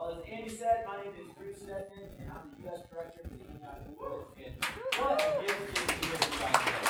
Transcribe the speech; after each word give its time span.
Well, 0.00 0.16
as 0.16 0.24
Andy 0.32 0.48
said, 0.48 0.88
my 0.88 0.96
name 1.04 1.12
is 1.12 1.28
Drew 1.36 1.52
Steadman, 1.52 2.08
and 2.16 2.32
I'm 2.32 2.48
the 2.56 2.72
U.S. 2.72 2.88
Director 2.88 3.20
for 3.20 3.36
the 3.36 3.44
Antioch 3.52 3.84
Movement. 3.84 4.32
And 4.32 4.56
what 4.96 5.20
a 5.20 5.44
gift 5.44 5.60
it 5.60 5.76
is 5.76 5.84
to 5.84 5.92
be 5.92 6.08
here 6.08 6.16
with 6.16 6.24
you 6.24 6.40
guys 6.40 6.56
today. 6.56 6.88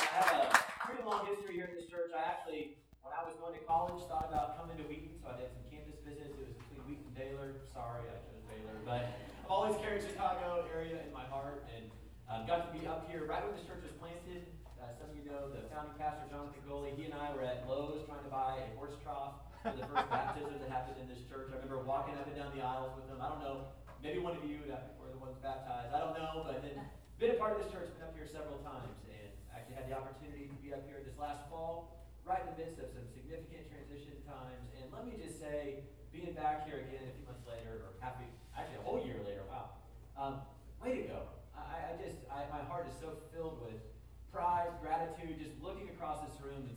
I 0.00 0.16
have 0.16 0.32
a 0.32 0.64
pretty 0.80 1.04
long 1.04 1.28
history 1.28 1.60
here 1.60 1.68
at 1.68 1.76
this 1.76 1.92
church. 1.92 2.08
I 2.16 2.24
actually, 2.24 2.80
when 3.04 3.12
I 3.12 3.20
was 3.20 3.36
going 3.36 3.52
to 3.52 3.60
college, 3.68 4.00
thought 4.08 4.32
about 4.32 4.56
coming 4.56 4.80
to 4.80 4.84
Wheaton, 4.88 5.12
so 5.20 5.28
I 5.28 5.36
did 5.44 5.52
some 5.52 5.68
campus 5.68 6.00
visits. 6.08 6.40
It 6.40 6.40
was 6.40 6.56
between 6.56 6.80
Wheaton 6.88 7.04
and 7.12 7.16
Baylor. 7.20 7.52
Sorry, 7.68 8.08
I 8.08 8.16
chose 8.24 8.40
Baylor, 8.48 8.80
but 8.88 9.04
I've 9.44 9.52
always 9.52 9.76
carried 9.84 10.08
Chicago 10.08 10.64
area 10.72 11.04
in 11.04 11.12
my 11.12 11.28
heart, 11.28 11.68
and 11.68 11.84
um, 12.32 12.48
got 12.48 12.64
to 12.64 12.70
be 12.72 12.88
up 12.88 13.12
here 13.12 13.28
right 13.28 13.44
when 13.44 13.52
this 13.52 13.68
church 13.68 13.84
was 13.84 13.92
planted. 14.00 14.48
Uh, 14.80 14.88
some 14.96 15.12
of 15.12 15.14
you 15.20 15.28
know 15.28 15.52
the 15.52 15.68
founding 15.68 16.00
pastor, 16.00 16.24
Jonathan 16.32 16.64
Goley. 16.64 16.96
He 16.96 17.04
and 17.04 17.12
I 17.12 17.28
were 17.36 17.44
at 17.44 17.68
Lowe's 17.68 18.08
trying 18.08 18.24
to 18.24 18.32
buy 18.32 18.64
a 18.64 18.72
horse 18.80 18.96
trough 19.04 19.43
for 19.64 19.72
the 19.72 19.88
first 19.88 20.12
baptism 20.12 20.60
that 20.60 20.68
happened 20.68 21.00
in 21.00 21.08
this 21.08 21.24
church. 21.24 21.48
I 21.48 21.56
remember 21.56 21.80
walking 21.80 22.12
up 22.20 22.28
and 22.28 22.36
down 22.36 22.52
the 22.52 22.60
aisles 22.60 22.92
with 23.00 23.08
them. 23.08 23.16
I 23.16 23.32
don't 23.32 23.40
know, 23.40 23.72
maybe 24.04 24.20
one 24.20 24.36
of 24.36 24.44
you 24.44 24.60
that 24.68 24.92
were 25.00 25.08
the 25.08 25.16
ones 25.16 25.40
baptized. 25.40 25.88
I 25.88 26.04
don't 26.04 26.12
know, 26.12 26.44
but 26.44 26.60
then 26.60 26.76
been 27.16 27.32
a 27.32 27.40
part 27.40 27.56
of 27.56 27.64
this 27.64 27.72
church, 27.72 27.88
been 27.96 28.04
up 28.04 28.12
here 28.12 28.28
several 28.28 28.60
times, 28.60 28.92
and 29.08 29.32
actually 29.56 29.80
had 29.80 29.88
the 29.88 29.96
opportunity 29.96 30.52
to 30.52 30.56
be 30.60 30.76
up 30.76 30.84
here 30.84 31.00
this 31.00 31.16
last 31.16 31.48
fall, 31.48 32.04
right 32.28 32.44
in 32.44 32.52
the 32.52 32.56
midst 32.60 32.76
of 32.76 32.92
some 32.92 33.08
significant 33.16 33.64
transition 33.72 34.20
times. 34.28 34.68
And 34.76 34.92
let 34.92 35.08
me 35.08 35.16
just 35.16 35.40
say, 35.40 35.80
being 36.12 36.36
back 36.36 36.68
here 36.68 36.84
again 36.84 37.08
a 37.08 37.12
few 37.16 37.24
months 37.24 37.48
later, 37.48 37.88
or 37.88 37.96
a, 38.04 38.04
actually 38.04 38.76
a 38.76 38.84
whole 38.84 39.00
year 39.00 39.16
later, 39.24 39.48
wow, 39.48 39.80
um, 40.20 40.44
way 40.76 41.00
to 41.00 41.08
go. 41.08 41.24
I, 41.56 41.88
I 41.88 41.92
just, 41.96 42.20
I, 42.28 42.44
my 42.52 42.60
heart 42.68 42.84
is 42.84 42.96
so 43.00 43.16
filled 43.32 43.64
with 43.64 43.80
pride, 44.28 44.76
gratitude, 44.84 45.40
just 45.40 45.56
looking 45.64 45.88
across 45.88 46.20
this 46.28 46.36
room 46.44 46.68
and 46.68 46.76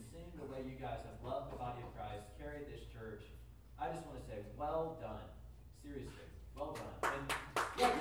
way 0.57 0.65
you 0.65 0.79
guys 0.81 0.97
have 1.05 1.21
loved 1.21 1.53
the 1.53 1.59
body 1.61 1.85
of 1.85 1.93
Christ, 1.93 2.25
carried 2.41 2.65
this 2.65 2.81
church. 2.89 3.21
I 3.77 3.93
just 3.93 4.01
want 4.09 4.17
to 4.17 4.25
say, 4.25 4.41
well 4.57 4.97
done. 4.97 5.29
Seriously, 5.85 6.25
well 6.57 6.73
done. 6.73 7.13
And, 7.13 7.29
yeah, 7.77 7.93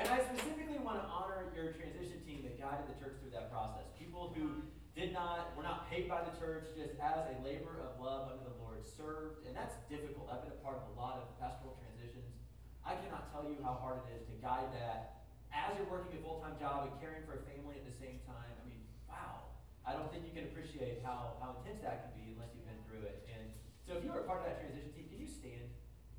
and 0.00 0.08
I 0.08 0.18
specifically 0.32 0.80
want 0.80 1.04
to 1.04 1.06
honor 1.12 1.52
your 1.52 1.76
transition 1.76 2.24
team 2.24 2.48
that 2.48 2.56
guided 2.56 2.88
the 2.88 2.96
church 2.96 3.20
through 3.20 3.36
that 3.36 3.52
process. 3.52 3.84
People 4.00 4.32
who 4.32 4.64
did 4.96 5.12
not, 5.12 5.52
were 5.52 5.62
not 5.62 5.84
paid 5.92 6.08
by 6.08 6.24
the 6.24 6.32
church, 6.40 6.64
just 6.72 6.96
as 6.96 7.28
a 7.28 7.36
labor 7.44 7.76
of 7.84 8.00
love 8.00 8.32
under 8.32 8.48
the 8.48 8.56
Lord, 8.56 8.80
served. 8.88 9.44
And 9.44 9.52
that's 9.52 9.76
difficult. 9.92 10.32
I've 10.32 10.40
been 10.48 10.56
a 10.56 10.62
part 10.64 10.80
of 10.80 10.88
a 10.88 10.94
lot 10.96 11.20
of 11.20 11.36
pastoral 11.36 11.76
transitions. 11.76 12.32
I 12.80 12.96
cannot 12.96 13.28
tell 13.28 13.44
you 13.44 13.60
how 13.60 13.76
hard 13.76 14.00
it 14.08 14.16
is 14.16 14.24
to 14.32 14.34
guide 14.40 14.72
that 14.72 15.19
as 15.50 15.74
you're 15.76 15.90
working 15.90 16.14
a 16.18 16.22
full-time 16.22 16.56
job 16.58 16.90
and 16.90 16.94
caring 17.02 17.22
for 17.26 17.38
a 17.38 17.42
family 17.46 17.78
at 17.78 17.86
the 17.86 17.94
same 17.94 18.22
time, 18.26 18.54
I 18.58 18.64
mean, 18.66 18.82
wow. 19.10 19.50
I 19.82 19.94
don't 19.94 20.10
think 20.10 20.26
you 20.26 20.34
can 20.34 20.50
appreciate 20.50 21.02
how, 21.02 21.38
how 21.42 21.58
intense 21.60 21.82
that 21.82 22.06
can 22.06 22.12
be 22.14 22.34
unless 22.34 22.54
you've 22.54 22.66
been 22.66 22.82
through 22.86 23.06
it. 23.06 23.26
And 23.30 23.50
so 23.82 23.98
if 23.98 24.04
you 24.06 24.10
were 24.14 24.22
a 24.22 24.28
part 24.28 24.42
of 24.42 24.46
that 24.46 24.62
transition 24.62 24.94
team, 24.94 25.10
can 25.10 25.18
you 25.18 25.30
stand? 25.30 25.70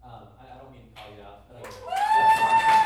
Um, 0.04 0.34
I, 0.42 0.56
I, 0.56 0.56
don't 0.58 0.74
mean 0.74 0.90
to 0.90 0.94
call 0.98 1.14
you 1.14 1.22
out, 1.22 1.46
but 1.46 1.62
I 1.62 2.78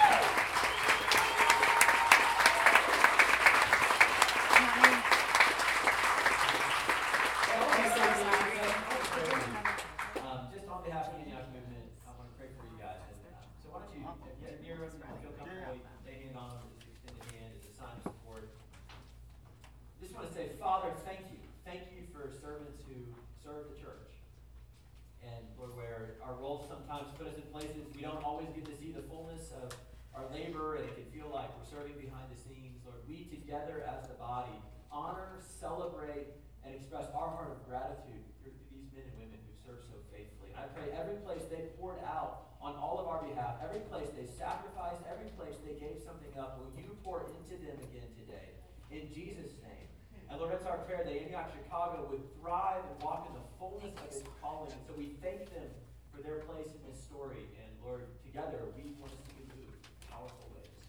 together 33.46 33.86
as 33.86 34.10
the 34.10 34.18
body 34.18 34.58
honor, 34.96 35.44
celebrate, 35.44 36.32
and 36.64 36.74
express 36.74 37.06
our 37.12 37.28
heart 37.28 37.52
of 37.52 37.60
gratitude 37.68 38.24
for 38.40 38.50
these 38.72 38.88
men 38.96 39.04
and 39.04 39.18
women 39.20 39.38
who 39.44 39.52
serve 39.60 39.84
so 39.84 40.00
faithfully. 40.08 40.56
And 40.56 40.64
I 40.64 40.72
pray 40.72 40.88
every 40.96 41.20
place 41.22 41.44
they 41.52 41.68
poured 41.76 42.00
out 42.08 42.56
on 42.64 42.80
all 42.80 42.98
of 42.98 43.12
our 43.12 43.22
behalf, 43.28 43.60
every 43.60 43.84
place 43.92 44.08
they 44.16 44.26
sacrificed, 44.26 45.04
every 45.12 45.30
place 45.36 45.54
they 45.68 45.76
gave 45.76 46.00
something 46.02 46.32
up, 46.40 46.58
will 46.58 46.72
you 46.80 46.96
pour 47.04 47.28
into 47.28 47.60
them 47.60 47.76
again 47.92 48.08
today? 48.16 48.56
In 48.90 49.12
Jesus' 49.12 49.54
name. 49.62 49.92
And 50.32 50.40
Lord, 50.40 50.56
that's 50.56 50.66
our 50.66 50.80
prayer 50.88 51.04
that 51.06 51.12
Antioch 51.12 51.52
Chicago 51.54 52.08
would 52.10 52.24
thrive 52.40 52.82
and 52.82 52.98
walk 53.04 53.30
in 53.30 53.36
the 53.36 53.46
fullness 53.60 53.94
of 54.00 54.10
its 54.10 54.24
calling. 54.42 54.74
So 54.88 54.96
we 54.98 55.20
thank 55.22 55.52
them 55.54 55.70
for 56.10 56.24
their 56.24 56.42
place 56.50 56.72
in 56.72 56.82
this 56.90 56.98
story. 57.04 57.46
And 57.62 57.70
Lord, 57.84 58.08
together 58.26 58.66
we 58.74 58.96
want 58.98 59.14
to 59.14 59.20
see 59.30 59.44
you 59.44 59.46
move 59.54 59.76
powerful 60.10 60.50
ways. 60.56 60.82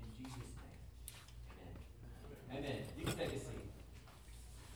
In 0.00 0.08
Jesus' 0.16 0.54
name. 0.56 0.80
Amen. 2.54 2.64
Amen. 2.64 2.80
You 2.96 3.04
can 3.04 3.18
take 3.18 3.36
a 3.36 3.40
seat. 3.42 3.68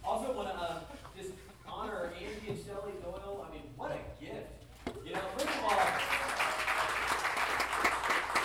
Also 0.04 0.34
want 0.34 0.50
to 0.50 0.56
uh, 0.59 0.82
just 1.16 1.31
honor 1.65 2.10
Andy 2.19 2.50
and 2.50 2.59
Shelley 2.59 2.92
Doyle. 3.00 3.47
I 3.47 3.54
mean, 3.54 3.71
what 3.78 3.94
a 3.94 4.03
gift. 4.19 4.50
You 5.06 5.15
know, 5.15 5.22
first 5.38 5.47
of 5.47 5.62
all, 5.62 5.78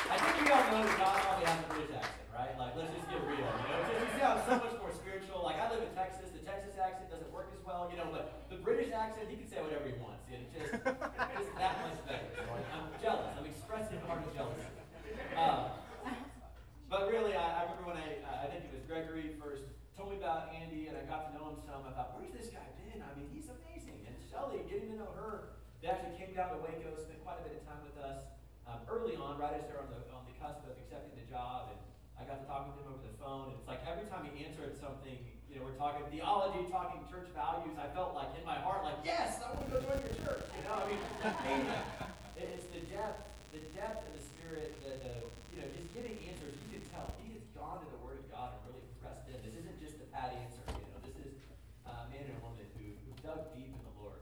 I 0.08 0.16
think 0.22 0.38
you 0.38 0.54
all 0.54 0.64
know 0.70 0.86
that 0.86 0.98
God 1.02 1.18
probably 1.18 1.46
has 1.50 1.58
a 1.60 1.68
British 1.74 1.98
accent, 1.98 2.30
right? 2.30 2.54
Like, 2.62 2.78
let's 2.78 2.94
just 2.94 3.10
get 3.10 3.20
real. 3.26 3.42
You 3.42 3.74
know, 3.74 3.82
just, 3.90 4.06
you 4.06 4.10
see 4.16 4.22
how 4.22 4.38
it's 4.38 4.46
so 4.46 4.56
much 4.62 4.78
more 4.78 4.94
spiritual. 4.94 5.42
Like, 5.42 5.58
I 5.58 5.66
live 5.74 5.82
in 5.82 5.90
Texas. 5.98 6.30
The 6.30 6.46
Texas 6.46 6.78
accent 6.78 7.10
doesn't 7.10 7.34
work 7.34 7.50
as 7.58 7.60
well, 7.66 7.90
you 7.90 7.98
know, 7.98 8.08
but 8.14 8.46
the 8.54 8.62
British 8.62 8.94
accent, 8.94 9.34
he 9.34 9.42
can 9.42 9.50
say 9.50 9.58
whatever 9.66 9.90
he 9.90 9.98
wants. 9.98 10.30
It's 10.30 10.46
just, 10.54 10.78
it's 10.78 11.52
that 11.58 11.74
much 11.84 11.98
better. 12.06 12.30
So 12.38 12.46
I'm 12.54 12.94
jealous. 13.02 13.34
I'm 13.34 13.50
expressing 13.50 13.98
a 13.98 14.06
heart 14.06 14.22
of 14.22 14.30
jealousy. 14.38 14.62
Uh, 15.34 15.74
but 16.86 17.10
really, 17.10 17.34
I, 17.34 17.66
I 17.66 17.66
remember 17.66 17.92
when 17.92 17.98
I, 17.98 18.22
uh, 18.24 18.46
I 18.46 18.54
think 18.54 18.70
it 18.70 18.72
was 18.72 18.86
Gregory 18.86 19.34
first 19.42 19.66
told 19.98 20.14
me 20.14 20.22
about 20.22 20.54
Andy, 20.54 20.86
and 20.86 20.94
I 20.94 21.02
got 21.10 21.26
to 21.26 21.32
know 21.34 21.50
him 21.50 21.58
some. 21.66 21.82
I 21.82 21.90
thought, 21.98 22.14
where's 22.14 22.30
this 22.30 22.54
guy 22.54 22.62
been? 22.78 23.02
I 23.02 23.10
mean, 23.18 23.34
he's 23.34 23.50
amazing. 23.50 23.98
And 24.06 24.14
Shelly, 24.30 24.62
getting 24.70 24.94
to 24.94 24.98
know 25.02 25.10
her, 25.18 25.58
they 25.82 25.90
actually 25.90 26.14
came 26.22 26.38
down 26.38 26.54
to 26.54 26.62
Waco, 26.62 26.94
spent 27.02 27.18
quite 27.26 27.42
a 27.42 27.44
bit 27.50 27.58
of 27.58 27.66
time 27.66 27.82
with 27.82 27.98
us 27.98 28.22
um, 28.70 28.86
early 28.86 29.18
on, 29.18 29.42
right 29.42 29.58
as 29.58 29.66
they're 29.66 29.82
on 29.82 29.90
the 29.90 29.98
on 30.14 30.22
the 30.30 30.38
cusp 30.38 30.62
of 30.70 30.78
accepting 30.78 31.18
the 31.18 31.26
job. 31.26 31.74
And 31.74 31.82
I 32.14 32.30
got 32.30 32.40
to 32.40 32.46
talk 32.46 32.70
with 32.70 32.78
him 32.78 32.94
over 32.94 33.02
the 33.02 33.18
phone. 33.18 33.50
And 33.50 33.58
it's 33.58 33.66
like 33.66 33.82
every 33.90 34.06
time 34.06 34.30
he 34.30 34.46
answered 34.46 34.78
something, 34.78 35.18
you 35.50 35.58
know, 35.58 35.66
we're 35.66 35.67
talking 35.78 36.06
theology, 36.10 36.66
talking 36.74 37.06
church 37.06 37.30
values. 37.38 37.78
I 37.78 37.86
felt 37.94 38.18
like 38.18 38.34
in 38.34 38.42
my 38.42 38.58
heart, 38.58 38.82
like, 38.82 38.98
yes, 39.06 39.38
I 39.46 39.54
want 39.54 39.70
to 39.70 39.78
go 39.78 39.80
join 39.86 40.02
your 40.02 40.18
church. 40.26 40.46
You 40.58 40.64
know, 40.66 40.82
I 40.82 40.86
mean, 40.90 41.02
it's 42.38 42.66
the 42.74 42.82
depth, 42.90 43.22
the 43.54 43.62
depth 43.78 44.02
of 44.10 44.12
the 44.18 44.24
spirit, 44.26 44.74
the, 44.82 44.98
the 45.06 45.14
you 45.54 45.62
know, 45.62 45.70
just 45.78 45.90
giving 45.94 46.18
answers. 46.26 46.58
You 46.66 46.82
can 46.82 46.84
tell 46.90 47.06
he 47.22 47.38
has 47.38 47.46
gone 47.54 47.86
to 47.86 47.88
the 47.94 48.02
Word 48.02 48.18
of 48.18 48.28
God 48.34 48.58
and 48.58 48.74
really 48.74 48.86
pressed 49.06 49.30
in. 49.30 49.38
This 49.46 49.54
isn't 49.54 49.78
just 49.78 50.02
a 50.02 50.08
pat 50.10 50.34
answer. 50.34 50.66
You 50.66 50.90
know, 50.98 51.02
this 51.06 51.18
is 51.22 51.38
a 51.86 52.10
man 52.10 52.26
and 52.26 52.38
a 52.38 52.42
woman 52.42 52.66
who, 52.74 52.98
who 53.06 53.14
dug 53.22 53.54
deep 53.54 53.70
in 53.70 53.82
the 53.86 53.96
Lord 54.02 54.22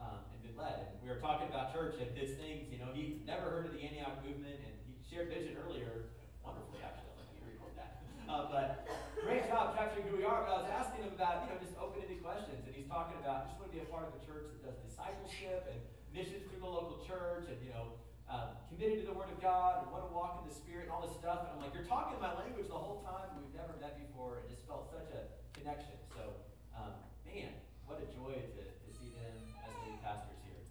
um, 0.00 0.24
and 0.32 0.40
been 0.40 0.56
led. 0.56 0.88
And 0.88 0.96
we 1.04 1.12
were 1.12 1.20
talking 1.20 1.52
about 1.52 1.76
church 1.76 2.00
and 2.00 2.08
his 2.16 2.32
things. 2.40 2.72
You 2.72 2.80
know, 2.80 2.88
he 2.96 3.20
never 3.28 3.52
heard 3.52 3.68
of 3.68 3.76
the 3.76 3.84
Antioch 3.84 4.24
movement, 4.24 4.56
and 4.56 4.72
he 4.88 4.96
shared 5.04 5.28
vision 5.28 5.60
earlier. 5.60 6.08
Wonderfully, 6.40 6.80
actually. 6.80 7.12
Let 7.20 7.28
me 7.28 7.44
record 7.44 7.76
that. 7.76 8.00
Uh, 8.24 8.48
but 8.48 8.88
great 9.24 9.48
job 9.48 9.72
capturing 9.72 10.04
who 10.12 10.20
we 10.20 10.24
are. 10.28 10.44
But 10.44 10.52
I 10.52 10.56
was 10.60 10.68
asking 10.68 11.08
him 11.08 11.16
about, 11.16 11.48
you 11.48 11.48
know, 11.48 11.56
just 11.56 11.72
open-ended 11.80 12.20
questions, 12.20 12.60
and 12.68 12.72
he's 12.76 12.83
talking 12.94 13.18
about 13.18 13.50
just 13.50 13.58
want 13.58 13.66
to 13.66 13.74
be 13.74 13.82
a 13.82 13.90
part 13.90 14.06
of 14.06 14.14
a 14.14 14.22
church 14.22 14.46
that 14.54 14.62
does 14.62 14.78
discipleship 14.86 15.66
and 15.66 15.82
missions 16.14 16.46
through 16.46 16.62
the 16.62 16.70
local 16.70 17.02
church, 17.02 17.50
and 17.50 17.58
you 17.58 17.74
know 17.74 17.98
um, 18.30 18.54
committed 18.70 19.02
to 19.02 19.06
the 19.10 19.16
Word 19.18 19.34
of 19.34 19.42
God 19.42 19.82
and 19.82 19.90
want 19.90 20.06
to 20.06 20.12
walk 20.14 20.38
in 20.40 20.46
the 20.46 20.54
Spirit 20.54 20.86
and 20.86 20.92
all 20.94 21.02
this 21.02 21.12
stuff. 21.18 21.44
And 21.44 21.58
I'm 21.58 21.60
like, 21.60 21.74
you're 21.74 21.90
talking 21.90 22.16
my 22.22 22.32
language 22.38 22.70
the 22.70 22.78
whole 22.78 23.02
time, 23.02 23.34
we've 23.34 23.50
never 23.52 23.74
met 23.82 23.98
before. 23.98 24.40
And 24.40 24.46
just 24.46 24.64
felt 24.64 24.88
such 24.88 25.10
a 25.10 25.26
connection. 25.52 25.98
So, 26.14 26.38
um, 26.72 26.94
man, 27.26 27.52
what 27.84 28.00
a 28.00 28.06
joy 28.14 28.38
to, 28.38 28.62
to 28.62 28.90
see 28.94 29.12
them 29.12 29.34
as 29.60 29.74
lead 29.84 29.98
pastors 30.00 30.40
here. 30.46 30.62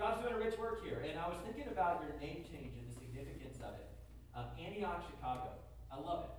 God's 0.00 0.24
doing 0.24 0.38
a 0.38 0.40
rich 0.40 0.56
work 0.56 0.80
here. 0.80 1.04
And 1.04 1.18
I 1.18 1.28
was 1.28 1.36
thinking 1.44 1.68
about 1.68 2.06
your 2.06 2.16
name 2.22 2.46
change 2.46 2.78
and 2.78 2.86
the 2.88 2.94
significance 2.94 3.60
of 3.60 3.76
it. 3.76 3.90
Um, 4.32 4.48
Antioch, 4.56 5.04
Chicago. 5.10 5.58
I 5.92 5.98
love 6.00 6.30
it. 6.30 6.34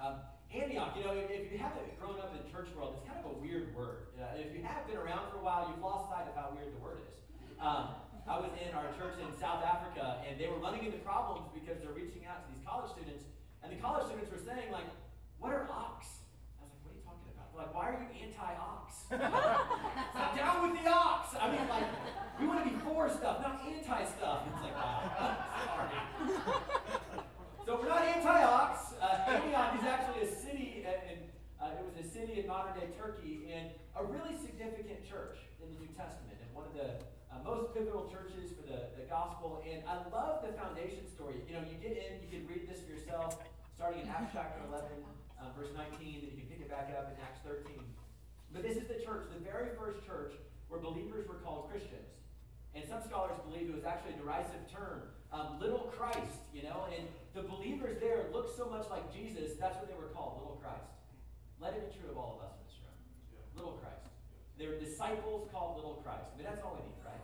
Um, 0.00 0.16
Antioch, 0.54 0.94
you 0.94 1.02
know, 1.02 1.12
if, 1.18 1.26
if, 1.30 1.50
you 1.50 1.58
haven't 1.58 1.82
grown 1.98 2.22
up 2.22 2.30
in 2.30 2.46
church 2.46 2.70
world, 2.78 2.94
it's 2.94 3.02
kind 3.02 3.18
of 3.18 3.26
a 3.26 3.34
weird 3.42 3.74
word. 3.74 4.14
Uh, 4.14 4.38
if 4.38 4.54
you 4.54 4.62
have 4.62 4.86
been 4.86 4.96
around 4.96 5.26
for 5.34 5.42
a 5.42 5.44
while, 5.44 5.66
you've 5.66 5.82
lost 5.82 6.06
sight 6.14 6.30
of 6.30 6.34
how 6.38 6.54
weird 6.54 6.70
the 6.70 6.78
word 6.78 7.02
is. 7.02 7.14
Um, 7.58 7.98
I 8.24 8.38
was 8.38 8.54
in 8.56 8.70
our 8.72 8.88
church 8.96 9.18
in 9.18 9.28
South 9.36 9.66
Africa, 9.66 10.22
and 10.24 10.38
they 10.38 10.46
were 10.46 10.56
running 10.62 10.86
into 10.86 10.96
problems 11.02 11.50
because 11.52 11.82
they're 11.82 11.92
reaching 11.92 12.24
out 12.24 12.40
to 12.40 12.48
these 12.54 12.62
college 12.62 12.88
students, 12.94 13.26
and 13.60 13.68
the 13.68 13.76
college 13.82 14.06
students 14.06 14.30
were 14.30 14.40
saying, 14.40 14.70
like, 14.70 14.86
what 15.42 15.52
are 15.52 15.66
ox? 15.68 16.24
I 16.56 16.64
was 16.64 16.72
like, 16.72 16.80
what 16.86 16.94
are 16.94 16.96
you 16.96 17.04
talking 17.04 17.28
about? 17.34 17.50
They're 17.50 17.62
like, 17.66 17.74
why 17.74 17.84
are 17.92 17.98
you 18.00 18.08
anti-ox? 18.24 19.10
Stop 19.12 20.32
down 20.38 20.56
with 20.64 20.78
the 20.78 20.86
ox! 20.88 21.36
I 21.36 21.50
mean, 21.50 21.66
like, 21.68 21.90
we 22.40 22.46
want 22.46 22.64
to 22.64 22.66
be 22.70 22.76
for 22.80 23.10
stuff, 23.10 23.42
not 23.42 23.60
anti-stuff. 23.60 24.46
It's 24.46 24.62
like, 24.62 24.76
wow, 24.78 25.02
sorry. 25.68 25.90
so 27.66 27.76
we're 27.76 27.92
not 27.92 28.06
anti-ox. 28.08 28.96
Uh, 28.96 29.36
Antioch 29.36 29.76
is 29.76 29.84
actually 29.84 30.22
a 30.24 30.30
city, 30.32 30.86
and 30.88 31.28
uh, 31.60 31.76
it 31.76 31.84
was 31.84 31.94
a 33.94 34.02
really 34.02 34.34
significant 34.34 35.06
church 35.06 35.38
in 35.62 35.70
the 35.70 35.78
New 35.78 35.90
Testament 35.94 36.38
and 36.42 36.50
one 36.50 36.66
of 36.66 36.74
the 36.74 36.98
uh, 37.30 37.38
most 37.46 37.74
pivotal 37.74 38.10
churches 38.10 38.50
for 38.54 38.66
the, 38.66 38.90
the 38.98 39.06
gospel. 39.06 39.62
And 39.62 39.82
I 39.86 40.02
love 40.10 40.42
the 40.42 40.54
foundation 40.54 41.06
story. 41.06 41.38
You 41.46 41.54
know, 41.58 41.62
you 41.66 41.78
get 41.78 41.94
in, 41.94 42.18
you 42.22 42.30
can 42.30 42.46
read 42.46 42.66
this 42.66 42.82
for 42.82 42.90
yourself, 42.90 43.38
starting 43.74 44.02
in 44.02 44.08
Acts 44.10 44.34
chapter 44.34 44.58
11, 44.70 44.86
uh, 45.38 45.50
verse 45.54 45.70
19, 45.74 46.26
and 46.26 46.30
you 46.30 46.42
can 46.42 46.46
pick 46.50 46.60
it 46.62 46.70
back 46.70 46.90
up 46.94 47.10
in 47.10 47.16
Acts 47.22 47.42
13. 47.46 47.78
But 48.54 48.62
this 48.62 48.78
is 48.78 48.86
the 48.86 49.02
church, 49.02 49.26
the 49.34 49.42
very 49.42 49.74
first 49.74 50.06
church 50.06 50.34
where 50.70 50.78
believers 50.78 51.26
were 51.26 51.42
called 51.42 51.70
Christians. 51.70 52.14
And 52.74 52.82
some 52.86 53.02
scholars 53.02 53.38
believe 53.46 53.70
it 53.70 53.74
was 53.74 53.86
actually 53.86 54.14
a 54.14 54.18
derisive 54.18 54.66
term. 54.66 55.06
Um, 55.30 55.58
little 55.58 55.90
Christ, 55.94 56.42
you 56.54 56.62
know, 56.62 56.86
and 56.90 57.06
the 57.34 57.42
believers 57.42 57.98
there 57.98 58.26
looked 58.32 58.56
so 58.56 58.66
much 58.66 58.86
like 58.90 59.10
Jesus, 59.14 59.58
that's 59.58 59.78
what 59.78 59.86
they 59.86 59.98
were 59.98 60.10
called, 60.14 60.38
little 60.38 60.58
Christ. 60.62 60.94
Let 61.58 61.74
it 61.74 61.90
be 61.90 61.98
true 61.98 62.10
of 62.10 62.18
all 62.18 62.38
of 62.38 62.46
us 62.46 62.54
in 62.58 62.66
this 62.66 62.78
room. 62.82 62.98
Yeah. 63.34 63.42
Little 63.58 63.78
Christ. 63.82 64.06
They 64.58 64.66
were 64.70 64.78
disciples 64.78 65.50
called 65.50 65.76
little 65.76 65.98
Christ. 66.06 66.30
I 66.30 66.38
mean, 66.38 66.46
that's 66.46 66.62
all 66.62 66.78
we 66.78 66.86
need, 66.86 67.02
right? 67.02 67.22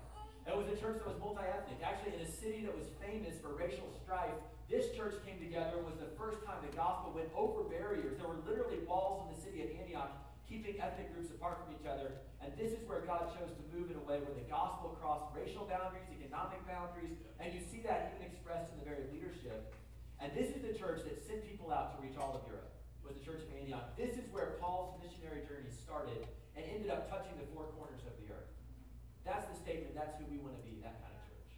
It 0.50 0.56
was 0.56 0.66
a 0.66 0.78
church 0.78 0.98
that 0.98 1.06
was 1.06 1.18
multi 1.22 1.46
ethnic. 1.46 1.78
Actually, 1.78 2.18
in 2.18 2.26
a 2.26 2.30
city 2.30 2.66
that 2.66 2.74
was 2.74 2.90
famous 2.98 3.38
for 3.38 3.54
racial 3.54 3.86
strife, 4.02 4.34
this 4.66 4.90
church 4.98 5.14
came 5.22 5.38
together 5.38 5.78
and 5.78 5.86
was 5.86 5.98
the 6.02 6.10
first 6.18 6.42
time 6.42 6.58
the 6.66 6.74
gospel 6.74 7.14
went 7.14 7.30
over 7.38 7.66
barriers. 7.70 8.18
There 8.18 8.26
were 8.26 8.42
literally 8.42 8.82
walls 8.82 9.26
in 9.26 9.34
the 9.34 9.38
city 9.38 9.62
of 9.62 9.70
Antioch 9.78 10.10
keeping 10.50 10.82
ethnic 10.82 11.14
groups 11.14 11.30
apart 11.30 11.62
from 11.62 11.70
each 11.78 11.86
other. 11.86 12.18
And 12.42 12.50
this 12.58 12.74
is 12.74 12.82
where 12.90 13.06
God 13.06 13.30
chose 13.30 13.54
to 13.54 13.62
move 13.70 13.94
in 13.94 13.96
a 14.02 14.02
way 14.02 14.18
where 14.18 14.34
the 14.34 14.46
gospel 14.50 14.98
crossed 14.98 15.30
racial 15.30 15.62
boundaries, 15.70 16.10
economic 16.10 16.58
boundaries, 16.66 17.14
and 17.38 17.54
you 17.54 17.62
see 17.62 17.86
that 17.86 18.18
even 18.18 18.26
expressed 18.26 18.74
in 18.74 18.82
the 18.82 18.86
very 18.86 19.06
leadership. 19.14 19.70
And 20.18 20.34
this 20.34 20.50
is 20.50 20.66
the 20.66 20.74
church 20.74 21.06
that 21.06 21.22
sent 21.22 21.46
people 21.46 21.70
out 21.70 21.94
to 21.94 22.02
reach 22.02 22.18
all 22.18 22.34
of 22.34 22.42
Europe, 22.50 22.74
was 23.06 23.14
the 23.14 23.22
church 23.22 23.46
of 23.46 23.50
Antioch. 23.54 23.94
This 23.94 24.18
is 24.18 24.26
where 24.34 24.58
Paul's 24.58 24.98
missionary 24.98 25.46
journey 25.46 25.70
started 25.70 26.26
and 26.56 26.62
ended 26.66 26.90
up 26.90 27.06
touching 27.10 27.34
the 27.38 27.46
four 27.54 27.70
corners 27.78 28.02
of 28.06 28.14
the 28.18 28.26
earth. 28.32 28.50
That's 29.22 29.46
the 29.46 29.56
statement. 29.58 29.94
That's 29.94 30.16
who 30.18 30.26
we 30.26 30.40
want 30.42 30.58
to 30.58 30.64
be, 30.64 30.80
that 30.82 30.98
kind 31.04 31.12
of 31.12 31.22
church. 31.28 31.50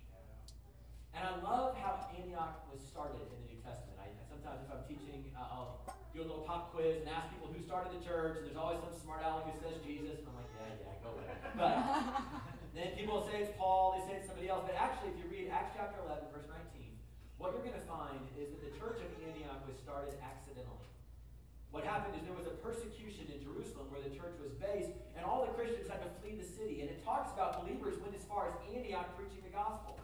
And 1.16 1.22
I 1.24 1.32
love 1.40 1.78
how 1.78 2.08
Antioch 2.12 2.66
was 2.68 2.80
started 2.84 3.20
in 3.22 3.28
the 3.32 3.42
New 3.48 3.60
Testament. 3.64 3.96
I, 4.00 4.12
sometimes 4.28 4.64
if 4.64 4.70
I'm 4.72 4.84
teaching, 4.84 5.30
uh, 5.32 5.48
I'll 5.48 5.82
do 6.12 6.20
a 6.20 6.28
little 6.28 6.44
pop 6.44 6.76
quiz 6.76 7.00
and 7.00 7.08
ask 7.08 7.32
people 7.32 7.48
who 7.48 7.60
started 7.64 7.96
the 7.96 8.02
church, 8.04 8.36
and 8.36 8.44
there's 8.44 8.60
always 8.60 8.80
some 8.84 8.92
smart 9.00 9.24
aleck 9.24 9.48
who 9.48 9.56
says 9.64 9.80
Jesus, 9.80 10.20
and 10.20 10.28
I'm 10.28 10.36
like, 10.36 10.50
yeah, 10.60 10.76
yeah, 10.84 11.00
go 11.00 11.16
with 11.16 11.28
it. 11.28 11.40
But 11.56 11.72
then 12.76 12.92
people 12.92 13.20
will 13.20 13.28
say 13.28 13.48
it's 13.48 13.54
Paul, 13.56 13.96
they 13.96 14.02
say 14.04 14.20
it's 14.20 14.28
somebody 14.28 14.52
else. 14.52 14.68
But 14.68 14.76
actually, 14.76 15.16
if 15.16 15.24
you 15.24 15.28
read 15.32 15.48
Acts 15.48 15.72
chapter 15.72 16.04
11, 16.04 16.28
verse 16.28 16.48
19, 16.48 16.84
what 17.40 17.56
you're 17.56 17.64
going 17.64 17.80
to 17.80 17.88
find 17.88 18.20
is 18.36 18.52
that 18.52 18.60
the 18.60 18.72
church 18.76 19.00
of 19.00 19.08
Antioch 19.24 19.64
was 19.64 19.80
started 19.80 20.12
accidentally. 20.20 20.81
What 21.72 21.88
happened 21.88 22.20
is 22.20 22.22
there 22.28 22.36
was 22.36 22.44
a 22.44 22.56
persecution 22.60 23.32
in 23.32 23.40
Jerusalem 23.40 23.88
where 23.88 24.04
the 24.04 24.12
church 24.12 24.36
was 24.44 24.52
based, 24.60 24.92
and 25.16 25.24
all 25.24 25.48
the 25.48 25.56
Christians 25.56 25.88
had 25.88 26.04
to 26.04 26.10
flee 26.20 26.36
the 26.36 26.44
city. 26.44 26.84
And 26.84 26.92
it 26.92 27.00
talks 27.00 27.32
about 27.32 27.64
believers 27.64 27.96
went 28.04 28.12
as 28.12 28.28
far 28.28 28.52
as 28.52 28.54
Antioch 28.68 29.08
preaching 29.16 29.40
the 29.40 29.50
gospel. 29.56 29.96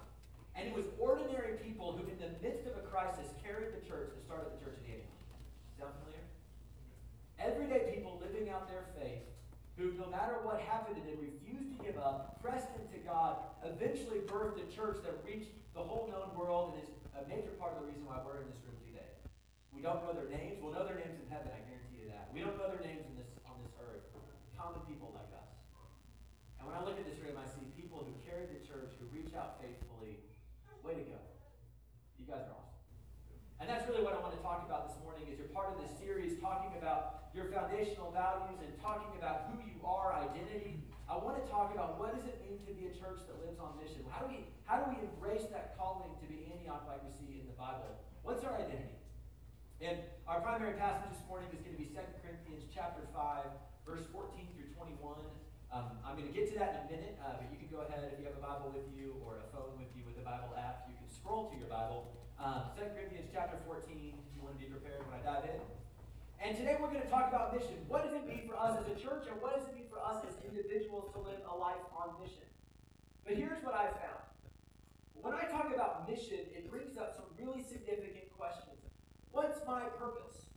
And 0.56 0.64
it 0.64 0.72
was 0.72 0.88
ordinary 0.96 1.60
people 1.60 1.92
who, 1.92 2.08
in 2.08 2.16
the 2.16 2.32
midst 2.40 2.64
of 2.64 2.74
a 2.80 2.84
crisis, 2.88 3.28
carried 3.44 3.76
the 3.76 3.84
church 3.84 4.16
and 4.16 4.20
started 4.24 4.48
the 4.56 4.60
church 4.64 4.80
of 4.80 4.84
Antioch. 4.88 5.22
Sound 5.76 5.92
familiar? 6.00 6.24
Everyday 7.36 7.92
people 7.92 8.16
living 8.16 8.48
out 8.48 8.64
their 8.66 8.88
faith 8.96 9.28
who, 9.76 9.92
no 10.00 10.08
matter 10.08 10.40
what 10.42 10.64
happened 10.64 10.96
to 10.98 11.04
them, 11.04 11.20
refused 11.20 11.70
to 11.70 11.78
give 11.84 12.00
up, 12.00 12.40
pressed 12.40 12.72
into 12.80 12.98
God, 13.04 13.44
eventually 13.62 14.24
birthed 14.24 14.58
a 14.58 14.66
church 14.72 15.04
that 15.04 15.20
reached 15.22 15.52
the 15.76 15.84
whole 15.84 16.08
known 16.10 16.32
world 16.32 16.74
and 16.74 16.82
is 16.82 16.90
a 17.14 17.22
major 17.28 17.52
part 17.60 17.76
of 17.76 17.84
the 17.84 17.92
reason 17.92 18.02
why 18.08 18.18
we're 18.24 18.40
in 18.40 18.48
this 18.50 18.58
room. 18.66 18.77
We 19.78 19.86
don't 19.86 20.02
know 20.02 20.10
their 20.10 20.26
names. 20.26 20.58
We'll 20.58 20.74
know 20.74 20.82
their 20.82 20.98
names 20.98 21.22
in 21.22 21.30
heaven, 21.30 21.54
I 21.54 21.62
guarantee 21.62 22.02
you 22.02 22.10
that. 22.10 22.34
We 22.34 22.42
don't 22.42 22.58
know 22.58 22.66
their 22.66 22.82
names 22.82 23.06
in 23.06 23.14
this, 23.14 23.30
on 23.46 23.62
this 23.62 23.70
earth. 23.78 24.10
Common 24.58 24.82
people 24.90 25.14
like 25.14 25.30
us. 25.30 25.54
And 26.58 26.66
when 26.66 26.74
I 26.74 26.82
look 26.82 26.98
at 26.98 27.06
this 27.06 27.14
room, 27.22 27.38
I 27.38 27.46
see 27.46 27.62
people 27.78 28.02
who 28.02 28.10
carry 28.26 28.50
the 28.50 28.58
church, 28.66 28.90
who 28.98 29.06
reach 29.14 29.38
out 29.38 29.62
faithfully. 29.62 30.18
Way 30.82 30.98
to 30.98 31.06
go. 31.06 31.22
You 32.18 32.26
guys 32.26 32.42
are 32.50 32.58
awesome. 32.58 32.74
And 33.62 33.70
that's 33.70 33.86
really 33.86 34.02
what 34.02 34.18
I 34.18 34.20
want 34.24 34.34
to 34.34 34.42
talk 34.42 34.66
about 34.66 34.90
this 34.90 34.98
morning 34.98 35.30
is 35.30 35.38
you're 35.38 35.50
part 35.54 35.70
of 35.70 35.78
this 35.78 35.94
series 35.94 36.34
talking 36.42 36.74
about 36.74 37.30
your 37.30 37.46
foundational 37.54 38.10
values 38.10 38.58
and 38.58 38.74
talking 38.82 39.14
about 39.14 39.54
who 39.54 39.62
you 39.62 39.78
are, 39.86 40.10
identity. 40.10 40.82
I 41.06 41.14
want 41.22 41.38
to 41.38 41.46
talk 41.46 41.70
about 41.70 42.02
what 42.02 42.18
does 42.18 42.26
it 42.26 42.42
mean 42.42 42.66
to 42.66 42.74
be 42.74 42.90
a 42.90 42.94
church 42.98 43.22
that 43.30 43.38
lives 43.46 43.62
on 43.62 43.78
mission? 43.78 44.02
How 44.10 44.26
do 44.26 44.34
we 44.34 44.42
how 44.66 44.82
do 44.82 44.90
we 44.90 44.98
embrace 45.06 45.46
that 45.54 45.78
calling 45.78 46.10
to 46.18 46.26
be 46.26 46.50
Antioch 46.50 46.82
like 46.90 46.98
we 47.06 47.14
see 47.14 47.38
in 47.38 47.46
the 47.46 47.54
Bible? 47.54 47.94
What's 48.26 48.42
our 48.42 48.58
identity? 48.58 48.97
And 49.78 50.02
our 50.26 50.42
primary 50.42 50.74
passage 50.74 51.06
this 51.14 51.22
morning 51.30 51.46
is 51.54 51.62
going 51.62 51.78
to 51.78 51.78
be 51.78 51.86
2 51.94 52.02
Corinthians 52.18 52.66
chapter 52.66 53.06
5, 53.14 53.46
verse 53.86 54.02
14 54.10 54.34
through 54.58 54.74
21. 54.74 54.98
Um, 55.70 56.02
I'm 56.02 56.18
going 56.18 56.26
to 56.26 56.34
get 56.34 56.50
to 56.50 56.58
that 56.58 56.74
in 56.74 56.78
a 56.82 56.86
minute, 56.98 57.14
uh, 57.22 57.38
but 57.38 57.46
you 57.46 57.62
can 57.62 57.70
go 57.70 57.86
ahead 57.86 58.02
if 58.10 58.18
you 58.18 58.26
have 58.26 58.34
a 58.34 58.42
Bible 58.42 58.74
with 58.74 58.90
you 58.90 59.14
or 59.22 59.38
a 59.38 59.46
phone 59.54 59.78
with 59.78 59.86
you 59.94 60.02
with 60.02 60.18
a 60.18 60.26
Bible 60.26 60.50
app. 60.58 60.90
You 60.90 60.98
can 60.98 61.06
scroll 61.06 61.46
to 61.46 61.54
your 61.54 61.70
Bible 61.70 62.10
um, 62.42 62.74
2 62.74 62.90
Corinthians 62.90 63.30
chapter 63.30 63.54
14, 63.70 63.86
if 64.18 64.26
you 64.34 64.42
want 64.42 64.58
to 64.58 64.60
be 64.60 64.66
prepared 64.66 65.06
when 65.06 65.14
I 65.14 65.22
dive 65.22 65.46
in. 65.46 65.62
And 66.42 66.58
today 66.58 66.74
we're 66.74 66.90
going 66.90 67.06
to 67.06 67.12
talk 67.14 67.30
about 67.30 67.54
mission. 67.54 67.78
What 67.86 68.02
does 68.02 68.18
it 68.18 68.26
mean 68.26 68.50
for 68.50 68.58
us 68.58 68.82
as 68.82 68.86
a 68.90 68.98
church, 68.98 69.30
and 69.30 69.38
what 69.38 69.54
does 69.54 69.70
it 69.70 69.78
mean 69.78 69.86
for 69.86 70.02
us 70.02 70.26
as 70.26 70.34
individuals 70.42 71.14
to 71.14 71.22
live 71.22 71.38
a 71.46 71.54
life 71.54 71.86
on 71.94 72.18
mission? 72.18 72.50
But 73.22 73.38
here's 73.38 73.62
what 73.62 73.78
I 73.78 73.94
found. 73.94 74.26
When 75.22 75.38
I 75.38 75.46
talk 75.46 75.70
about 75.70 76.10
mission, 76.10 76.50
it 76.50 76.66
brings 76.66 76.98
up 76.98 77.14
some 77.14 77.30
really 77.38 77.62
significant 77.62 78.26
questions. 78.34 78.87
What's 79.38 79.62
my 79.70 79.86
purpose? 79.94 80.50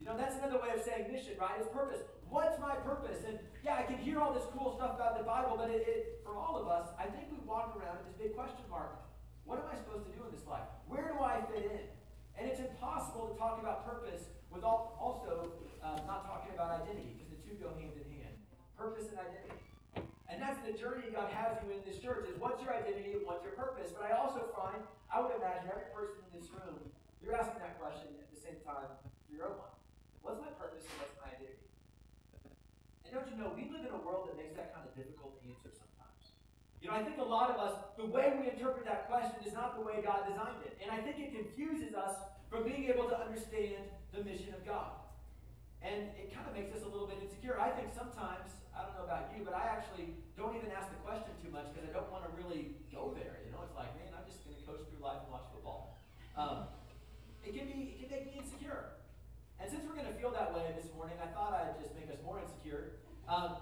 You 0.00 0.08
know, 0.08 0.16
that's 0.16 0.40
another 0.40 0.56
way 0.56 0.72
of 0.72 0.80
saying 0.80 1.12
mission, 1.12 1.36
right? 1.36 1.60
Is 1.60 1.68
purpose. 1.68 2.00
What's 2.32 2.56
my 2.56 2.72
purpose? 2.80 3.20
And 3.28 3.36
yeah, 3.60 3.76
I 3.76 3.84
can 3.84 4.00
hear 4.00 4.16
all 4.16 4.32
this 4.32 4.48
cool 4.56 4.72
stuff 4.80 4.96
about 4.96 5.20
the 5.20 5.28
Bible, 5.28 5.60
but 5.60 5.68
it, 5.68 5.84
it, 5.84 6.24
for 6.24 6.32
all 6.32 6.56
of 6.56 6.72
us, 6.72 6.88
I 6.96 7.04
think 7.04 7.28
we 7.28 7.36
walk 7.44 7.76
around 7.76 8.00
with 8.00 8.08
this 8.08 8.16
big 8.16 8.32
question 8.32 8.64
mark. 8.72 8.96
What 9.44 9.60
am 9.60 9.68
I 9.68 9.76
supposed 9.76 10.08
to 10.08 10.12
do 10.16 10.24
in 10.24 10.32
this 10.32 10.48
life? 10.48 10.64
Where 10.88 11.12
do 11.12 11.20
I 11.20 11.44
fit 11.52 11.68
in? 11.68 11.84
And 12.40 12.48
it's 12.48 12.64
impossible 12.64 13.28
to 13.28 13.36
talk 13.36 13.60
about 13.60 13.84
purpose 13.84 14.24
without 14.48 14.96
also 14.96 15.52
uh, 15.84 16.00
not 16.08 16.24
talking 16.24 16.56
about 16.56 16.80
identity, 16.80 17.12
because 17.12 17.28
the 17.28 17.44
two 17.44 17.60
go 17.60 17.76
hand 17.76 17.92
in 17.92 18.08
hand. 18.24 18.40
Purpose 18.72 19.12
and 19.12 19.20
identity. 19.20 19.60
And 20.32 20.40
that's 20.40 20.56
the 20.64 20.72
journey 20.72 21.12
God 21.12 21.28
has 21.28 21.60
you 21.60 21.76
in 21.76 21.84
this 21.84 22.00
church 22.00 22.24
is 22.24 22.40
what's 22.40 22.64
your 22.64 22.72
identity 22.72 23.20
and 23.20 23.28
what's 23.28 23.44
your 23.44 23.52
purpose. 23.52 23.92
But 23.92 24.08
I 24.08 24.16
also 24.16 24.48
find, 24.56 24.80
I 25.12 25.20
would 25.20 25.36
imagine 25.36 25.68
every 25.68 25.92
person 25.92 26.24
in 26.24 26.40
this 26.40 26.48
room, 26.48 26.88
you're 27.22 27.36
asking 27.36 27.60
that 27.60 27.78
question 27.78 28.08
at 28.18 28.28
the 28.30 28.40
same 28.40 28.58
time 28.64 28.88
your 29.38 29.54
own 29.54 29.56
one. 29.62 29.74
What's 30.26 30.42
my 30.42 30.50
purpose 30.58 30.82
and 30.82 30.98
what's 30.98 31.14
my 31.22 31.30
identity? 31.30 31.62
And 33.06 33.10
don't 33.14 33.28
you 33.30 33.38
know, 33.38 33.54
we 33.54 33.70
live 33.70 33.86
in 33.86 33.94
a 33.94 34.02
world 34.02 34.26
that 34.26 34.34
makes 34.34 34.58
that 34.58 34.74
kind 34.74 34.82
of 34.82 34.92
difficult 34.98 35.38
to 35.38 35.42
answer 35.46 35.70
sometimes. 35.70 36.34
You 36.82 36.90
know, 36.90 36.98
I 36.98 37.06
think 37.06 37.22
a 37.22 37.24
lot 37.24 37.54
of 37.54 37.62
us, 37.62 37.78
the 37.94 38.04
way 38.04 38.34
we 38.34 38.50
interpret 38.50 38.82
that 38.90 39.06
question 39.06 39.38
is 39.46 39.54
not 39.54 39.78
the 39.78 39.84
way 39.86 40.02
God 40.02 40.26
designed 40.26 40.58
it. 40.66 40.74
And 40.82 40.90
I 40.90 40.98
think 40.98 41.22
it 41.22 41.30
confuses 41.30 41.94
us 41.94 42.18
from 42.50 42.66
being 42.66 42.90
able 42.90 43.06
to 43.06 43.16
understand 43.16 43.86
the 44.10 44.26
mission 44.26 44.50
of 44.58 44.66
God. 44.66 44.98
And 45.78 46.10
it 46.18 46.34
kind 46.34 46.42
of 46.50 46.58
makes 46.58 46.74
us 46.74 46.82
a 46.82 46.90
little 46.90 47.06
bit 47.06 47.22
insecure. 47.22 47.54
I 47.62 47.70
think 47.70 47.94
sometimes, 47.94 48.50
I 48.74 48.82
don't 48.82 48.98
know 48.98 49.06
about 49.06 49.30
you, 49.30 49.46
but 49.46 49.54
I 49.54 49.70
actually 49.70 50.18
don't 50.34 50.58
even 50.58 50.74
ask 50.74 50.90
the 50.90 50.98
question 51.06 51.30
too 51.38 51.54
much 51.54 51.70
because 51.70 51.86
I 51.86 51.94
don't 51.94 52.10
want 52.10 52.26
to 52.26 52.32
really 52.34 52.74
go 52.90 53.14
there. 53.14 53.38
You 53.46 53.54
know, 53.54 53.62
it's 53.62 53.78
like, 53.78 53.94
man, 53.94 54.10
I'm 54.18 54.26
just 54.26 54.42
going 54.42 54.58
to 54.58 54.64
coast 54.66 54.90
through 54.90 54.98
life 54.98 55.22
and 55.22 55.30
watch 55.30 55.46
football. 55.54 55.94
Um, 56.34 56.66
it 57.48 57.56
can 57.56 57.66
be, 57.66 57.96
it 57.96 58.04
can 58.04 58.10
make 58.12 58.28
me 58.28 58.36
insecure. 58.36 59.00
And 59.56 59.70
since 59.70 59.82
we're 59.88 59.96
going 59.96 60.06
to 60.06 60.18
feel 60.20 60.30
that 60.36 60.52
way 60.52 60.68
this 60.76 60.92
morning, 60.92 61.16
I 61.16 61.32
thought 61.32 61.56
I'd 61.56 61.80
just 61.80 61.96
make 61.96 62.12
us 62.12 62.20
more 62.20 62.38
insecure. 62.44 63.00
Um, 63.24 63.56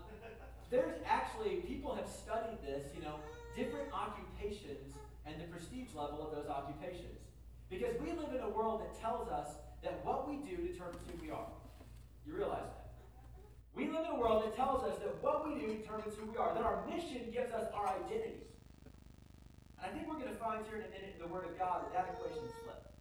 there's 0.71 0.99
actually, 1.07 1.63
people 1.63 1.95
have 1.95 2.11
studied 2.11 2.59
this, 2.67 2.91
you 2.91 3.01
know, 3.01 3.23
different 3.55 3.95
occupations 3.95 4.99
and 5.25 5.39
the 5.39 5.47
prestige 5.47 5.95
level 5.95 6.27
of 6.27 6.35
those 6.35 6.51
occupations. 6.51 7.23
Because 7.71 7.95
we 8.03 8.11
live 8.11 8.35
in 8.35 8.43
a 8.43 8.51
world 8.51 8.83
that 8.83 8.99
tells 8.99 9.31
us 9.31 9.55
that 9.83 10.03
what 10.03 10.27
we 10.27 10.43
do 10.43 10.59
determines 10.59 11.07
who 11.07 11.15
we 11.23 11.31
are. 11.31 11.47
You 12.27 12.35
realize 12.35 12.67
that? 12.67 12.91
We 13.75 13.87
live 13.87 14.03
in 14.11 14.19
a 14.19 14.19
world 14.19 14.43
that 14.43 14.57
tells 14.57 14.83
us 14.83 14.99
that 14.99 15.23
what 15.23 15.47
we 15.47 15.55
do 15.61 15.71
determines 15.79 16.19
who 16.19 16.27
we 16.27 16.37
are, 16.37 16.55
that 16.55 16.65
our 16.65 16.83
mission 16.91 17.31
gives 17.31 17.53
us 17.53 17.71
our 17.75 17.87
identity. 17.87 18.43
And 19.79 19.87
I 19.87 19.95
think 19.95 20.09
we're 20.09 20.19
going 20.19 20.33
to 20.33 20.41
find 20.43 20.67
here 20.67 20.83
in 20.83 20.85
a 20.87 20.91
minute 20.91 21.15
in 21.15 21.23
the 21.23 21.31
Word 21.31 21.45
of 21.45 21.55
God 21.59 21.87
that 21.87 21.93
that 21.95 22.07
equation 22.19 22.51
flipped. 22.65 22.96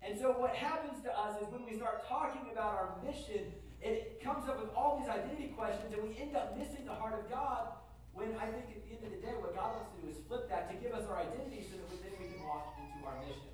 And 0.00 0.18
so 0.18 0.32
what 0.32 0.56
happens 0.56 1.02
to 1.04 1.12
us 1.12 1.36
is 1.40 1.46
when 1.52 1.64
we 1.68 1.76
start 1.76 2.08
talking 2.08 2.48
about 2.50 2.72
our 2.72 2.88
mission, 3.04 3.52
it 3.80 4.20
comes 4.24 4.48
up 4.48 4.60
with 4.60 4.72
all 4.72 4.96
these 5.00 5.08
identity 5.08 5.52
questions, 5.52 5.92
and 5.92 6.00
we 6.02 6.16
end 6.16 6.36
up 6.36 6.56
missing 6.56 6.84
the 6.84 6.96
heart 6.96 7.16
of 7.16 7.28
God. 7.28 7.76
When 8.12 8.34
I 8.40 8.48
think 8.48 8.72
at 8.74 8.82
the 8.84 8.90
end 8.96 9.04
of 9.06 9.12
the 9.12 9.22
day, 9.22 9.32
what 9.38 9.54
God 9.54 9.76
wants 9.76 9.92
to 9.94 9.98
do 10.02 10.08
is 10.10 10.18
flip 10.26 10.48
that 10.48 10.68
to 10.72 10.74
give 10.80 10.92
us 10.96 11.06
our 11.06 11.20
identity 11.20 11.62
so 11.68 11.78
that 11.78 11.86
we, 11.88 11.96
then 12.02 12.16
we 12.18 12.26
can 12.32 12.42
walk 12.42 12.74
into 12.80 13.06
our 13.06 13.16
mission. 13.22 13.48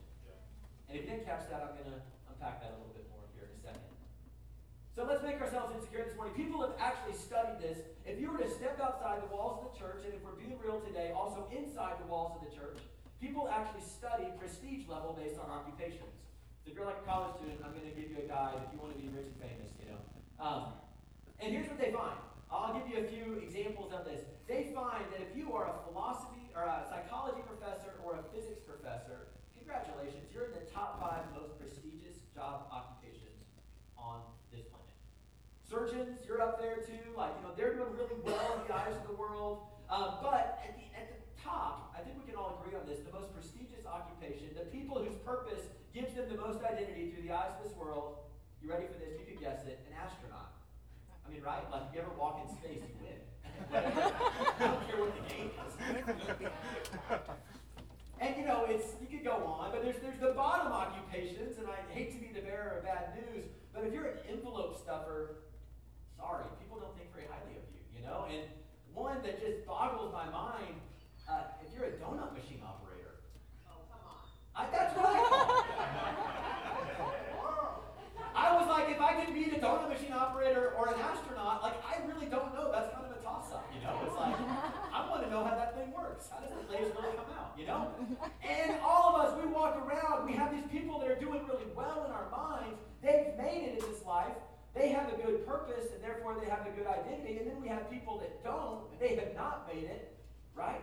And 0.89 0.97
if 0.97 1.05
you 1.05 1.11
didn't 1.11 1.27
catch 1.27 1.51
that, 1.51 1.61
I'm 1.67 1.75
going 1.77 1.93
to 1.93 2.01
unpack 2.31 2.63
that 2.63 2.75
a 2.75 2.77
little 2.79 2.95
bit 2.95 3.07
more 3.11 3.27
here 3.35 3.51
in 3.51 3.55
a 3.59 3.63
second. 3.63 3.83
So 4.95 5.05
let's 5.05 5.21
make 5.21 5.43
ourselves 5.43 5.75
insecure 5.77 6.09
this 6.09 6.17
morning. 6.17 6.33
People 6.39 6.63
have 6.63 6.79
actually 6.81 7.19
studied 7.19 7.61
this. 7.61 7.85
If 8.07 8.17
you 8.17 8.33
were 8.33 8.41
to 8.41 8.49
step 8.49 8.81
outside 8.81 9.21
the 9.21 9.31
walls 9.35 9.61
of 9.61 9.75
the 9.75 9.75
church, 9.77 10.07
and 10.07 10.15
if 10.15 10.23
we're 10.25 10.39
being 10.39 10.57
real 10.63 10.81
today, 10.81 11.13
also 11.13 11.51
inside 11.53 12.01
the 12.01 12.09
walls 12.09 12.39
of 12.39 12.49
the 12.49 12.55
church, 12.55 12.81
people 13.21 13.51
actually 13.51 13.85
study 13.85 14.31
prestige 14.41 14.89
level 14.89 15.13
based 15.13 15.37
on 15.37 15.53
occupations. 15.53 16.17
So 16.67 16.75
if 16.75 16.83
you're 16.83 16.91
like 16.91 16.99
a 16.99 17.07
college 17.07 17.39
student, 17.39 17.63
I'm 17.63 17.71
going 17.79 17.87
to 17.87 17.95
give 17.95 18.11
you 18.11 18.19
a 18.19 18.27
guide 18.27 18.59
if 18.59 18.75
you 18.75 18.83
want 18.83 18.91
to 18.91 18.99
be 18.99 19.07
rich 19.15 19.31
and 19.31 19.39
famous, 19.39 19.71
you 19.79 19.87
know. 19.87 20.03
Um, 20.43 20.75
And 21.39 21.55
here's 21.55 21.71
what 21.71 21.79
they 21.79 21.95
find. 21.95 22.19
I'll 22.51 22.75
give 22.75 22.91
you 22.91 22.99
a 22.99 23.07
few 23.07 23.39
examples 23.39 23.95
of 23.95 24.03
this. 24.03 24.27
They 24.51 24.75
find 24.75 25.07
that 25.15 25.23
if 25.23 25.31
you 25.39 25.55
are 25.55 25.71
a 25.71 25.77
philosophy 25.87 26.51
or 26.59 26.67
a 26.67 26.83
psychology 26.91 27.47
professor 27.47 27.95
or 28.03 28.19
a 28.19 28.25
physics 28.35 28.67
professor, 28.67 29.31
congratulations, 29.55 30.27
you're 30.35 30.51
in 30.51 30.59
the 30.59 30.67
top 30.75 30.99
five 30.99 31.23
most 31.39 31.55
prestigious 31.55 32.19
job 32.35 32.67
occupations 32.75 33.47
on 33.95 34.27
this 34.51 34.67
planet. 34.67 34.91
Surgeons, 35.63 36.19
you're 36.27 36.43
up 36.43 36.59
there 36.59 36.83
too. 36.83 37.15
Like, 37.15 37.31
you 37.39 37.47
know, 37.47 37.55
they're 37.55 37.79
doing 37.79 37.95
really 37.95 38.19
well 38.27 38.59
in 38.59 38.67
the 38.67 38.75
eyes 38.75 38.95
of 38.99 39.07
the 39.07 39.15
world. 39.15 39.71
Uh, 39.87 40.19
but 40.19 40.59
at 40.67 40.75
the, 40.75 40.87
at 40.99 41.15
the 41.15 41.19
top, 41.39 41.95
I 41.95 42.03
think 42.03 42.19
we 42.19 42.27
can 42.27 42.35
all 42.35 42.59
agree 42.59 42.75
on 42.75 42.91
this, 42.91 43.07
the 43.07 43.15
most 43.15 43.31
prestigious 43.31 43.87
occupation, 43.87 44.51
the 44.59 44.67
people 44.75 44.99
whose 44.99 45.15
purpose 45.23 45.63
gives 45.97 46.13
them 46.13 46.29
the 46.29 46.37
most 46.37 46.61
identity 46.61 47.09
through 47.09 47.25
the 47.25 47.33
eyes 47.33 47.57
of 47.57 47.65
this 47.65 47.73
world, 47.73 48.21
you 48.61 48.69
ready 48.69 48.85
for 48.85 49.01
this? 49.01 49.17
You 49.17 49.25
could 49.25 49.41
guess 49.41 49.65
it, 49.65 49.81
an 49.89 49.97
astronaut. 49.97 50.53
I 51.25 51.33
mean, 51.33 51.41
right? 51.41 51.65
Like, 51.73 51.89
if 51.89 51.97
you 51.97 52.05
ever 52.05 52.13
walk 52.21 52.45
in 52.45 52.53
space, 52.53 52.85
you 52.85 53.01
win. 53.01 53.17
I 53.73 54.61
don't 54.61 54.85
care 54.85 55.01
what 55.01 55.17
the 55.17 55.25
game 55.33 55.49
is. 55.57 55.73
and 58.21 58.37
you 58.37 58.45
know, 58.45 58.69
it's 58.69 58.93
you 59.01 59.09
could 59.09 59.25
go 59.25 59.41
on, 59.49 59.73
but 59.73 59.81
there's 59.81 59.97
there's 60.05 60.21
the 60.21 60.37
bottom 60.37 60.69
occupations, 60.69 61.57
and 61.57 61.65
I 61.65 61.81
hate 61.89 62.13
to 62.13 62.21
be 62.21 62.29
the 62.29 62.45
bearer 62.45 62.77
of 62.77 62.85
bad 62.85 63.17
news, 63.17 63.49
but 63.73 63.89
if 63.89 63.95
you're 63.95 64.05
an 64.05 64.21
envelope 64.29 64.77
stuffer, 64.77 65.49
sorry, 66.21 66.45
people 66.61 66.77
don't 66.77 66.93
think 67.01 67.09
very 67.17 67.25
highly 67.25 67.57
of 67.57 67.65
you, 67.73 67.81
you 67.97 68.05
know? 68.05 68.29
And 68.29 68.45
one 68.93 69.25
that 69.25 69.41
just 69.41 69.65
boggles 69.65 70.13
my 70.13 70.29
mind, 70.29 70.77
uh, 71.25 71.57
if 71.65 71.73
you're 71.73 71.89
a 71.89 71.97
donut 71.97 72.37
machine 72.37 72.61
operator. 72.61 73.25
Oh, 73.65 73.81
come 73.89 74.05
on. 74.05 74.29
I, 74.53 74.69
that's 74.69 74.93
what 74.93 75.07
I 75.09 75.37
I 78.37 78.53
was 78.53 78.69
like, 78.69 78.91
if 78.91 79.01
I 79.01 79.25
can 79.25 79.33
be 79.33 79.49
the 79.49 79.57
donut 79.57 79.89
machine 79.89 80.13
operator 80.13 80.75
or 80.77 80.89
an 80.89 81.01
astronaut, 81.01 81.63
like 81.63 81.75
I 81.85 82.05
really 82.07 82.27
don't 82.27 82.55
know. 82.55 82.71
That's 82.71 82.93
kind 82.95 83.07
of 83.07 83.17
a 83.17 83.21
toss-up, 83.25 83.65
you 83.75 83.81
know. 83.81 83.99
It's 84.05 84.15
like 84.15 84.37
I 84.93 85.09
want 85.09 85.25
to 85.25 85.31
know 85.31 85.43
how 85.43 85.57
that 85.57 85.77
thing 85.77 85.93
works. 85.93 86.29
How 86.31 86.41
does 86.41 86.51
the 86.51 86.61
lasers 86.73 86.95
really 87.01 87.17
come 87.17 87.33
out, 87.37 87.57
you 87.59 87.67
know? 87.67 87.93
And 88.45 88.77
all 88.85 89.17
of 89.17 89.25
us, 89.25 89.43
we 89.43 89.51
walk 89.51 89.77
around. 89.77 90.27
We 90.27 90.35
have 90.35 90.55
these 90.55 90.67
people 90.71 91.01
that 91.01 91.09
are 91.09 91.19
doing 91.19 91.47
really 91.49 91.67
well 91.75 92.05
in 92.05 92.13
our 92.13 92.29
minds. 92.31 92.79
They've 93.03 93.37
made 93.37 93.73
it 93.73 93.83
in 93.83 93.91
this 93.91 94.05
life. 94.05 94.37
They 94.75 94.89
have 94.89 95.13
a 95.13 95.17
good 95.17 95.47
purpose, 95.47 95.87
and 95.95 96.05
therefore 96.05 96.37
they 96.39 96.46
have 96.57 96.67
a 96.67 96.73
good 96.73 96.87
identity. 96.87 97.39
And 97.39 97.47
then 97.47 97.61
we 97.61 97.69
have 97.69 97.91
people 97.91 98.19
that 98.19 98.43
don't. 98.43 98.89
They 98.99 99.17
have 99.17 99.35
not 99.37 99.69
made 99.69 99.85
it, 99.85 100.17
right? 100.55 100.83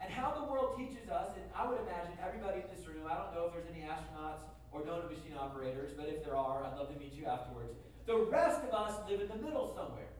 And 0.00 0.10
how 0.10 0.32
the 0.32 0.50
world 0.50 0.76
teaches 0.76 1.08
us, 1.08 1.30
and 1.36 1.44
I 1.54 1.68
would 1.68 1.78
imagine 1.80 2.16
everybody 2.24 2.64
in 2.64 2.68
this 2.74 2.86
room. 2.88 3.04
I 3.06 3.14
don't 3.14 3.34
know 3.34 3.46
if 3.46 3.52
there's 3.52 3.68
any 3.70 3.84
astronauts 3.84 4.42
or 4.72 4.80
donut 4.80 5.10
machine 5.12 5.36
operators, 5.38 5.92
but 5.96 6.08
if 6.08 6.24
there 6.24 6.36
are, 6.36 6.64
I'd 6.64 6.76
love 6.76 6.92
to 6.92 6.98
meet 6.98 7.12
you 7.12 7.26
afterwards. 7.26 7.76
The 8.06 8.16
rest 8.16 8.64
of 8.66 8.74
us 8.74 8.98
live 9.08 9.20
in 9.20 9.28
the 9.28 9.36
middle 9.36 9.72
somewhere. 9.76 10.10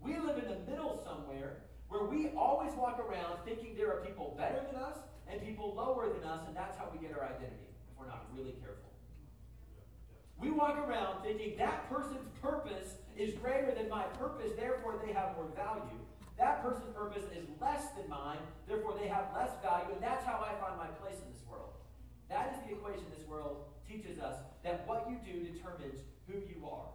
We 0.00 0.18
live 0.18 0.38
in 0.38 0.46
the 0.46 0.60
middle 0.70 1.02
somewhere 1.02 1.58
where 1.88 2.04
we 2.04 2.30
always 2.36 2.72
walk 2.74 3.00
around 3.00 3.38
thinking 3.44 3.74
there 3.76 3.90
are 3.90 4.04
people 4.04 4.34
better 4.38 4.60
than 4.70 4.80
us 4.80 4.98
and 5.28 5.40
people 5.42 5.74
lower 5.74 6.08
than 6.12 6.22
us, 6.24 6.42
and 6.46 6.56
that's 6.56 6.76
how 6.76 6.88
we 6.92 6.98
get 6.98 7.16
our 7.16 7.24
identity 7.24 7.66
if 7.90 7.98
we're 7.98 8.06
not 8.06 8.26
really 8.36 8.54
careful. 8.60 8.92
We 10.38 10.50
walk 10.50 10.78
around 10.78 11.22
thinking 11.22 11.56
that 11.58 11.88
person's 11.90 12.26
purpose 12.40 12.94
is 13.16 13.34
greater 13.34 13.72
than 13.74 13.88
my 13.88 14.04
purpose, 14.18 14.52
therefore 14.56 15.00
they 15.04 15.12
have 15.12 15.36
more 15.36 15.48
value. 15.54 16.00
That 16.38 16.62
person's 16.62 16.94
purpose 16.94 17.24
is 17.36 17.46
less 17.60 17.92
than 17.96 18.08
mine, 18.08 18.40
therefore 18.66 18.94
they 18.98 19.08
have 19.08 19.28
less 19.34 19.52
value, 19.62 19.92
and 19.92 20.02
that's 20.02 20.24
how 20.24 20.40
I 20.40 20.56
find 20.60 20.76
my 20.78 20.88
place 20.98 21.20
in 21.20 21.28
this 21.32 21.44
world. 21.48 21.76
That 22.28 22.56
is 22.56 22.58
the 22.64 22.72
equation 22.74 23.04
this 23.12 23.26
world 23.28 23.68
teaches 23.86 24.18
us 24.18 24.36
that 24.64 24.86
what 24.88 25.06
you 25.08 25.20
do 25.20 25.44
determines 25.44 26.00
who 26.26 26.40
you 26.48 26.64
are. 26.64 26.88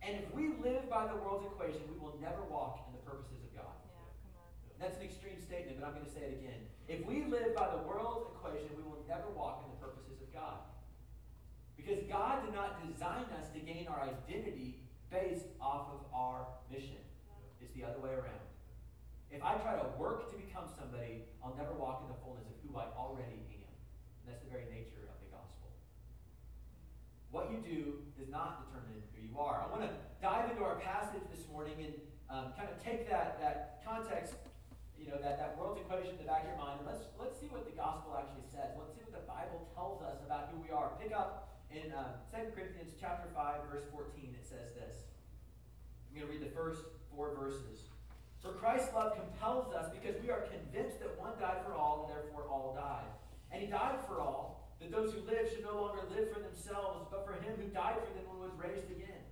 And 0.00 0.16
if 0.16 0.32
we 0.32 0.56
live 0.64 0.88
by 0.88 1.06
the 1.06 1.16
world's 1.20 1.44
equation, 1.44 1.84
we 1.92 2.00
will 2.00 2.16
never 2.20 2.40
walk 2.48 2.88
in 2.88 2.96
the 2.96 3.04
purposes 3.04 3.44
of 3.44 3.52
God. 3.52 3.76
Yeah, 3.84 4.00
come 4.24 4.40
on. 4.40 4.80
That's 4.80 4.96
an 4.96 5.04
extreme 5.04 5.36
statement, 5.44 5.76
but 5.76 5.84
I'm 5.84 5.92
going 5.92 6.08
to 6.08 6.14
say 6.16 6.24
it 6.24 6.40
again. 6.40 6.64
If 6.88 7.04
we 7.04 7.28
live 7.28 7.52
by 7.52 7.68
the 7.68 7.84
world's 7.84 8.32
equation, 8.32 8.72
we 8.80 8.82
will 8.82 9.04
never 9.04 9.28
walk 9.36 9.68
in 9.68 9.76
the 9.76 9.80
purposes 9.84 10.24
of 10.24 10.32
God. 10.32 10.64
Because 11.76 12.00
God 12.08 12.48
did 12.48 12.56
not 12.56 12.80
design 12.80 13.28
us 13.36 13.52
to 13.52 13.60
gain 13.60 13.86
our 13.92 14.08
identity 14.08 14.79
based 15.10 15.50
off 15.60 15.90
of 15.90 16.00
our 16.14 16.46
mission. 16.70 17.02
It's 17.60 17.74
the 17.74 17.84
other 17.84 17.98
way 17.98 18.14
around. 18.14 18.46
If 19.30 19.42
I 19.42 19.54
try 19.62 19.78
to 19.78 19.86
work 19.98 20.30
to 20.30 20.36
become 20.38 20.66
somebody, 20.74 21.26
I'll 21.42 21.54
never 21.54 21.74
walk 21.74 22.02
in 22.02 22.08
the 22.10 22.18
fullness 22.22 22.46
of 22.50 22.56
who 22.62 22.74
I 22.78 22.90
already 22.98 23.46
am. 23.62 23.74
And 24.22 24.26
that's 24.26 24.42
the 24.42 24.50
very 24.50 24.66
nature 24.70 25.06
of 25.06 25.18
the 25.22 25.30
gospel. 25.30 25.70
What 27.30 27.50
you 27.50 27.62
do 27.62 28.02
does 28.18 28.26
not 28.26 28.66
determine 28.66 29.02
who 29.14 29.22
you 29.22 29.34
are. 29.38 29.62
I 29.62 29.70
want 29.70 29.86
to 29.86 29.92
dive 30.18 30.50
into 30.50 30.66
our 30.66 30.82
passage 30.82 31.22
this 31.30 31.46
morning 31.46 31.78
and 31.78 31.94
um, 32.26 32.54
kind 32.58 32.66
of 32.70 32.78
take 32.82 33.06
that, 33.10 33.38
that 33.38 33.82
context, 33.86 34.34
you 34.98 35.06
know, 35.06 35.18
that, 35.22 35.38
that 35.38 35.54
world's 35.58 35.78
equation 35.78 36.18
in 36.18 36.22
the 36.22 36.26
back 36.26 36.46
of 36.46 36.54
your 36.54 36.58
mind, 36.58 36.82
and 36.82 36.86
let's, 36.86 37.06
let's 37.18 37.38
see 37.38 37.50
what 37.50 37.66
the 37.66 37.74
gospel 37.74 38.14
actually 38.18 38.46
says. 38.50 38.74
Let's 38.78 38.94
see 38.94 39.02
what 39.06 39.14
the 39.14 39.26
Bible 39.26 39.66
tells 39.74 40.02
us 40.02 40.18
about 40.26 40.50
who 40.50 40.62
we 40.62 40.70
are. 40.70 40.90
Pick 40.98 41.14
up 41.14 41.49
in 41.70 41.94
uh, 41.94 42.18
2 42.34 42.50
Corinthians 42.54 42.90
chapter 42.98 43.30
5, 43.34 43.70
verse 43.70 43.86
14. 43.94 44.34
It 44.34 44.46
says 44.46 44.74
this. 44.74 45.06
I'm 46.10 46.18
going 46.18 46.26
to 46.26 46.32
read 46.34 46.42
the 46.42 46.54
first 46.54 46.82
four 47.14 47.34
verses. 47.38 47.86
For 48.42 48.52
Christ's 48.58 48.92
love 48.94 49.14
compels 49.14 49.72
us 49.74 49.86
because 49.94 50.18
we 50.22 50.30
are 50.30 50.48
convinced 50.50 50.98
that 51.00 51.14
one 51.14 51.38
died 51.38 51.62
for 51.62 51.74
all, 51.74 52.06
and 52.06 52.10
therefore 52.10 52.50
all 52.50 52.74
died. 52.74 53.06
And 53.52 53.62
he 53.62 53.68
died 53.68 54.02
for 54.08 54.18
all, 54.18 54.74
that 54.80 54.90
those 54.90 55.12
who 55.12 55.20
live 55.22 55.46
should 55.50 55.62
no 55.62 55.78
longer 55.78 56.02
live 56.10 56.32
for 56.32 56.40
themselves, 56.40 57.06
but 57.10 57.26
for 57.26 57.38
him 57.38 57.54
who 57.60 57.68
died 57.70 58.00
for 58.02 58.10
them 58.16 58.26
and 58.26 58.40
was 58.40 58.54
raised 58.58 58.90
again. 58.90 59.22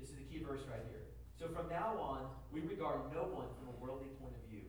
This 0.00 0.10
is 0.10 0.16
the 0.16 0.28
key 0.30 0.40
verse 0.40 0.62
right 0.70 0.84
here. 0.88 1.10
So 1.36 1.48
from 1.52 1.68
now 1.68 1.98
on, 2.00 2.30
we 2.52 2.60
regard 2.60 3.12
no 3.12 3.28
one 3.28 3.50
from 3.58 3.68
a 3.68 3.76
worldly 3.82 4.08
point 4.16 4.32
of 4.32 4.44
view. 4.48 4.64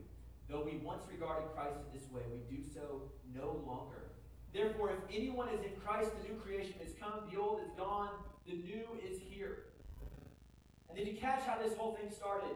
Though 0.49 0.65
we 0.65 0.81
once 0.83 1.05
regarded 1.07 1.47
Christ 1.55 1.77
in 1.79 1.87
this 1.95 2.09
way, 2.11 2.23
we 2.27 2.43
do 2.49 2.63
so 2.63 3.13
no 3.31 3.63
longer. 3.63 4.06
Therefore, 4.53 4.91
if 4.91 5.15
anyone 5.15 5.49
is 5.49 5.61
in 5.61 5.71
Christ, 5.85 6.11
the 6.21 6.29
new 6.29 6.39
creation 6.39 6.73
has 6.83 6.93
come, 6.99 7.29
the 7.31 7.39
old 7.39 7.61
is 7.61 7.71
gone, 7.77 8.09
the 8.47 8.53
new 8.53 8.85
is 9.03 9.19
here. 9.29 9.65
And 10.89 10.97
did 10.97 11.07
you 11.07 11.19
catch 11.19 11.43
how 11.43 11.57
this 11.61 11.75
whole 11.77 11.93
thing 11.95 12.09
started? 12.11 12.55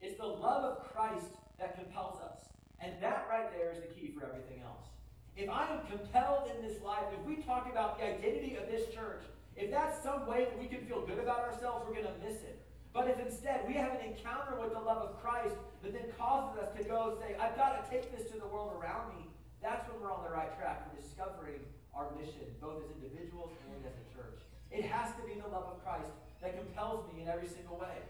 It's 0.00 0.18
the 0.18 0.26
love 0.26 0.64
of 0.64 0.92
Christ 0.92 1.30
that 1.58 1.76
compels 1.76 2.20
us. 2.20 2.38
And 2.80 2.92
that 3.00 3.26
right 3.30 3.52
there 3.56 3.70
is 3.70 3.78
the 3.80 3.94
key 3.94 4.12
for 4.18 4.26
everything 4.26 4.62
else. 4.64 4.88
If 5.36 5.48
I 5.48 5.68
am 5.68 5.86
compelled 5.86 6.50
in 6.50 6.66
this 6.66 6.82
life, 6.82 7.04
if 7.18 7.24
we 7.26 7.36
talk 7.36 7.70
about 7.70 7.98
the 7.98 8.06
identity 8.06 8.56
of 8.56 8.66
this 8.68 8.92
church, 8.92 9.22
if 9.56 9.70
that's 9.70 10.02
some 10.02 10.26
way 10.26 10.44
that 10.44 10.58
we 10.58 10.66
can 10.66 10.84
feel 10.86 11.06
good 11.06 11.18
about 11.18 11.40
ourselves, 11.40 11.86
we're 11.86 11.94
going 11.94 12.06
to 12.06 12.26
miss 12.26 12.42
it. 12.42 12.60
But 12.92 13.08
if 13.08 13.18
instead 13.20 13.64
we 13.66 13.74
have 13.74 13.92
an 13.92 14.04
encounter 14.04 14.58
with 14.60 14.72
the 14.72 14.80
love 14.80 14.98
of 14.98 15.22
Christ 15.22 15.54
that 15.82 15.92
then 15.92 16.12
causes 16.18 16.60
us 16.60 16.76
to 16.76 16.84
go 16.84 17.16
say, 17.20 17.36
I've 17.40 17.56
got 17.56 17.82
to 17.82 17.90
take 17.90 18.14
this 18.16 18.30
to 18.32 18.38
the 18.38 18.46
world 18.46 18.72
around 18.78 19.16
me, 19.16 19.24
that's 19.62 19.86
when 19.88 20.02
we're 20.02 20.10
on 20.10 20.26
the 20.26 20.34
right 20.34 20.50
track 20.58 20.82
for 20.82 20.90
discovering 20.98 21.62
our 21.94 22.10
mission, 22.18 22.50
both 22.58 22.82
as 22.82 22.90
individuals 22.98 23.54
and 23.62 23.78
as 23.86 23.94
a 23.94 24.06
church. 24.10 24.42
It 24.74 24.84
has 24.90 25.14
to 25.14 25.22
be 25.22 25.38
the 25.38 25.46
love 25.46 25.78
of 25.78 25.84
Christ 25.86 26.10
that 26.42 26.58
compels 26.58 27.06
me 27.14 27.22
in 27.22 27.30
every 27.30 27.46
single 27.46 27.78
way. 27.78 28.02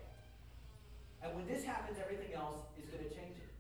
And 1.21 1.37
when 1.37 1.47
this 1.47 1.63
happens, 1.63 2.01
everything 2.01 2.33
else 2.33 2.59
is 2.81 2.89
going 2.89 3.05
to 3.05 3.13
change 3.13 3.37
it. 3.37 3.53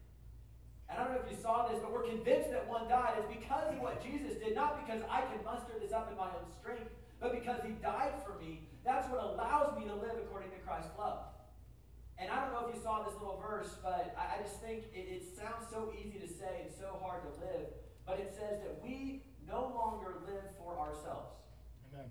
And 0.89 0.99
I 0.99 1.05
don't 1.05 1.15
know 1.15 1.23
if 1.23 1.31
you 1.31 1.37
saw 1.37 1.69
this, 1.69 1.79
but 1.85 1.93
we're 1.93 2.09
convinced 2.09 2.51
that 2.51 2.65
one 2.67 2.89
died. 2.89 3.21
It's 3.21 3.29
because 3.29 3.69
of 3.69 3.79
what 3.79 4.03
Jesus 4.03 4.41
did, 4.41 4.57
not 4.57 4.81
because 4.83 5.05
I 5.07 5.23
can 5.29 5.45
muster 5.45 5.77
this 5.77 5.93
up 5.93 6.11
in 6.11 6.17
my 6.17 6.33
own 6.33 6.49
strength, 6.59 6.89
but 7.21 7.37
because 7.37 7.61
he 7.63 7.77
died 7.85 8.17
for 8.25 8.41
me. 8.41 8.67
That's 8.85 9.07
what 9.13 9.23
allows 9.23 9.79
me 9.79 9.87
to 9.87 9.95
live 9.95 10.17
according 10.25 10.51
to 10.51 10.61
Christ's 10.67 10.91
love. 10.99 11.33
And 12.19 12.31
I 12.31 12.41
don't 12.41 12.53
know 12.53 12.69
if 12.69 12.75
you 12.75 12.83
saw 12.83 13.03
this 13.03 13.15
little 13.19 13.39
verse, 13.43 13.75
but 13.83 14.15
I, 14.19 14.43
just 14.43 14.61
think 14.61 14.85
it, 14.95 15.11
it 15.11 15.23
sounds 15.37 15.67
so 15.71 15.93
easy 15.95 16.19
to 16.19 16.29
say 16.29 16.67
and 16.67 16.71
so 16.71 16.99
hard 17.03 17.23
to 17.27 17.33
live. 17.41 17.67
But 18.07 18.19
it 18.19 18.35
says 18.35 18.61
that 18.61 18.81
we 18.83 19.23
no 19.47 19.73
longer 19.75 20.17
live 20.27 20.45
for 20.59 20.79
ourselves. 20.79 21.37
Amen. 21.93 22.11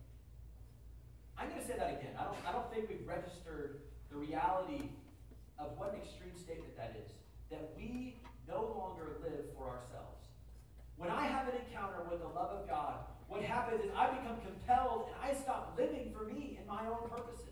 I'm 1.37 1.49
going 1.49 1.61
to 1.61 1.67
say 1.67 1.77
that 1.77 1.99
again. 1.99 2.13
I 2.19 2.23
don't, 2.25 2.37
I 2.47 2.51
don't 2.51 2.71
think 2.71 2.89
we've 2.89 3.07
registered 3.07 3.81
the 4.09 4.17
reality 4.17 4.89
of 5.59 5.77
what 5.77 5.93
an 5.93 6.01
extreme 6.01 6.35
statement 6.37 6.75
that 6.77 6.95
is. 7.03 7.11
That 7.49 7.73
we 7.75 8.21
no 8.47 8.71
longer 8.77 9.19
live 9.21 9.51
for 9.55 9.67
ourselves. 9.67 10.25
When 10.97 11.09
I 11.09 11.27
have 11.27 11.47
an 11.47 11.55
encounter 11.65 12.03
with 12.09 12.21
the 12.21 12.27
love 12.27 12.51
of 12.51 12.69
God, 12.69 13.05
what 13.27 13.41
happens 13.41 13.83
is 13.83 13.91
I 13.95 14.09
become 14.11 14.37
compelled 14.43 15.07
and 15.07 15.15
I 15.23 15.33
stop 15.39 15.73
living 15.77 16.13
for 16.15 16.25
me 16.25 16.57
and 16.59 16.67
my 16.67 16.85
own 16.85 17.09
purposes. 17.09 17.50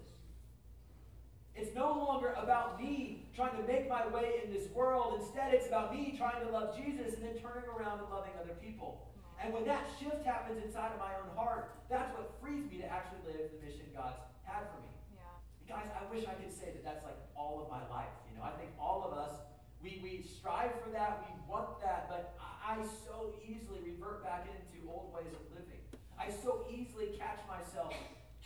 It's 1.60 1.76
no 1.76 1.92
longer 1.92 2.32
about 2.40 2.80
me 2.80 3.28
trying 3.36 3.60
to 3.60 3.68
make 3.68 3.90
my 3.90 4.08
way 4.08 4.40
in 4.44 4.54
this 4.54 4.72
world. 4.72 5.20
Instead, 5.20 5.54
it's 5.54 5.68
about 5.68 5.94
me 5.94 6.16
trying 6.18 6.40
to 6.46 6.52
love 6.52 6.72
Jesus 6.72 7.20
and 7.20 7.24
then 7.24 7.36
turning 7.36 7.68
around 7.68 8.00
and 8.00 8.10
loving 8.10 8.32
other 8.40 8.56
people. 8.64 9.12
And 9.44 9.54
when 9.54 9.66
that 9.66 9.84
shift 10.00 10.24
happens 10.24 10.64
inside 10.64 10.92
of 10.96 11.00
my 11.00 11.12
own 11.20 11.36
heart, 11.36 11.76
that's 11.90 12.16
what 12.16 12.32
frees 12.40 12.64
me 12.72 12.80
to 12.80 12.88
actually 12.88 13.28
live 13.28 13.52
the 13.52 13.60
mission 13.60 13.92
God's 13.92 14.20
had 14.44 14.72
for 14.72 14.80
me. 14.80 14.92
Yeah. 15.16 15.76
Guys, 15.76 15.92
I 15.92 16.08
wish 16.08 16.24
I 16.24 16.36
could 16.40 16.56
say 16.56 16.72
that 16.72 16.84
that's 16.84 17.04
like 17.04 17.20
all 17.36 17.60
of 17.60 17.68
my 17.68 17.84
life. 17.92 18.12
You 18.32 18.40
know, 18.40 18.44
I 18.48 18.56
think 18.56 18.72
all 18.80 19.04
of 19.04 19.12
us 19.16 19.32
we, 19.82 20.00
we 20.04 20.28
strive 20.28 20.76
for 20.84 20.92
that, 20.92 21.24
we 21.24 21.32
want 21.48 21.80
that, 21.82 22.12
but 22.12 22.36
I 22.40 22.84
so 23.08 23.34
easily 23.40 23.80
revert 23.80 24.24
back 24.24 24.48
into 24.52 24.84
old 24.92 25.14
ways 25.16 25.32
of 25.32 25.40
living. 25.56 25.80
I 26.20 26.28
so 26.30 26.68
easily 26.68 27.16
catch 27.18 27.40
myself 27.48 27.96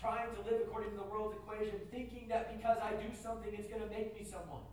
trying 0.03 0.36
to 0.36 0.43
live 0.43 0.60
according 0.67 0.91
to 0.91 1.00
the 1.00 1.07
world's 1.07 1.31
equation, 1.39 1.79
thinking 1.88 2.27
that 2.27 2.51
because 2.51 2.75
I 2.83 2.91
do 3.00 3.07
something, 3.15 3.55
it's 3.55 3.72
going 3.72 3.79
to 3.79 3.88
make 3.88 4.12
me 4.12 4.27
someone. 4.27 4.67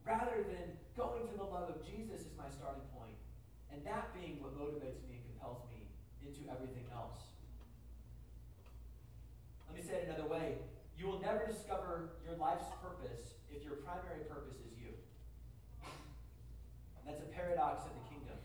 Rather 0.00 0.40
than 0.48 0.72
going 0.96 1.28
to 1.28 1.36
the 1.36 1.44
love 1.44 1.68
of 1.68 1.84
Jesus 1.84 2.24
is 2.24 2.32
my 2.32 2.48
starting 2.48 2.88
point, 2.96 3.20
and 3.68 3.84
that 3.84 4.16
being 4.16 4.40
what 4.40 4.56
motivates 4.56 5.04
me 5.04 5.20
and 5.20 5.24
compels 5.28 5.60
me 5.68 5.92
into 6.24 6.40
everything 6.48 6.88
else. 6.88 7.36
Let 9.68 9.76
me 9.76 9.84
say 9.84 10.00
it 10.00 10.08
another 10.08 10.24
way. 10.24 10.56
You 10.96 11.04
will 11.04 11.20
never 11.20 11.44
discover 11.44 12.16
your 12.24 12.40
life's 12.40 12.72
purpose 12.80 13.36
if 13.52 13.60
your 13.60 13.76
primary 13.84 14.24
purpose 14.24 14.56
is 14.64 14.72
you. 14.80 14.96
That's 17.04 17.20
a 17.20 17.28
paradox 17.28 17.84
of 17.84 17.92
the 17.92 18.04
kingdom. 18.08 18.40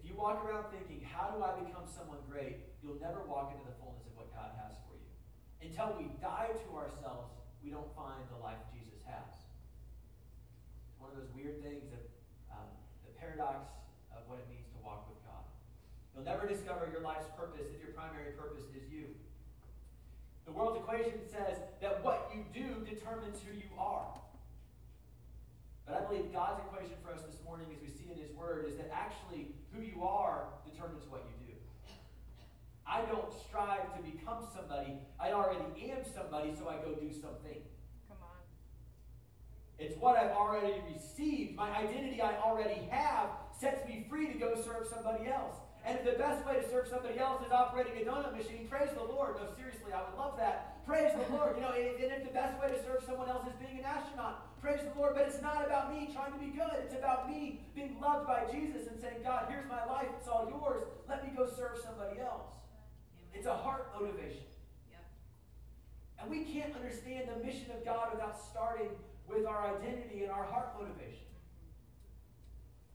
If 0.00 0.08
you 0.08 0.16
walk 0.16 0.40
around 0.48 0.72
thinking, 0.72 1.04
how 1.04 1.36
do 1.36 1.44
I 1.44 1.60
become 1.60 1.84
someone 1.84 2.24
great? 2.30 2.65
You'll 2.82 3.00
never 3.00 3.24
walk 3.24 3.52
into 3.54 3.64
the 3.64 3.76
fullness 3.80 4.04
of 4.06 4.14
what 4.16 4.32
God 4.32 4.52
has 4.60 4.76
for 4.86 4.94
you. 4.94 5.10
Until 5.64 5.96
we 5.98 6.12
die 6.20 6.52
to 6.52 6.68
ourselves, 6.76 7.32
we 7.62 7.70
don't 7.70 7.90
find 7.98 8.22
the 8.30 8.40
life 8.40 8.60
Jesus 8.70 9.02
has. 9.04 9.32
It's 10.90 10.98
one 11.02 11.10
of 11.10 11.18
those 11.18 11.32
weird 11.34 11.62
things 11.64 11.90
of 11.90 12.02
um, 12.52 12.70
the 13.02 13.12
paradox 13.18 13.66
of 14.14 14.22
what 14.30 14.38
it 14.38 14.48
means 14.52 14.70
to 14.70 14.78
walk 14.84 15.10
with 15.10 15.18
God. 15.26 15.44
You'll 16.14 16.28
never 16.28 16.46
discover 16.46 16.88
your 16.88 17.02
life's 17.02 17.28
purpose 17.34 17.68
if 17.74 17.82
your 17.82 17.92
primary 17.92 18.32
purpose 18.38 18.70
is 18.72 18.86
you. 18.88 19.12
The 20.46 20.52
world's 20.52 20.78
equation 20.78 21.18
says 21.26 21.58
that 21.82 22.04
what 22.04 22.30
you 22.30 22.46
do 22.54 22.86
determines 22.86 23.42
who 23.42 23.52
you 23.52 23.68
are. 23.76 24.14
But 25.86 26.02
I 26.02 26.06
believe 26.06 26.32
God's 26.32 26.62
equation 26.66 26.94
for 27.02 27.14
us 27.14 27.22
this 27.22 27.38
morning, 27.44 27.66
as 27.74 27.82
we 27.82 27.90
see 27.90 28.10
in 28.10 28.18
His 28.18 28.30
Word, 28.34 28.66
is 28.66 28.76
that 28.76 28.90
actually 28.94 29.54
who 29.74 29.82
you 29.82 30.02
are 30.02 30.46
determines 30.66 31.06
what 31.10 31.26
you 31.26 31.45
do. 31.45 31.45
I 32.88 33.02
don't 33.02 33.32
strive 33.46 33.94
to 33.96 34.02
become 34.02 34.46
somebody. 34.54 34.98
I 35.18 35.32
already 35.32 35.90
am 35.90 36.04
somebody, 36.14 36.54
so 36.54 36.68
I 36.68 36.76
go 36.76 36.94
do 36.94 37.12
something. 37.12 37.58
Come 38.08 38.18
on. 38.22 38.38
It's 39.78 39.96
what 39.98 40.16
I've 40.16 40.36
already 40.36 40.80
received. 40.94 41.56
My 41.56 41.76
identity 41.76 42.22
I 42.22 42.38
already 42.40 42.86
have 42.90 43.30
sets 43.58 43.86
me 43.88 44.06
free 44.08 44.32
to 44.32 44.38
go 44.38 44.54
serve 44.54 44.86
somebody 44.86 45.28
else. 45.28 45.56
And 45.86 45.98
if 45.98 46.04
the 46.04 46.18
best 46.18 46.44
way 46.44 46.58
to 46.58 46.68
serve 46.68 46.88
somebody 46.88 47.18
else 47.18 47.46
is 47.46 47.52
operating 47.52 47.94
a 48.02 48.10
donut 48.10 48.36
machine, 48.36 48.66
praise 48.68 48.90
the 48.94 49.04
Lord. 49.04 49.36
No, 49.38 49.46
seriously, 49.54 49.94
I 49.94 50.02
would 50.02 50.18
love 50.18 50.36
that. 50.36 50.84
Praise 50.84 51.14
the 51.14 51.22
Lord. 51.34 51.54
You 51.54 51.62
know, 51.62 51.70
and 51.70 52.10
if 52.10 52.26
the 52.26 52.34
best 52.34 52.60
way 52.60 52.74
to 52.74 52.78
serve 52.82 53.06
someone 53.06 53.28
else 53.28 53.46
is 53.46 53.54
being 53.62 53.78
an 53.78 53.84
astronaut, 53.84 54.60
praise 54.60 54.82
the 54.82 54.98
Lord. 54.98 55.14
But 55.14 55.30
it's 55.30 55.40
not 55.40 55.64
about 55.64 55.94
me 55.94 56.10
trying 56.12 56.32
to 56.32 56.38
be 56.38 56.50
good. 56.50 56.74
It's 56.82 56.94
about 56.94 57.30
me 57.30 57.62
being 57.74 57.98
loved 58.00 58.26
by 58.26 58.50
Jesus 58.50 58.90
and 58.90 58.98
saying, 59.00 59.22
God, 59.22 59.46
here's 59.48 59.68
my 59.70 59.86
life. 59.86 60.10
It's 60.18 60.26
all 60.26 60.50
yours. 60.50 60.82
Let 61.08 61.22
me 61.22 61.30
go 61.36 61.46
serve 61.46 61.78
somebody 61.78 62.18
else. 62.18 62.55
It's 63.36 63.46
a 63.46 63.52
heart 63.52 63.92
motivation. 63.92 64.48
Yep. 64.88 65.04
And 66.20 66.30
we 66.32 66.48
can't 66.48 66.72
understand 66.74 67.28
the 67.28 67.44
mission 67.44 67.68
of 67.70 67.84
God 67.84 68.16
without 68.16 68.40
starting 68.40 68.88
with 69.28 69.44
our 69.44 69.76
identity 69.76 70.24
and 70.24 70.32
our 70.32 70.44
heart 70.48 70.72
motivation. 70.80 71.28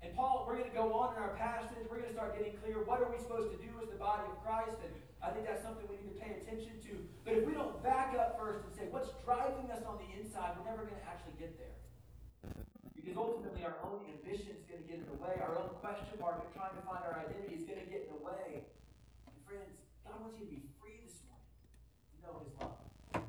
And 0.01 0.17
Paul, 0.17 0.49
we're 0.49 0.57
going 0.57 0.73
to 0.73 0.73
go 0.73 0.97
on 0.97 1.13
in 1.13 1.21
our 1.21 1.37
passage. 1.37 1.85
We're 1.85 2.01
going 2.01 2.09
to 2.09 2.17
start 2.17 2.33
getting 2.33 2.57
clear. 2.57 2.81
What 2.81 3.05
are 3.05 3.09
we 3.13 3.21
supposed 3.21 3.53
to 3.53 3.59
do 3.61 3.69
as 3.85 3.93
the 3.93 4.01
body 4.01 4.25
of 4.25 4.33
Christ? 4.41 4.81
And 4.81 4.89
I 5.21 5.29
think 5.29 5.45
that's 5.45 5.61
something 5.61 5.85
we 5.85 6.01
need 6.01 6.09
to 6.09 6.17
pay 6.17 6.41
attention 6.41 6.81
to. 6.89 6.97
But 7.21 7.37
if 7.37 7.45
we 7.45 7.53
don't 7.53 7.77
back 7.85 8.17
up 8.17 8.41
first 8.41 8.65
and 8.65 8.73
say, 8.73 8.89
what's 8.89 9.13
driving 9.21 9.69
us 9.69 9.85
on 9.85 10.01
the 10.01 10.09
inside, 10.17 10.57
we're 10.57 10.65
never 10.65 10.89
going 10.89 10.97
to 10.97 11.05
actually 11.05 11.37
get 11.37 11.53
there. 11.61 11.77
Because 12.97 13.13
ultimately, 13.13 13.61
our 13.61 13.77
own 13.85 14.01
ambition 14.09 14.57
is 14.57 14.65
going 14.65 14.81
to 14.81 14.87
get 14.89 15.05
in 15.05 15.05
the 15.05 15.21
way. 15.21 15.37
Our 15.37 15.61
own 15.61 15.69
question 15.77 16.17
mark 16.17 16.41
of 16.41 16.49
trying 16.57 16.73
to 16.73 16.81
find 16.81 17.05
our 17.05 17.21
identity 17.21 17.61
is 17.61 17.65
going 17.69 17.77
to 17.77 17.85
get 17.85 18.09
in 18.09 18.17
the 18.17 18.21
way. 18.25 18.65
And 19.29 19.37
friends, 19.45 19.80
God 20.11 20.27
wants 20.27 20.39
you 20.39 20.45
to 20.45 20.51
be 20.51 20.61
free 20.75 20.99
this 21.07 21.23
morning 21.23 21.47
to 22.11 22.15
know 22.19 22.43
His 22.43 22.51
love. 22.59 23.23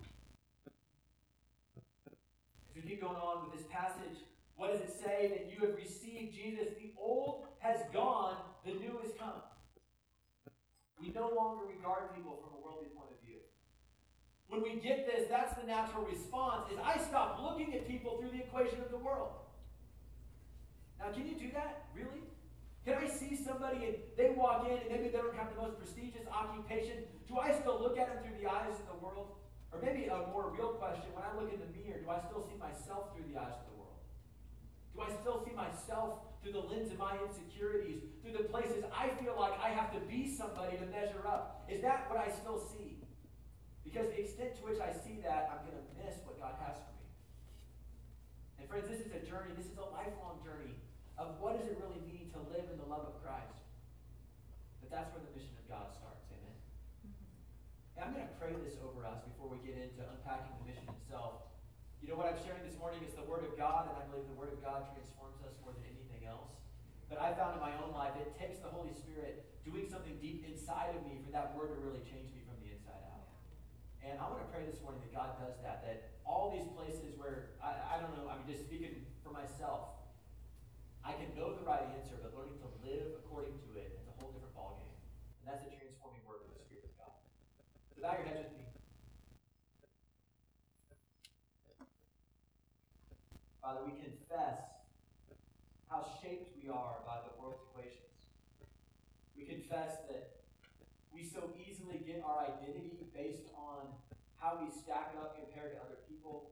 As 2.66 2.74
we 2.74 2.82
keep 2.82 3.00
going 3.00 3.14
on 3.14 3.46
with 3.46 3.54
this 3.54 3.66
passage, 3.70 4.18
what 4.56 4.72
does 4.72 4.82
it 4.82 4.90
say? 4.90 5.30
That 5.30 5.46
you 5.46 5.62
have 5.62 5.76
received 5.78 6.34
Jesus. 6.34 6.74
The 6.74 6.90
old 6.98 7.46
has 7.60 7.78
gone, 7.92 8.34
the 8.66 8.74
new 8.74 8.98
has 8.98 9.12
come. 9.14 9.46
We 10.98 11.14
no 11.14 11.30
longer 11.30 11.66
regard 11.70 12.14
people 12.16 12.42
from 12.42 12.58
a 12.58 12.60
worldly 12.60 12.90
point 12.90 13.14
of 13.14 13.22
view. 13.22 13.38
When 14.48 14.62
we 14.62 14.82
get 14.82 15.06
this, 15.06 15.30
that's 15.30 15.54
the 15.54 15.66
natural 15.66 16.02
response, 16.02 16.66
is 16.72 16.78
I 16.82 16.98
stop 16.98 17.38
looking 17.38 17.74
at 17.74 17.86
people 17.86 18.18
through 18.18 18.30
the 18.30 18.42
equation 18.42 18.80
of 18.82 18.90
the 18.90 18.98
world. 18.98 19.38
Now, 20.98 21.12
can 21.14 21.28
you 21.28 21.38
do 21.38 21.50
that? 21.54 21.86
Really? 21.94 22.26
Can 22.84 22.94
I 22.94 23.06
see 23.06 23.36
somebody 23.36 23.86
and 23.86 23.94
they 24.16 24.30
walk 24.30 24.66
in 24.66 24.78
and 24.78 24.90
maybe 24.90 25.14
they 25.14 25.18
don't 25.18 25.36
have 25.36 25.54
the 25.54 25.62
most 25.62 25.78
prestigious 25.78 26.01
occupation? 26.42 27.06
Do 27.30 27.38
I 27.38 27.54
still 27.54 27.78
look 27.78 27.98
at 27.98 28.10
them 28.10 28.18
through 28.26 28.38
the 28.42 28.50
eyes 28.50 28.74
of 28.82 28.86
the 28.90 28.98
world? 28.98 29.38
Or 29.70 29.80
maybe 29.80 30.10
a 30.10 30.28
more 30.34 30.52
real 30.52 30.76
question, 30.76 31.08
when 31.14 31.24
I 31.24 31.32
look 31.38 31.48
in 31.48 31.62
the 31.62 31.70
mirror, 31.72 32.02
do 32.02 32.10
I 32.10 32.20
still 32.28 32.44
see 32.44 32.58
myself 32.60 33.14
through 33.14 33.30
the 33.32 33.40
eyes 33.40 33.56
of 33.56 33.64
the 33.72 33.76
world? 33.80 34.02
Do 34.92 35.00
I 35.00 35.10
still 35.24 35.40
see 35.40 35.54
myself 35.56 36.28
through 36.44 36.52
the 36.52 36.66
lens 36.66 36.92
of 36.92 36.98
my 37.00 37.16
insecurities, 37.24 38.04
through 38.20 38.36
the 38.36 38.44
places 38.52 38.84
I 38.92 39.08
feel 39.22 39.32
like 39.38 39.56
I 39.62 39.72
have 39.72 39.94
to 39.96 40.00
be 40.04 40.28
somebody 40.28 40.76
to 40.76 40.86
measure 40.92 41.24
up? 41.24 41.64
Is 41.70 41.80
that 41.80 42.10
what 42.10 42.20
I 42.20 42.28
still 42.28 42.60
see? 42.60 43.00
Because 43.80 44.12
the 44.12 44.20
extent 44.20 44.60
to 44.60 44.62
which 44.68 44.80
I 44.82 44.92
see 44.92 45.24
that, 45.24 45.48
I'm 45.48 45.64
going 45.64 45.80
to 45.80 45.86
miss 46.04 46.20
what 46.28 46.36
God 46.36 46.52
has 46.60 46.76
for 46.76 46.92
me. 47.00 47.08
And 48.60 48.68
friends, 48.68 48.92
this 48.92 49.00
is 49.00 49.10
a 49.14 49.22
journey, 49.24 49.56
this 49.56 49.72
is 49.72 49.78
a 49.80 49.88
lifelong 49.88 50.44
journey 50.44 50.76
of 51.16 51.40
what 51.40 51.56
does 51.56 51.64
it 51.64 51.80
really 51.80 52.02
mean 52.04 52.28
to 52.36 52.40
live 52.52 52.68
in 52.68 52.76
the 52.76 52.88
love 52.88 53.08
of 53.08 53.16
Christ. 53.24 53.56
But 54.84 54.90
that's 54.92 55.08
where 55.14 55.24
the 55.24 55.32
mission 55.32 55.54
of 55.56 55.66
God 55.70 55.88
starts. 55.88 56.01
And 58.02 58.10
I'm 58.10 58.18
going 58.18 58.26
to 58.26 58.34
pray 58.34 58.50
this 58.66 58.74
over 58.82 59.06
us 59.06 59.22
before 59.22 59.46
we 59.46 59.62
get 59.62 59.78
into 59.78 60.02
unpacking 60.02 60.50
the 60.58 60.66
mission 60.66 60.90
itself. 60.90 61.46
You 62.02 62.10
know 62.10 62.18
what 62.18 62.34
I'm 62.34 62.40
sharing 62.42 62.66
this 62.66 62.74
morning 62.74 62.98
is 63.06 63.14
the 63.14 63.22
Word 63.22 63.46
of 63.46 63.54
God, 63.54 63.86
and 63.86 63.94
I 63.94 64.02
believe 64.10 64.26
the 64.26 64.34
Word 64.34 64.50
of 64.50 64.58
God 64.58 64.90
transforms 64.90 65.38
us 65.46 65.54
more 65.62 65.70
than 65.70 65.86
anything 65.86 66.26
else. 66.26 66.50
But 67.06 67.22
I 67.22 67.30
found 67.38 67.54
in 67.54 67.62
my 67.62 67.70
own 67.78 67.94
life, 67.94 68.18
it 68.18 68.34
takes 68.34 68.58
the 68.58 68.66
Holy 68.74 68.90
Spirit 68.90 69.46
doing 69.62 69.86
something 69.86 70.18
deep 70.18 70.42
inside 70.42 70.98
of 70.98 71.06
me 71.06 71.22
for 71.22 71.30
that 71.30 71.54
Word 71.54 71.70
to 71.70 71.78
really 71.78 72.02
change 72.02 72.26
me 72.34 72.42
from 72.42 72.58
the 72.58 72.74
inside 72.74 73.06
out. 73.06 73.30
And 74.02 74.18
I 74.18 74.26
want 74.26 74.42
to 74.42 74.50
pray 74.50 74.66
this 74.66 74.82
morning 74.82 74.98
that 75.06 75.14
God 75.14 75.38
does 75.38 75.54
that, 75.62 75.86
that 75.86 76.18
all 76.26 76.50
these 76.50 76.66
places 76.74 77.14
where, 77.14 77.54
I, 77.62 77.78
I 77.86 77.94
don't 78.02 78.18
know, 78.18 78.26
I'm 78.26 78.42
just 78.50 78.66
speaking 78.66 79.06
for 79.22 79.30
myself, 79.30 80.02
I 81.06 81.14
can 81.14 81.30
know 81.38 81.54
the 81.54 81.62
right 81.62 81.86
answer, 81.94 82.18
but 82.18 82.34
learning 82.34 82.58
to 82.66 82.70
live 82.82 83.14
according 83.22 83.54
to 83.62 83.78
it 83.78 83.94
is 83.94 84.10
a 84.10 84.14
whole 84.18 84.34
different 84.34 84.58
ballgame. 84.58 84.90
And 85.46 85.54
that's 85.54 85.62
a 85.62 85.70
transforming 85.70 86.26
work 86.26 86.50
of 86.50 86.58
the 86.58 86.66
Spirit 86.66 86.90
of 86.90 86.94
God. 86.98 87.14
So 88.02 88.10
your 88.10 88.34
with 88.34 88.50
me. 88.58 88.66
Father, 93.62 93.86
we 93.86 93.94
confess 93.94 94.58
how 95.86 96.02
shaped 96.18 96.50
we 96.58 96.66
are 96.66 96.98
by 97.06 97.22
the 97.22 97.30
world's 97.38 97.62
equations. 97.70 98.26
We 99.38 99.46
confess 99.46 100.02
that 100.10 100.42
we 101.14 101.22
so 101.22 101.54
easily 101.54 102.02
get 102.02 102.26
our 102.26 102.42
identity 102.42 103.06
based 103.14 103.46
on 103.54 103.86
how 104.34 104.58
we 104.58 104.66
stack 104.74 105.14
up 105.22 105.38
compared 105.38 105.78
to 105.78 105.78
other 105.86 106.02
people. 106.10 106.50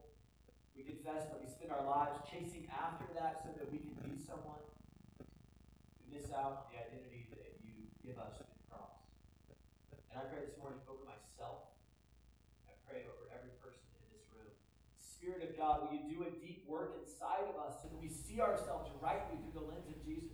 We 0.71 0.87
confess 0.87 1.27
that 1.35 1.43
we 1.43 1.51
spend 1.51 1.75
our 1.75 1.83
lives 1.83 2.15
chasing 2.31 2.71
after 2.71 3.11
that 3.19 3.43
so 3.43 3.51
that 3.59 3.67
we 3.67 3.83
can 3.83 3.99
be 4.07 4.15
someone. 4.23 4.63
We 5.99 6.15
miss 6.15 6.31
out 6.31 6.63
on 6.63 6.71
the 6.71 6.79
identity 6.79 7.27
that 7.35 7.59
you 7.59 7.91
give 8.07 8.15
us 8.23 8.39
through 8.39 8.47
the 8.55 8.71
cross. 8.71 9.03
And 10.11 10.19
I 10.19 10.27
pray 10.27 10.43
this 10.43 10.55
morning 10.59 10.79
over 10.91 11.07
myself. 11.07 11.71
I 12.67 12.75
pray 12.83 13.07
over 13.07 13.31
every 13.31 13.55
person 13.63 13.87
in 13.95 14.11
this 14.11 14.27
room. 14.35 14.51
Spirit 15.21 15.45
of 15.45 15.53
God, 15.53 15.85
will 15.85 15.93
you 15.93 16.01
do 16.09 16.25
a 16.25 16.33
deep 16.41 16.65
work 16.65 16.97
inside 16.97 17.45
of 17.45 17.53
us 17.61 17.77
so 17.77 17.93
that 17.93 18.01
we 18.01 18.09
see 18.09 18.41
ourselves 18.41 18.89
rightly 19.05 19.37
through 19.37 19.53
the 19.53 19.61
lens 19.69 19.85
of 19.85 19.93
Jesus. 20.01 20.33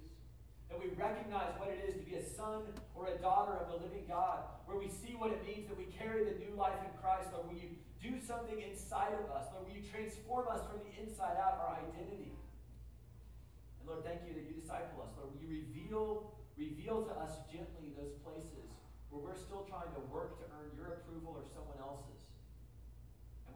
That 0.72 0.80
we 0.80 0.96
recognize 0.96 1.52
what 1.60 1.76
it 1.76 1.84
is 1.84 2.00
to 2.00 2.08
be 2.08 2.16
a 2.16 2.24
son 2.24 2.72
or 2.96 3.12
a 3.12 3.20
daughter 3.20 3.60
of 3.60 3.68
the 3.68 3.84
living 3.84 4.08
God, 4.08 4.48
where 4.64 4.80
we 4.80 4.88
see 4.88 5.12
what 5.20 5.36
it 5.36 5.44
means 5.44 5.68
that 5.68 5.76
we 5.76 5.92
carry 5.92 6.24
the 6.24 6.40
new 6.40 6.56
life 6.56 6.80
in 6.88 6.92
Christ. 7.04 7.36
Lord, 7.36 7.52
will 7.52 7.60
you 7.60 7.76
do 8.00 8.16
something 8.24 8.64
inside 8.64 9.12
of 9.12 9.28
us? 9.28 9.52
Lord, 9.52 9.68
will 9.68 9.76
you 9.76 9.84
transform 9.84 10.48
us 10.48 10.64
from 10.72 10.80
the 10.88 10.96
inside 11.04 11.36
out, 11.36 11.60
our 11.60 11.84
identity? 11.84 12.32
And 12.32 13.92
Lord, 13.92 14.08
thank 14.08 14.24
you 14.24 14.40
that 14.40 14.48
you 14.48 14.56
disciple 14.56 15.04
us. 15.04 15.12
Lord, 15.20 15.36
will 15.36 15.44
you 15.44 15.68
reveal, 15.68 16.32
reveal 16.56 17.04
to 17.12 17.14
us 17.20 17.44
gently 17.52 17.92
those 18.00 18.16
places 18.24 18.72
where 19.12 19.20
we're 19.20 19.40
still 19.40 19.68
trying 19.68 19.92
to 20.00 20.04
work 20.08 20.40
to 20.40 20.48
earn 20.56 20.72
your 20.80 21.04
approval 21.04 21.36
or 21.36 21.44
someone 21.52 21.80
else's. 21.84 22.17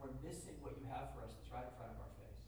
We're 0.02 0.18
missing 0.18 0.58
what 0.58 0.74
you 0.74 0.84
have 0.90 1.14
for 1.14 1.22
us 1.22 1.30
that's 1.30 1.46
right 1.54 1.62
in 1.62 1.74
front 1.78 1.94
of 1.94 2.02
our 2.02 2.12
face. 2.18 2.42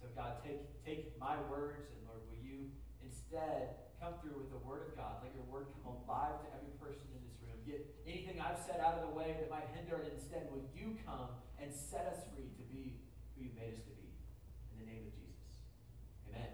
So 0.00 0.08
God, 0.16 0.40
take, 0.40 0.64
take 0.80 1.12
my 1.20 1.36
words 1.52 1.92
and 1.92 2.00
Lord, 2.08 2.24
will 2.24 2.40
you 2.40 2.72
instead 3.04 3.76
come 4.00 4.16
through 4.22 4.38
with 4.38 4.48
the 4.48 4.62
word 4.62 4.88
of 4.88 4.96
God. 4.96 5.20
Let 5.20 5.34
your 5.34 5.44
word 5.50 5.68
come 5.82 5.92
alive 5.92 6.40
to 6.46 6.48
every 6.54 6.72
person 6.78 7.04
in 7.12 7.20
this 7.26 7.36
room. 7.42 7.58
Get 7.66 7.82
anything 8.06 8.38
I've 8.38 8.58
said 8.62 8.78
out 8.78 9.02
of 9.02 9.10
the 9.10 9.14
way 9.14 9.34
that 9.36 9.50
might 9.50 9.66
hinder 9.74 9.98
it. 10.00 10.14
Instead, 10.14 10.48
will 10.48 10.64
you 10.72 10.96
come 11.04 11.34
and 11.58 11.68
set 11.68 12.06
us 12.06 12.22
free 12.30 12.48
to 12.56 12.64
be 12.70 12.96
who 13.34 13.44
you 13.44 13.52
made 13.58 13.74
us 13.74 13.82
to 13.84 13.94
be? 13.98 14.08
In 14.72 14.86
the 14.86 14.88
name 14.88 15.04
of 15.10 15.12
Jesus. 15.18 15.50
Amen. 16.30 16.50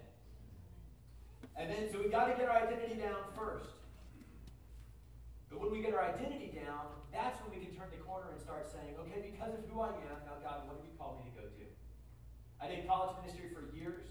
And 1.55 1.65
then, 1.69 1.83
so 1.93 2.01
we 2.01 2.09
got 2.09 2.27
to 2.27 2.35
get 2.35 2.49
our 2.49 2.57
identity 2.57 2.97
down 2.97 3.21
first. 3.37 3.84
But 5.55 5.71
when 5.71 5.71
we 5.71 5.79
get 5.79 5.95
our 5.95 6.03
identity 6.03 6.51
down, 6.51 6.91
that's 7.15 7.39
when 7.39 7.55
we 7.55 7.63
can 7.63 7.71
turn 7.71 7.87
the 7.87 8.03
corner 8.03 8.27
and 8.27 8.35
start 8.43 8.67
saying, 8.67 8.99
okay, 9.07 9.23
because 9.23 9.55
of 9.55 9.63
who 9.71 9.79
I 9.79 9.95
am, 10.11 10.19
now 10.27 10.35
God, 10.43 10.67
what 10.67 10.75
have 10.75 10.83
you 10.83 10.91
called 10.99 11.23
me 11.23 11.31
to 11.31 11.33
go 11.39 11.47
do? 11.55 11.63
I 12.59 12.67
did 12.67 12.83
college 12.83 13.15
ministry 13.23 13.55
for 13.55 13.71
years, 13.71 14.03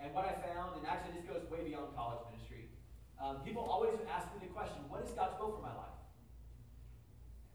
and 0.00 0.08
what 0.16 0.24
I 0.24 0.32
found, 0.40 0.80
and 0.80 0.88
actually 0.88 1.20
this 1.20 1.28
goes 1.28 1.44
way 1.52 1.60
beyond 1.60 1.92
college 1.92 2.24
ministry, 2.32 2.72
um, 3.20 3.44
people 3.44 3.60
always 3.68 4.00
ask 4.08 4.32
me 4.32 4.48
the 4.48 4.52
question, 4.56 4.80
what 4.88 5.04
is 5.04 5.12
God's 5.12 5.36
will 5.36 5.52
for 5.52 5.60
my 5.60 5.76
life? 5.76 5.92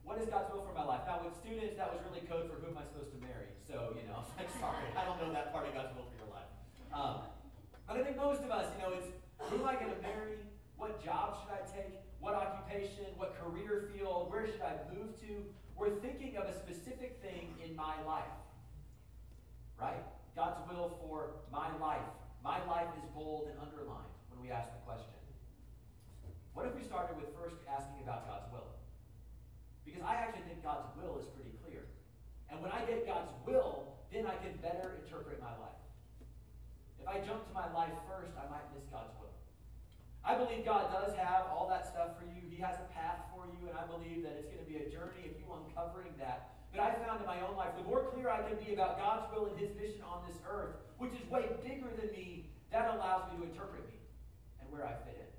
What 0.05 0.21
is 0.21 0.29
God's 0.29 0.53
will 0.53 0.61
for 0.61 0.77
my 0.77 0.85
life? 0.85 1.01
Now, 1.09 1.25
with 1.25 1.33
students, 1.41 1.73
that 1.81 1.89
was 1.89 1.97
really 2.05 2.21
code 2.29 2.45
for 2.53 2.61
who 2.61 2.69
am 2.69 2.77
I 2.77 2.85
supposed 2.85 3.17
to 3.17 3.19
marry. 3.19 3.49
So, 3.65 3.97
you 3.97 4.05
know, 4.05 4.21
I'm 4.29 4.45
like, 4.45 4.53
sorry, 4.61 4.93
I 4.93 5.09
don't 5.09 5.17
know 5.17 5.33
that 5.33 5.49
part 5.49 5.65
of 5.65 5.73
God's 5.73 5.97
will 5.97 6.05
for 6.05 6.21
your 6.21 6.29
life. 6.29 6.53
Um, 6.93 7.25
but 7.89 7.97
I 7.97 8.05
think 8.05 8.13
most 8.13 8.45
of 8.45 8.53
us, 8.53 8.69
you 8.77 8.85
know, 8.85 8.93
it's 8.93 9.09
who 9.49 9.57
am 9.57 9.65
I 9.65 9.73
going 9.73 9.89
to 9.89 10.01
marry? 10.05 10.37
What 10.77 11.01
job 11.01 11.41
should 11.41 11.49
I 11.49 11.65
take? 11.65 11.97
What 12.21 12.37
What 13.17 13.35
career 13.41 13.89
field? 13.93 14.31
Where 14.31 14.45
should 14.45 14.61
I 14.61 14.77
move 14.93 15.19
to? 15.21 15.43
We're 15.75 15.95
thinking 15.99 16.37
of 16.37 16.45
a 16.45 16.53
specific 16.53 17.19
thing 17.21 17.53
in 17.63 17.75
my 17.75 17.95
life. 18.05 18.37
Right? 19.79 20.01
God's 20.35 20.61
will 20.69 20.97
for 21.01 21.31
my 21.51 21.69
life. 21.77 22.07
My 22.43 22.63
life 22.65 22.87
is 22.97 23.03
bold 23.13 23.49
and 23.49 23.57
underlined 23.59 24.13
when 24.29 24.39
we 24.41 24.53
ask 24.53 24.69
the 24.71 24.81
question. 24.85 25.11
What 26.53 26.65
if 26.65 26.73
we 26.73 26.81
started 26.81 27.17
with 27.17 27.29
first 27.37 27.57
asking 27.69 28.01
about 28.01 28.25
God's 28.25 28.49
will? 28.49 28.71
Because 29.85 30.01
I 30.01 30.15
actually 30.15 30.47
think 30.49 30.63
God's 30.63 30.87
will 30.97 31.19
is 31.19 31.27
pretty 31.37 31.53
clear. 31.61 31.85
And 32.49 32.61
when 32.63 32.71
I 32.71 32.81
get 32.85 33.05
God's 33.05 33.29
will, 33.45 33.93
then 34.13 34.25
I 34.25 34.33
can 34.41 34.55
better 34.63 34.97
interpret 35.03 35.37
my 35.43 35.53
life. 35.61 35.81
If 37.01 37.07
I 37.07 37.19
jump 37.19 37.45
to 37.45 37.53
my 37.53 37.67
life 37.75 37.93
first, 38.07 38.31
I 38.39 38.49
might 38.49 38.65
miss 38.73 38.87
God's 38.89 39.11
will. 39.19 39.26
I 40.27 40.35
believe 40.35 40.67
God 40.67 40.91
does 40.91 41.15
have 41.15 41.47
all 41.55 41.71
that 41.71 41.87
stuff 41.87 42.19
for 42.19 42.27
you. 42.27 42.43
He 42.51 42.59
has 42.59 42.75
a 42.83 42.87
path 42.91 43.23
for 43.31 43.47
you, 43.47 43.63
and 43.71 43.79
I 43.79 43.87
believe 43.87 44.27
that 44.27 44.35
it's 44.35 44.51
going 44.51 44.59
to 44.59 44.67
be 44.67 44.75
a 44.83 44.91
journey 44.91 45.23
of 45.23 45.39
you 45.39 45.47
uncovering 45.47 46.11
that. 46.19 46.59
But 46.75 46.83
I 46.83 46.99
found 46.99 47.23
in 47.23 47.27
my 47.31 47.39
own 47.47 47.55
life, 47.55 47.71
the 47.79 47.87
more 47.87 48.11
clear 48.11 48.27
I 48.27 48.43
can 48.43 48.59
be 48.59 48.75
about 48.75 48.99
God's 48.99 49.23
will 49.31 49.47
and 49.47 49.55
His 49.55 49.71
mission 49.79 50.03
on 50.03 50.27
this 50.27 50.35
earth, 50.43 50.75
which 50.99 51.15
is 51.15 51.23
way 51.31 51.47
bigger 51.63 51.87
than 51.95 52.11
me, 52.11 52.51
that 52.75 52.91
allows 52.91 53.31
me 53.31 53.39
to 53.39 53.43
interpret 53.47 53.87
me 53.87 54.03
and 54.59 54.67
where 54.67 54.83
I 54.83 54.99
fit 55.07 55.15
in. 55.15 55.31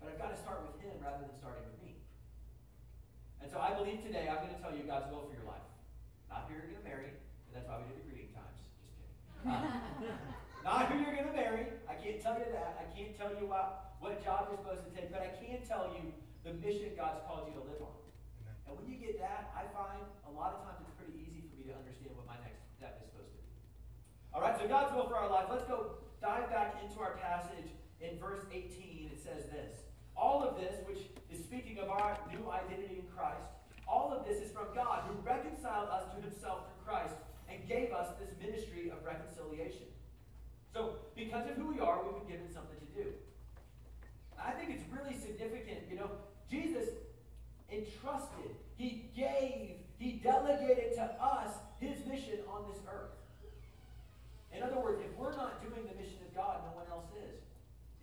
But 0.00 0.16
I've 0.16 0.20
got 0.20 0.32
to 0.32 0.40
start 0.40 0.64
with 0.64 0.80
Him 0.80 0.96
rather 1.04 1.20
than 1.20 1.36
starting 1.36 1.68
with 1.68 1.76
me. 1.84 2.00
And 3.44 3.52
so 3.52 3.60
I 3.60 3.76
believe 3.76 4.00
today 4.00 4.32
I'm 4.32 4.40
going 4.40 4.56
to 4.56 4.60
tell 4.64 4.72
you 4.72 4.88
God's 4.88 5.12
will 5.12 5.28
for 5.28 5.36
your 5.36 5.44
life. 5.44 5.60
Not 6.32 6.48
going 6.48 6.64
to 6.64 6.80
marry, 6.88 7.12
and 7.12 7.52
that's 7.52 7.68
why 7.68 7.84
we 7.84 7.92
did 7.92 8.00
the 8.00 8.08
greeting 8.08 8.32
times. 8.32 8.56
Just 8.80 8.96
kidding. 8.96 9.12
Uh, 10.08 10.40
not 10.66 10.90
who 10.90 10.98
you're 10.98 11.14
going 11.14 11.30
to 11.30 11.38
marry. 11.38 11.70
I 11.86 11.94
can't 11.94 12.18
tell 12.18 12.34
you 12.34 12.50
that. 12.50 12.82
I 12.82 12.90
can't 12.90 13.14
tell 13.14 13.30
you 13.30 13.46
what 13.46 13.94
what 14.02 14.18
job 14.18 14.50
you're 14.50 14.58
supposed 14.58 14.82
to 14.82 14.92
take, 14.92 15.14
but 15.14 15.22
I 15.22 15.30
can 15.38 15.62
tell 15.62 15.94
you 15.94 16.10
the 16.42 16.58
mission 16.58 16.92
God's 16.98 17.22
called 17.24 17.46
you 17.46 17.54
to 17.54 17.64
live 17.64 17.80
on. 17.80 17.96
And 18.66 18.74
when 18.74 18.84
you 18.90 18.98
get 18.98 19.16
that, 19.22 19.54
I 19.54 19.64
find 19.70 20.02
a 20.26 20.32
lot 20.34 20.58
of 20.58 20.66
times 20.66 20.82
it's 20.82 20.92
pretty 20.98 21.16
easy 21.16 21.46
for 21.46 21.54
me 21.54 21.70
to 21.70 21.74
understand 21.78 22.18
what 22.18 22.26
my 22.26 22.36
next 22.42 22.66
step 22.74 22.98
is 22.98 23.08
supposed 23.08 23.30
to 23.30 23.40
be. 23.40 23.54
All 24.34 24.42
right, 24.42 24.58
so 24.58 24.66
God's 24.66 24.90
will 24.92 25.06
for 25.06 25.16
our 25.16 25.30
life. 25.30 25.46
Let's 25.48 25.64
go 25.70 26.02
dive 26.18 26.50
back 26.50 26.82
into 26.82 26.98
our 26.98 27.16
passage 27.22 27.70
in 28.02 28.18
verse 28.18 28.42
18. 28.50 29.14
It 29.14 29.22
says 29.22 29.46
this 29.48 29.86
All 30.18 30.42
of 30.42 30.58
this, 30.58 30.82
which 30.84 31.08
is 31.30 31.46
speaking 31.46 31.78
of 31.78 31.88
our 31.88 32.18
new 32.28 32.50
identity 32.50 33.00
in 33.00 33.08
Christ, 33.14 33.54
all 33.86 34.10
of 34.10 34.26
this 34.26 34.42
is 34.42 34.50
from 34.50 34.74
God, 34.74 35.06
who 35.06 35.14
reconciled 35.22 35.88
us 35.88 36.10
to 36.12 36.20
himself 36.20 36.66
through 36.68 36.82
Christ 36.84 37.14
and 37.46 37.62
gave 37.70 37.94
us 37.94 38.10
this 38.18 38.34
ministry 38.42 38.90
of 38.90 38.98
reconciliation. 39.06 39.85
So, 40.76 41.00
because 41.16 41.48
of 41.48 41.56
who 41.56 41.72
we 41.72 41.80
are, 41.80 42.04
we've 42.04 42.20
been 42.20 42.36
given 42.36 42.52
something 42.52 42.76
to 42.76 42.90
do. 42.92 43.08
I 44.36 44.52
think 44.52 44.76
it's 44.76 44.84
really 44.92 45.16
significant. 45.16 45.88
You 45.88 45.96
know, 45.96 46.10
Jesus 46.52 46.92
entrusted, 47.72 48.52
he 48.76 49.08
gave, 49.16 49.80
he 49.96 50.20
delegated 50.20 50.92
to 51.00 51.08
us 51.16 51.56
his 51.80 51.96
mission 52.04 52.44
on 52.44 52.68
this 52.68 52.76
earth. 52.92 53.16
In 54.52 54.62
other 54.62 54.76
words, 54.76 55.00
if 55.00 55.16
we're 55.16 55.32
not 55.32 55.64
doing 55.64 55.88
the 55.88 55.96
mission 55.96 56.20
of 56.28 56.36
God, 56.36 56.60
no 56.68 56.76
one 56.76 56.84
else 56.92 57.08
is. 57.24 57.40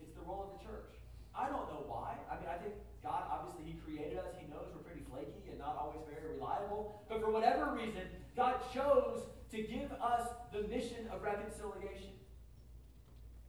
It's 0.02 0.18
the 0.18 0.26
role 0.26 0.50
of 0.50 0.58
the 0.58 0.66
church. 0.66 0.98
I 1.30 1.46
don't 1.46 1.70
know 1.70 1.86
why. 1.86 2.18
I 2.26 2.42
mean, 2.42 2.50
I 2.50 2.58
think 2.58 2.74
God, 3.06 3.22
obviously, 3.30 3.70
He 3.70 3.78
created 3.86 4.18
us. 4.18 4.34
He 4.34 4.50
knows 4.50 4.66
we're 4.74 4.82
pretty 4.82 5.06
flaky 5.06 5.46
and 5.46 5.62
not 5.62 5.78
always 5.78 6.02
very 6.10 6.34
reliable. 6.34 7.06
But 7.06 7.22
for 7.22 7.30
whatever 7.30 7.70
reason, 7.70 8.02
God 8.34 8.58
chose 8.74 9.30
to 9.54 9.62
give 9.62 9.94
us 10.02 10.26
the 10.50 10.66
mission 10.66 11.06
of 11.14 11.22
reconciliation. 11.22 12.18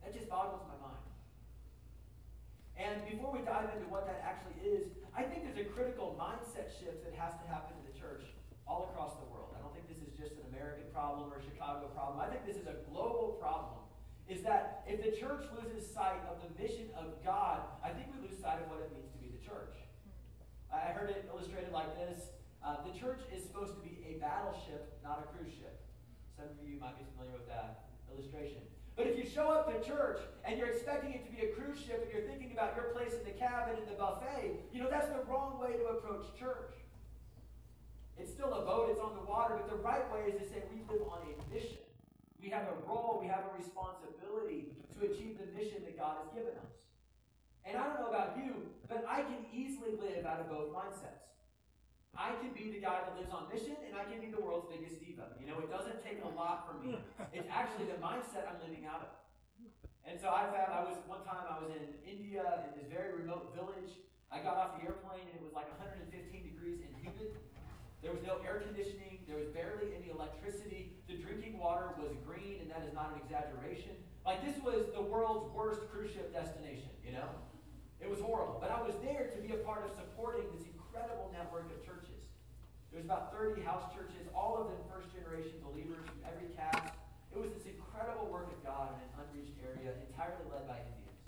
That 0.06 0.13
just 0.13 0.30
boggles 0.30 0.62
my 0.70 0.78
mind. 0.78 1.02
And 2.78 3.02
before 3.10 3.34
we 3.34 3.41
dive 3.41 3.74
into 3.74 3.89
what 3.89 4.06
that 4.06 4.22
actually 4.22 4.62
is, 4.62 4.86
I 5.18 5.26
think 5.26 5.50
there's 5.50 5.58
a 5.58 5.65
critical 5.74 6.13
mindset 6.13 6.70
shift 6.78 7.02
that 7.02 7.18
has 7.18 7.34
to 7.41 7.46
happen 7.50 7.74
in 7.82 7.89
the 7.89 7.96
church 7.98 8.30
all 8.70 8.94
across 8.94 9.18
the 9.18 9.26
world. 9.34 9.58
I 9.58 9.65
don't 9.65 9.74
think 9.74 9.89
this 9.89 9.98
is 10.06 10.13
just 10.13 10.38
an 10.38 10.46
American 10.54 10.86
problem 10.94 11.34
or 11.34 11.41
a 11.41 11.44
Chicago 11.44 11.89
problem. 11.98 12.22
I 12.22 12.30
think 12.30 12.46
this 12.46 12.62
is 12.62 12.70
a 12.70 12.86
global 12.86 13.41
problem. 13.41 13.82
Is 14.30 14.46
that 14.46 14.86
if 14.86 15.02
the 15.02 15.13
church 15.18 15.50
loses 15.58 15.89
sight 15.89 16.22
of 16.30 16.38
the 16.41 16.50
mission 16.54 16.94
of 16.94 17.18
God, 17.26 17.65
I 17.82 17.89
think 17.89 18.13
we 18.13 18.30
lose 18.30 18.38
sight 18.38 18.62
of 18.62 18.70
what 18.70 18.86
it 18.86 18.94
means 18.94 19.10
to 19.10 19.18
be 19.18 19.34
the 19.34 19.41
church. 19.41 19.74
I 20.70 20.94
heard 20.94 21.10
it 21.10 21.26
illustrated 21.34 21.74
like 21.74 21.98
this. 21.98 22.30
Uh, 22.62 22.82
the 22.86 22.94
church 22.94 23.22
is 23.34 23.41
supposed 23.41 23.74
to 23.78 23.82
be 23.82 24.02
a 24.06 24.22
battleship, 24.22 24.98
not 25.02 25.26
a 25.26 25.26
cruise 25.34 25.54
ship. 25.54 25.82
Some 26.38 26.50
of 26.50 26.58
you 26.62 26.78
might 26.78 26.98
be 26.98 27.06
familiar 27.13 27.38
with 27.38 27.50
that 27.50 27.89
illustration. 28.10 28.65
But 28.96 29.08
if 29.08 29.18
you 29.20 29.28
show 29.28 29.52
up 29.52 29.68
to 29.68 29.76
church 29.84 30.20
and 30.46 30.58
you're 30.58 30.70
expecting 30.70 31.12
it 31.12 31.26
to 31.26 31.32
be 31.32 31.48
a 31.48 31.52
cruise 31.52 31.80
ship 31.80 32.00
and 32.00 32.12
you're 32.12 32.28
thinking 32.32 32.56
about 32.56 32.76
your 32.76 32.96
place 32.96 33.12
in 33.12 33.24
the 33.28 33.36
cabin 33.36 33.76
and 33.76 33.88
the 33.88 34.00
buffet, 34.00 34.56
you 34.72 34.82
know, 34.82 34.90
that's 34.90 35.08
the 35.08 35.20
wrong 35.28 35.60
way 35.60 35.76
to 35.76 36.00
approach 36.00 36.24
church. 36.40 36.72
It's 38.18 38.32
still 38.32 38.54
a 38.54 38.64
boat, 38.64 38.88
it's 38.92 39.04
on 39.04 39.14
the 39.20 39.28
water, 39.28 39.60
but 39.60 39.70
the 39.70 39.84
right 39.84 40.08
way 40.14 40.32
is 40.32 40.40
to 40.40 40.48
say 40.48 40.64
we 40.72 40.80
live 40.88 41.04
on 41.12 41.20
a 41.28 41.54
mission. 41.54 41.84
We 42.42 42.48
have 42.50 42.72
a 42.72 42.88
role, 42.88 43.20
we 43.20 43.28
have 43.28 43.44
a 43.52 43.58
responsibility 43.58 44.72
to 44.96 45.12
achieve 45.12 45.44
the 45.44 45.52
mission 45.52 45.84
that 45.84 46.00
God 46.00 46.16
has 46.24 46.32
given 46.32 46.56
us. 46.64 46.88
And 47.66 47.76
I 47.76 47.84
don't 47.88 48.00
know 48.00 48.08
about 48.08 48.38
you, 48.38 48.72
but 48.88 49.04
I 49.10 49.24
can 49.24 49.44
easily 49.52 49.92
live 50.00 50.26
out 50.26 50.40
of 50.40 50.48
both 50.48 50.72
mindsets. 50.72 51.35
I 52.15 52.32
can 52.39 52.56
be 52.56 52.71
the 52.71 52.80
guy 52.80 53.04
that 53.04 53.12
lives 53.19 53.32
on 53.32 53.51
mission, 53.51 53.75
and 53.84 53.91
I 53.99 54.08
can 54.08 54.23
be 54.23 54.32
the 54.32 54.39
world's 54.39 54.71
biggest 54.71 55.04
diva. 55.04 55.36
You 55.36 55.51
know, 55.51 55.60
it 55.60 55.67
doesn't 55.67 55.99
take 55.99 56.23
a 56.23 56.32
lot 56.32 56.63
for 56.63 56.80
me. 56.80 56.95
It's 57.36 57.47
actually 57.51 57.91
the 57.91 57.99
mindset 57.99 58.47
I'm 58.47 58.60
living 58.63 58.88
out 58.88 59.04
of. 59.04 59.12
And 60.08 60.15
so 60.15 60.32
I 60.32 60.47
found 60.47 60.71
I 60.71 60.86
was 60.88 60.95
one 61.12 61.28
time 61.28 61.43
I 61.49 61.60
was 61.60 61.73
in 61.75 61.91
India 62.08 62.63
in 62.71 62.80
this 62.80 62.88
very 62.88 63.12
remote 63.19 63.51
village. 63.51 63.99
I 64.32 64.39
got 64.39 64.56
off 64.56 64.80
the 64.80 64.88
airplane 64.88 65.28
and 65.28 65.36
it 65.36 65.43
was 65.43 65.51
like 65.51 65.67
115 65.75 66.08
degrees 66.45 66.80
and 66.86 66.93
humid. 67.01 67.36
There 68.06 68.13
was 68.13 68.21
no 68.21 68.38
air 68.45 68.62
conditioning. 68.62 69.25
There 69.25 69.41
was 69.41 69.49
barely 69.49 69.97
any 69.97 70.13
electricity. 70.13 71.01
The 71.10 71.17
drinking 71.17 71.58
water 71.58 71.97
was 71.97 72.13
green, 72.21 72.62
and 72.62 72.69
that 72.69 72.86
is 72.86 72.93
not 72.93 73.17
an 73.17 73.25
exaggeration. 73.25 73.97
Like 74.21 74.45
this 74.45 74.62
was 74.62 74.93
the 74.93 75.01
world's 75.01 75.49
worst 75.58 75.82
cruise 75.89 76.13
ship 76.13 76.30
destination. 76.30 76.93
You 77.01 77.17
know, 77.17 77.25
it 77.97 78.06
was 78.06 78.21
horrible. 78.21 78.62
But 78.62 78.69
I 78.69 78.78
was 78.86 78.93
there 79.01 79.34
to 79.34 79.39
be 79.41 79.58
a 79.58 79.62
part 79.65 79.82
of 79.82 79.91
supporting 79.97 80.45
this 80.54 80.69
incredible 80.96 81.28
network 81.36 81.68
of 81.76 81.84
churches. 81.84 82.24
There's 82.88 83.04
about 83.04 83.36
30 83.36 83.60
house 83.68 83.92
churches, 83.92 84.32
all 84.32 84.56
of 84.56 84.72
them 84.72 84.80
first 84.88 85.12
generation 85.12 85.60
believers 85.60 86.00
from 86.08 86.16
every 86.24 86.48
caste. 86.56 86.96
It 87.36 87.36
was 87.36 87.52
this 87.52 87.68
incredible 87.68 88.32
work 88.32 88.48
of 88.48 88.56
God 88.64 88.96
in 88.96 89.04
an 89.04 89.12
unreached 89.20 89.60
area, 89.60 89.92
entirely 90.08 90.48
led 90.48 90.64
by 90.64 90.80
Indians. 90.80 91.20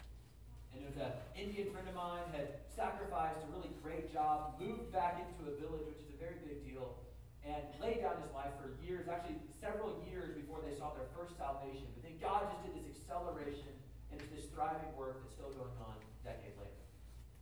And 0.72 0.80
it 0.80 0.88
was 0.88 0.96
an 1.04 1.12
Indian 1.36 1.68
friend 1.76 1.84
of 1.84 2.00
mine 2.00 2.24
had 2.32 2.64
sacrificed 2.72 3.44
a 3.44 3.48
really 3.52 3.68
great 3.84 4.08
job, 4.08 4.56
moved 4.56 4.88
back 4.96 5.20
into 5.20 5.52
a 5.52 5.54
village, 5.60 5.84
which 5.84 6.00
is 6.00 6.16
a 6.16 6.20
very 6.24 6.40
big 6.48 6.64
deal, 6.64 7.04
and 7.44 7.60
laid 7.84 8.00
down 8.08 8.24
his 8.24 8.32
life 8.32 8.56
for 8.56 8.72
years, 8.80 9.12
actually 9.12 9.36
several 9.60 10.00
years 10.08 10.32
before 10.32 10.64
they 10.64 10.72
saw 10.80 10.96
their 10.96 11.12
first 11.12 11.36
salvation. 11.36 11.92
But 11.92 12.08
then 12.08 12.16
God 12.24 12.48
just 12.56 12.64
did 12.64 12.80
this 12.88 12.88
acceleration 13.04 13.76
and 14.16 14.24
this 14.32 14.48
thriving 14.56 14.96
work 14.96 15.20
that's 15.20 15.36
still 15.36 15.52
going 15.52 15.76
on 15.84 16.00
a 16.00 16.08
decade 16.24 16.56
later. 16.56 16.84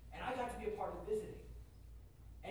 And 0.10 0.26
I 0.26 0.34
got 0.34 0.50
to 0.50 0.58
be 0.58 0.74
a 0.74 0.74
part 0.74 0.98
of 0.98 1.06
visiting. 1.06 1.45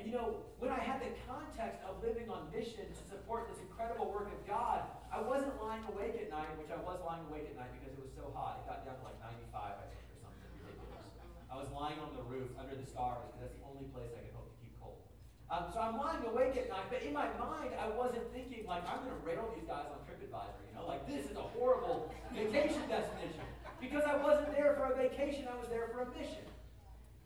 You 0.04 0.12
know, 0.12 0.44
when 0.60 0.68
I 0.68 0.76
had 0.76 1.00
the 1.00 1.16
context 1.24 1.80
of 1.88 1.96
living 2.04 2.28
on 2.28 2.52
mission 2.52 2.84
to 2.84 3.02
support 3.08 3.48
this 3.48 3.56
incredible 3.64 4.12
work 4.12 4.28
of 4.28 4.40
God, 4.44 4.84
I 5.08 5.24
wasn't 5.24 5.56
lying 5.56 5.80
awake 5.88 6.20
at 6.20 6.28
night, 6.28 6.52
which 6.60 6.68
I 6.68 6.76
was 6.76 7.00
lying 7.08 7.24
awake 7.32 7.48
at 7.48 7.56
night 7.56 7.72
because 7.80 7.96
it 7.96 8.02
was 8.04 8.12
so 8.12 8.28
hot. 8.36 8.60
It 8.60 8.68
got 8.68 8.84
down 8.84 9.00
to 9.00 9.04
like 9.08 9.16
95, 9.24 9.80
I 9.80 9.88
think, 9.88 10.04
or 10.12 10.18
something 10.20 10.44
ridiculous. 10.60 11.08
I 11.48 11.56
was 11.56 11.72
lying 11.72 11.96
on 12.04 12.12
the 12.12 12.20
roof 12.28 12.52
under 12.60 12.76
the 12.76 12.84
stars 12.84 13.24
because 13.32 13.48
that's 13.48 13.56
the 13.56 13.64
only 13.64 13.88
place 13.96 14.12
I 14.12 14.20
could 14.28 14.36
hope 14.36 14.52
to 14.52 14.56
keep 14.60 14.76
cold. 14.76 15.00
Um, 15.48 15.72
so 15.72 15.80
I'm 15.80 15.96
lying 15.96 16.20
awake 16.28 16.52
at 16.60 16.68
night, 16.68 16.92
but 16.92 17.00
in 17.00 17.16
my 17.16 17.32
mind, 17.40 17.72
I 17.80 17.88
wasn't 17.88 18.28
thinking 18.36 18.68
like 18.68 18.84
I'm 18.84 19.08
going 19.08 19.16
to 19.16 19.24
rail 19.24 19.48
these 19.56 19.64
guys 19.64 19.88
on 19.88 20.04
TripAdvisor. 20.04 20.60
You 20.68 20.76
know, 20.76 20.84
like 20.84 21.08
this 21.08 21.24
is 21.32 21.40
a 21.40 21.46
horrible 21.56 22.12
vacation 22.36 22.84
destination 22.92 23.40
because 23.80 24.04
I 24.04 24.20
wasn't 24.20 24.52
there 24.52 24.76
for 24.76 24.92
a 24.92 24.94
vacation. 25.00 25.48
I 25.48 25.56
was 25.56 25.72
there 25.72 25.88
for 25.96 26.04
a 26.04 26.08
mission. 26.12 26.44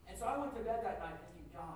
And 0.07 0.15
so 0.15 0.31
I 0.31 0.39
went 0.39 0.55
to 0.55 0.63
bed 0.63 0.87
that 0.87 1.03
night 1.03 1.19
thinking, 1.27 1.51
God, 1.51 1.75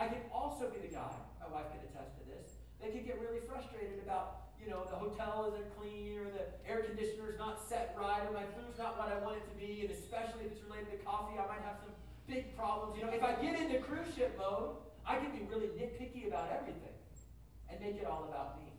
I 0.00 0.08
can 0.08 0.24
also 0.32 0.72
be 0.72 0.80
the 0.80 0.88
guy, 0.88 1.12
my 1.44 1.52
wife 1.52 1.68
can 1.68 1.84
attest 1.84 2.16
to 2.16 2.24
this, 2.24 2.56
that 2.80 2.96
can 2.96 3.04
get 3.04 3.20
really 3.20 3.44
frustrated 3.44 4.00
about, 4.00 4.56
you 4.56 4.72
know, 4.72 4.88
the 4.88 4.96
hotel 4.96 5.52
isn't 5.52 5.68
clean 5.76 6.16
or 6.24 6.32
the 6.32 6.48
air 6.64 6.88
conditioner 6.88 7.28
is 7.28 7.36
not 7.36 7.60
set 7.60 7.92
right 8.00 8.24
or 8.24 8.32
my 8.32 8.48
food's 8.56 8.80
not 8.80 8.96
what 8.96 9.12
I 9.12 9.20
want 9.20 9.44
it 9.44 9.46
to 9.52 9.56
be, 9.60 9.84
and 9.84 9.92
especially 9.92 10.48
if 10.48 10.56
it's 10.56 10.64
related 10.64 10.88
to 10.96 10.98
coffee, 11.04 11.36
I 11.36 11.44
might 11.44 11.60
have 11.68 11.76
some 11.84 11.92
big 12.24 12.56
problems. 12.56 12.96
You 12.96 13.04
know, 13.04 13.12
if 13.12 13.20
I 13.20 13.36
get 13.44 13.60
into 13.60 13.76
cruise 13.84 14.08
ship 14.16 14.32
mode, 14.40 14.80
I 15.04 15.20
can 15.20 15.36
be 15.36 15.44
really 15.44 15.68
nitpicky 15.76 16.24
about 16.24 16.48
everything 16.48 16.96
and 17.68 17.76
make 17.76 18.00
it 18.00 18.08
all 18.08 18.24
about 18.24 18.56
me. 18.56 18.72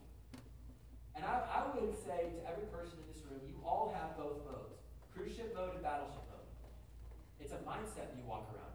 And 1.14 1.22
I, 1.22 1.46
I 1.46 1.70
would 1.70 1.94
say 2.02 2.34
to 2.34 2.40
every 2.50 2.66
person 2.74 2.98
in 2.98 3.06
this 3.14 3.22
room, 3.30 3.46
you 3.46 3.62
all 3.62 3.94
have 3.94 4.18
both 4.18 4.42
modes 4.50 4.82
cruise 5.14 5.36
ship 5.36 5.54
mode 5.54 5.78
and 5.78 5.84
battleship 5.84 6.26
mode. 6.34 6.50
It's 7.38 7.54
a 7.54 7.62
mindset 7.62 8.10
you 8.18 8.26
walk 8.26 8.50
around. 8.56 8.71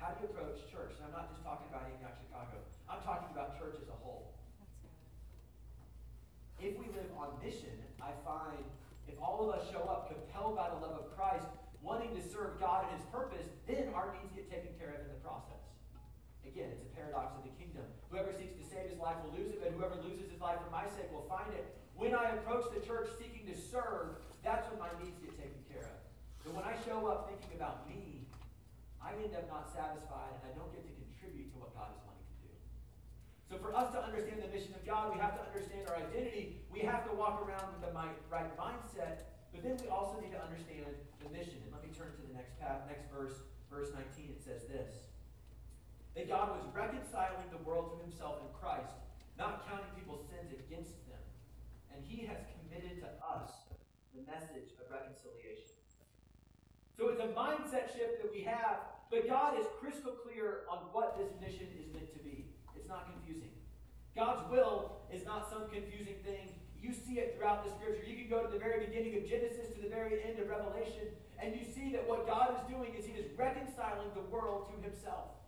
How 0.00 0.16
do 0.16 0.24
you 0.24 0.32
approach 0.32 0.56
church? 0.72 0.96
And 0.96 1.04
I'm 1.04 1.12
not 1.12 1.28
just 1.28 1.44
talking 1.44 1.68
about 1.68 1.84
Antioch, 1.84 2.16
Chicago. 2.16 2.56
I'm 2.88 3.04
talking 3.04 3.28
about 3.36 3.60
church 3.60 3.76
as 3.76 3.88
a 3.92 3.98
whole. 4.00 4.32
If 6.56 6.72
we 6.80 6.88
live 6.96 7.12
on 7.20 7.36
mission, 7.44 7.76
I 8.00 8.16
find 8.24 8.64
if 9.04 9.20
all 9.20 9.44
of 9.44 9.52
us 9.52 9.68
show 9.68 9.84
up 9.84 10.08
compelled 10.08 10.56
by 10.56 10.72
the 10.72 10.80
love 10.80 11.04
of 11.04 11.12
Christ, 11.12 11.44
wanting 11.84 12.16
to 12.16 12.24
serve 12.24 12.56
God 12.56 12.88
and 12.88 12.96
His 12.96 13.04
purpose, 13.12 13.44
then 13.68 13.92
our 13.92 14.08
needs 14.16 14.32
get 14.32 14.48
taken 14.48 14.72
care 14.80 14.96
of 14.96 15.04
in 15.04 15.12
the 15.12 15.20
process. 15.20 15.60
Again, 16.48 16.72
it's 16.72 16.80
a 16.80 16.90
paradox 16.96 17.36
of 17.36 17.44
the 17.44 17.52
kingdom. 17.60 17.84
Whoever 18.08 18.32
seeks 18.32 18.56
to 18.56 18.64
save 18.64 18.88
his 18.88 18.98
life 18.98 19.20
will 19.20 19.36
lose 19.36 19.52
it, 19.52 19.60
but 19.60 19.76
whoever 19.76 20.00
loses 20.00 20.32
his 20.32 20.40
life 20.40 20.56
for 20.64 20.72
my 20.72 20.88
sake 20.96 21.12
will 21.12 21.28
find 21.28 21.52
it. 21.52 21.76
When 21.92 22.16
I 22.16 22.40
approach 22.40 22.64
the 22.72 22.80
church 22.80 23.12
seeking 23.20 23.44
to 23.52 23.54
serve, 23.54 24.16
that's 24.40 24.64
when 24.72 24.80
my 24.80 24.88
needs 24.98 25.20
get 25.20 25.36
taken 25.36 25.60
care 25.68 25.84
of. 25.84 26.00
But 26.42 26.56
when 26.56 26.64
I 26.64 26.72
show 26.88 27.06
up 27.06 27.28
thinking 27.28 27.52
about 27.54 27.84
me, 27.84 28.19
I 29.00 29.16
end 29.16 29.32
up 29.32 29.48
not 29.48 29.72
satisfied 29.72 30.36
and 30.36 30.42
I 30.44 30.52
don't 30.54 30.70
get 30.76 30.84
to 30.84 30.92
contribute 30.92 31.48
to 31.52 31.56
what 31.58 31.72
God 31.72 31.90
is 31.96 32.00
wanting 32.04 32.28
to 32.28 32.38
do. 32.44 32.52
So 33.48 33.56
for 33.58 33.72
us 33.72 33.90
to 33.96 33.98
understand 33.98 34.44
the 34.44 34.52
mission 34.52 34.76
of 34.76 34.84
God, 34.84 35.10
we 35.10 35.18
have 35.18 35.34
to 35.40 35.42
understand 35.48 35.88
our 35.88 35.96
identity. 35.96 36.60
We 36.68 36.84
have 36.84 37.08
to 37.08 37.12
walk 37.16 37.40
around 37.40 37.72
with 37.72 37.82
the 37.82 37.92
right 37.92 38.52
mindset, 38.60 39.26
but 39.50 39.64
then 39.64 39.80
we 39.80 39.88
also 39.88 40.20
need 40.20 40.36
to 40.36 40.42
understand 40.44 40.92
the 41.18 41.28
mission. 41.32 41.58
And 41.64 41.72
let 41.72 41.82
me 41.82 41.90
turn 41.96 42.12
to 42.12 42.22
the 42.28 42.36
next 42.36 42.54
path, 42.60 42.84
next 42.86 43.08
verse, 43.08 43.48
verse 43.72 43.90
19. 43.90 44.36
It 44.36 44.44
says 44.44 44.68
this 44.68 45.10
that 46.14 46.28
God 46.28 46.50
was 46.50 46.66
reconciling 46.74 47.48
the 47.54 47.62
world 47.62 47.94
to 47.94 47.96
himself 48.02 48.42
in 48.42 48.50
Christ, 48.52 48.98
not 49.38 49.62
counting 49.70 49.88
people's 49.94 50.26
sins 50.26 50.50
against 50.50 50.98
them. 51.06 51.22
And 51.94 52.02
he 52.02 52.26
has 52.26 52.42
committed 52.58 52.98
to 53.06 53.10
us 53.22 53.70
the 54.10 54.26
message 54.26 54.74
of 54.76 54.90
reconciliation. 54.90 55.39
So 57.00 57.08
it's 57.08 57.24
a 57.24 57.32
mindset 57.32 57.88
shift 57.96 58.20
that 58.20 58.28
we 58.28 58.44
have, 58.44 58.84
but 59.08 59.24
God 59.26 59.58
is 59.58 59.64
crystal 59.80 60.12
clear 60.20 60.68
on 60.68 60.84
what 60.92 61.16
this 61.16 61.32
mission 61.40 61.64
is 61.80 61.88
meant 61.96 62.12
to 62.12 62.20
be. 62.20 62.44
It's 62.76 62.86
not 62.92 63.08
confusing. 63.08 63.56
God's 64.12 64.44
will 64.52 65.00
is 65.08 65.24
not 65.24 65.48
some 65.48 65.72
confusing 65.72 66.20
thing. 66.28 66.52
You 66.76 66.92
see 66.92 67.16
it 67.16 67.32
throughout 67.32 67.64
the 67.64 67.72
scripture. 67.72 68.04
You 68.04 68.20
can 68.20 68.28
go 68.28 68.44
to 68.44 68.52
the 68.52 68.60
very 68.60 68.84
beginning 68.84 69.16
of 69.16 69.24
Genesis 69.24 69.72
to 69.72 69.80
the 69.80 69.88
very 69.88 70.20
end 70.28 70.44
of 70.44 70.52
Revelation, 70.52 71.08
and 71.40 71.56
you 71.56 71.64
see 71.64 71.88
that 71.96 72.04
what 72.04 72.28
God 72.28 72.52
is 72.52 72.60
doing 72.68 72.92
is 72.92 73.08
He 73.08 73.16
is 73.16 73.32
reconciling 73.32 74.12
the 74.12 74.28
world 74.28 74.68
to 74.68 74.76
Himself. 74.84 75.40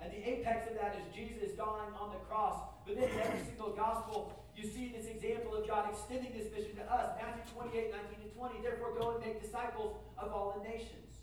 And 0.00 0.08
the 0.10 0.24
apex 0.24 0.64
of 0.64 0.80
that 0.80 0.96
is 0.96 1.04
Jesus 1.12 1.52
dying 1.60 1.92
on 2.00 2.08
the 2.16 2.24
cross. 2.24 2.56
But 2.88 2.96
then 2.96 3.10
every 3.20 3.44
single 3.44 3.76
gospel, 3.76 4.32
you 4.58 4.66
see 4.66 4.90
this 4.90 5.06
example 5.06 5.54
of 5.54 5.70
God 5.70 5.86
extending 5.86 6.34
this 6.34 6.50
mission 6.50 6.74
to 6.82 6.84
us. 6.90 7.14
Matthew 7.14 7.46
28, 7.54 7.94
19 7.94 8.26
and 8.26 8.34
20. 8.34 8.58
Therefore, 8.58 8.90
go 8.98 9.14
and 9.14 9.22
make 9.22 9.38
disciples 9.38 10.02
of 10.18 10.34
all 10.34 10.58
the 10.58 10.66
nations. 10.66 11.22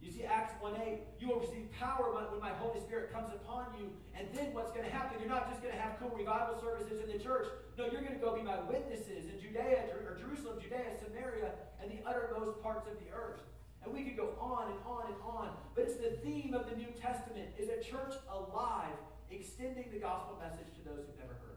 You 0.00 0.12
see 0.12 0.24
Acts 0.24 0.52
1 0.60 0.72
8, 0.72 1.20
you 1.20 1.28
will 1.28 1.40
receive 1.40 1.68
power 1.80 2.12
when 2.12 2.40
my 2.40 2.52
Holy 2.60 2.80
Spirit 2.80 3.12
comes 3.12 3.28
upon 3.32 3.76
you. 3.76 3.92
And 4.16 4.28
then 4.32 4.52
what's 4.56 4.72
going 4.72 4.84
to 4.84 4.92
happen? 4.92 5.20
You're 5.20 5.32
not 5.32 5.48
just 5.48 5.60
going 5.60 5.72
to 5.72 5.80
have 5.80 6.00
cool 6.00 6.12
revival 6.16 6.60
services 6.60 7.00
in 7.00 7.08
the 7.12 7.20
church. 7.20 7.48
No, 7.76 7.88
you're 7.92 8.04
going 8.04 8.16
to 8.16 8.20
go 8.20 8.36
be 8.36 8.44
my 8.44 8.60
witnesses 8.68 9.28
in 9.28 9.36
Judea, 9.40 9.92
or 9.92 10.16
Jerusalem, 10.16 10.60
Judea, 10.60 10.96
Samaria, 11.00 11.52
and 11.80 11.92
the 11.92 12.00
uttermost 12.08 12.60
parts 12.60 12.88
of 12.88 12.96
the 13.00 13.08
earth. 13.12 13.40
And 13.84 13.92
we 13.92 14.04
could 14.04 14.16
go 14.16 14.32
on 14.40 14.72
and 14.72 14.80
on 14.84 15.12
and 15.12 15.20
on. 15.24 15.56
But 15.76 15.88
it's 15.88 16.00
the 16.00 16.16
theme 16.24 16.52
of 16.52 16.68
the 16.68 16.76
New 16.76 16.92
Testament 17.00 17.52
is 17.56 17.68
a 17.68 17.80
church 17.84 18.16
alive, 18.28 18.96
extending 19.30 19.88
the 19.92 20.00
gospel 20.00 20.36
message 20.40 20.72
to 20.76 20.84
those 20.84 21.04
who've 21.04 21.20
never 21.20 21.36
heard. 21.36 21.53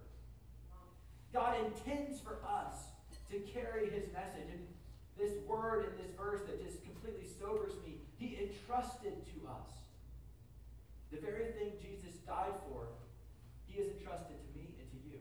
God 1.33 1.55
intends 1.65 2.19
for 2.19 2.39
us 2.47 2.91
to 3.31 3.39
carry 3.39 3.89
his 3.89 4.05
message. 4.13 4.49
And 4.51 4.61
this 5.17 5.33
word 5.47 5.91
in 5.91 5.97
this 5.97 6.13
verse 6.15 6.41
that 6.47 6.63
just 6.63 6.83
completely 6.83 7.27
sobers 7.39 7.73
me, 7.85 7.97
he 8.17 8.37
entrusted 8.37 9.13
to 9.33 9.47
us. 9.47 9.69
The 11.11 11.17
very 11.17 11.51
thing 11.57 11.71
Jesus 11.81 12.19
died 12.27 12.55
for, 12.67 12.87
he 13.65 13.79
has 13.79 13.87
entrusted 13.87 14.35
to 14.37 14.49
me 14.57 14.75
and 14.79 14.87
to 14.91 14.99
you. 15.07 15.19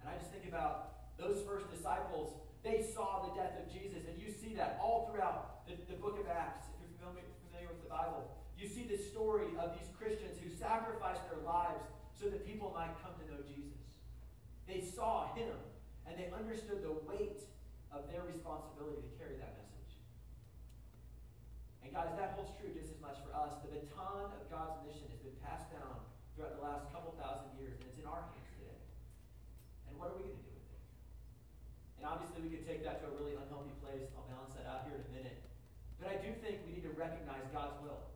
And 0.00 0.08
I 0.08 0.18
just 0.18 0.30
think 0.30 0.46
about 0.48 1.16
those 1.18 1.42
first 1.46 1.70
disciples 1.70 2.32
they 2.64 2.80
saw 2.80 3.28
the 3.28 3.36
death 3.36 3.60
of 3.60 3.68
Jesus, 3.68 4.08
and 4.08 4.16
you 4.16 4.32
see 4.32 4.56
that 4.56 4.80
all 4.80 5.04
throughout 5.12 5.68
the, 5.68 5.76
the 5.84 6.00
book 6.00 6.16
of 6.16 6.24
Acts. 6.26 6.64
If 6.72 6.80
you're 6.80 6.96
familiar, 6.96 7.28
familiar 7.44 7.68
with 7.68 7.84
the 7.84 7.92
Bible, 7.92 8.32
you 8.56 8.64
see 8.64 8.88
the 8.88 8.96
story 8.96 9.52
of 9.60 9.76
these 9.76 9.92
Christians 10.00 10.40
who 10.40 10.48
sacrificed 10.48 11.28
their 11.28 11.44
lives 11.44 11.84
so 12.16 12.32
that 12.32 12.48
people 12.48 12.72
might 12.72 12.96
come 13.04 13.12
to 13.20 13.24
know 13.28 13.44
Jesus. 13.44 13.83
They 14.64 14.80
saw 14.80 15.32
him, 15.36 15.52
and 16.08 16.16
they 16.16 16.32
understood 16.32 16.80
the 16.80 16.96
weight 17.04 17.44
of 17.92 18.08
their 18.08 18.24
responsibility 18.24 19.04
to 19.04 19.10
carry 19.20 19.36
that 19.36 19.60
message. 19.60 19.92
And 21.84 21.92
guys, 21.92 22.10
that 22.16 22.32
holds 22.34 22.50
true 22.56 22.72
just 22.72 22.88
as 22.88 23.00
much 23.04 23.20
for 23.20 23.30
us. 23.36 23.60
The 23.60 23.76
baton 23.76 24.32
of 24.32 24.42
God's 24.48 24.80
mission 24.88 25.04
has 25.12 25.20
been 25.20 25.36
passed 25.44 25.68
down 25.68 26.00
throughout 26.32 26.56
the 26.56 26.64
last 26.64 26.88
couple 26.90 27.12
thousand 27.20 27.52
years, 27.60 27.76
and 27.76 27.84
it's 27.92 28.00
in 28.00 28.08
our 28.08 28.24
hands 28.24 28.48
today. 28.56 28.80
And 29.86 30.00
what 30.00 30.10
are 30.10 30.16
we 30.16 30.32
going 30.32 30.40
to 30.40 30.46
do? 30.48 30.56
With 30.56 30.72
it? 30.72 30.84
And 32.00 32.08
obviously, 32.08 32.40
we 32.40 32.50
could 32.50 32.64
take 32.64 32.80
that 32.88 33.04
to 33.04 33.12
a 33.12 33.14
really 33.20 33.36
unhealthy 33.36 33.76
place. 33.84 34.08
I'll 34.16 34.26
balance 34.32 34.56
that 34.56 34.64
out 34.64 34.88
here 34.88 34.96
in 34.96 35.04
a 35.04 35.12
minute. 35.12 35.38
But 36.00 36.08
I 36.08 36.16
do 36.18 36.32
think 36.40 36.64
we 36.64 36.80
need 36.80 36.86
to 36.88 36.94
recognize 36.96 37.44
God's 37.52 37.76
will. 37.84 38.13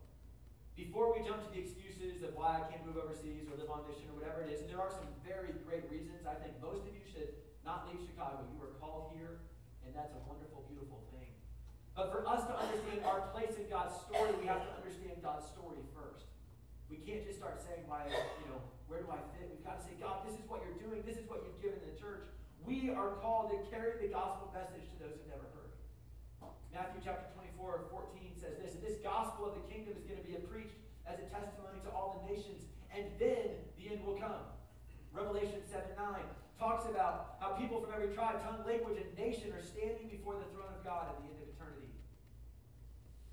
Before 0.79 1.11
we 1.11 1.19
jump 1.27 1.43
to 1.43 1.51
the 1.51 1.59
excuses 1.59 2.23
of 2.23 2.31
why 2.39 2.55
I 2.55 2.63
can't 2.71 2.87
move 2.87 2.95
overseas 2.95 3.51
or 3.51 3.59
live 3.59 3.67
on 3.67 3.83
mission 3.83 4.07
or 4.07 4.15
whatever 4.15 4.47
it 4.47 4.47
is, 4.47 4.63
and 4.63 4.71
there 4.71 4.79
are 4.79 4.87
some 4.87 5.11
very 5.27 5.51
great 5.67 5.83
reasons. 5.91 6.23
I 6.23 6.39
think 6.39 6.55
most 6.63 6.87
of 6.87 6.95
you 6.95 7.03
should 7.03 7.35
not 7.67 7.91
leave 7.91 7.99
Chicago. 8.07 8.47
You 8.47 8.55
were 8.55 8.71
called 8.79 9.11
here, 9.11 9.43
and 9.83 9.91
that's 9.91 10.15
a 10.15 10.23
wonderful, 10.23 10.63
beautiful 10.71 11.03
thing. 11.11 11.35
But 11.99 12.15
for 12.15 12.23
us 12.23 12.47
to 12.47 12.55
understand 12.55 13.03
our 13.03 13.27
place 13.35 13.59
in 13.59 13.67
God's 13.67 13.91
story, 14.07 14.31
we 14.39 14.47
have 14.47 14.63
to 14.63 14.71
understand 14.79 15.19
God's 15.19 15.51
story 15.51 15.83
first. 15.91 16.31
We 16.87 17.03
can't 17.03 17.27
just 17.27 17.43
start 17.43 17.59
saying, 17.59 17.83
why, 17.83 18.07
you 18.39 18.47
know, 18.47 18.63
where 18.87 19.03
do 19.03 19.11
I 19.11 19.19
fit? 19.35 19.51
We've 19.51 19.67
got 19.67 19.83
to 19.83 19.85
say, 19.85 19.99
God, 19.99 20.23
this 20.23 20.39
is 20.39 20.47
what 20.47 20.63
you're 20.63 20.79
doing. 20.79 21.03
This 21.03 21.19
is 21.19 21.27
what 21.27 21.43
you've 21.43 21.59
given 21.59 21.83
the 21.83 21.91
church. 21.99 22.23
We 22.63 22.87
are 22.95 23.19
called 23.19 23.51
to 23.51 23.59
carry 23.67 23.99
the 23.99 24.07
gospel 24.15 24.47
message 24.55 24.87
to 24.95 24.95
those 25.03 25.19
who've 25.19 25.27
never 25.27 25.43
heard. 25.51 25.58
Matthew 26.73 27.01
chapter 27.03 27.25
24, 27.33 27.89
14 27.89 28.37
says 28.37 28.55
this, 28.61 28.77
this 28.77 29.01
gospel 29.01 29.49
of 29.49 29.57
the 29.57 29.65
kingdom 29.65 29.97
is 29.97 30.05
going 30.05 30.21
to 30.21 30.27
be 30.27 30.37
preached 30.45 30.77
as 31.09 31.17
a 31.17 31.25
testimony 31.33 31.81
to 31.83 31.89
all 31.89 32.21
the 32.21 32.29
nations, 32.29 32.69
and 32.93 33.09
then 33.17 33.57
the 33.81 33.89
end 33.89 34.05
will 34.05 34.17
come. 34.21 34.45
Revelation 35.09 35.65
7 35.65 35.97
9 35.97 36.21
talks 36.61 36.85
about 36.85 37.39
how 37.41 37.57
people 37.57 37.81
from 37.81 37.89
every 37.95 38.13
tribe, 38.13 38.37
tongue, 38.45 38.61
language, 38.67 39.01
and 39.01 39.09
nation 39.17 39.49
are 39.55 39.65
standing 39.65 40.11
before 40.11 40.37
the 40.37 40.45
throne 40.53 40.69
of 40.69 40.83
God 40.85 41.09
at 41.09 41.17
the 41.17 41.25
end 41.31 41.39
of 41.41 41.49
eternity. 41.49 41.89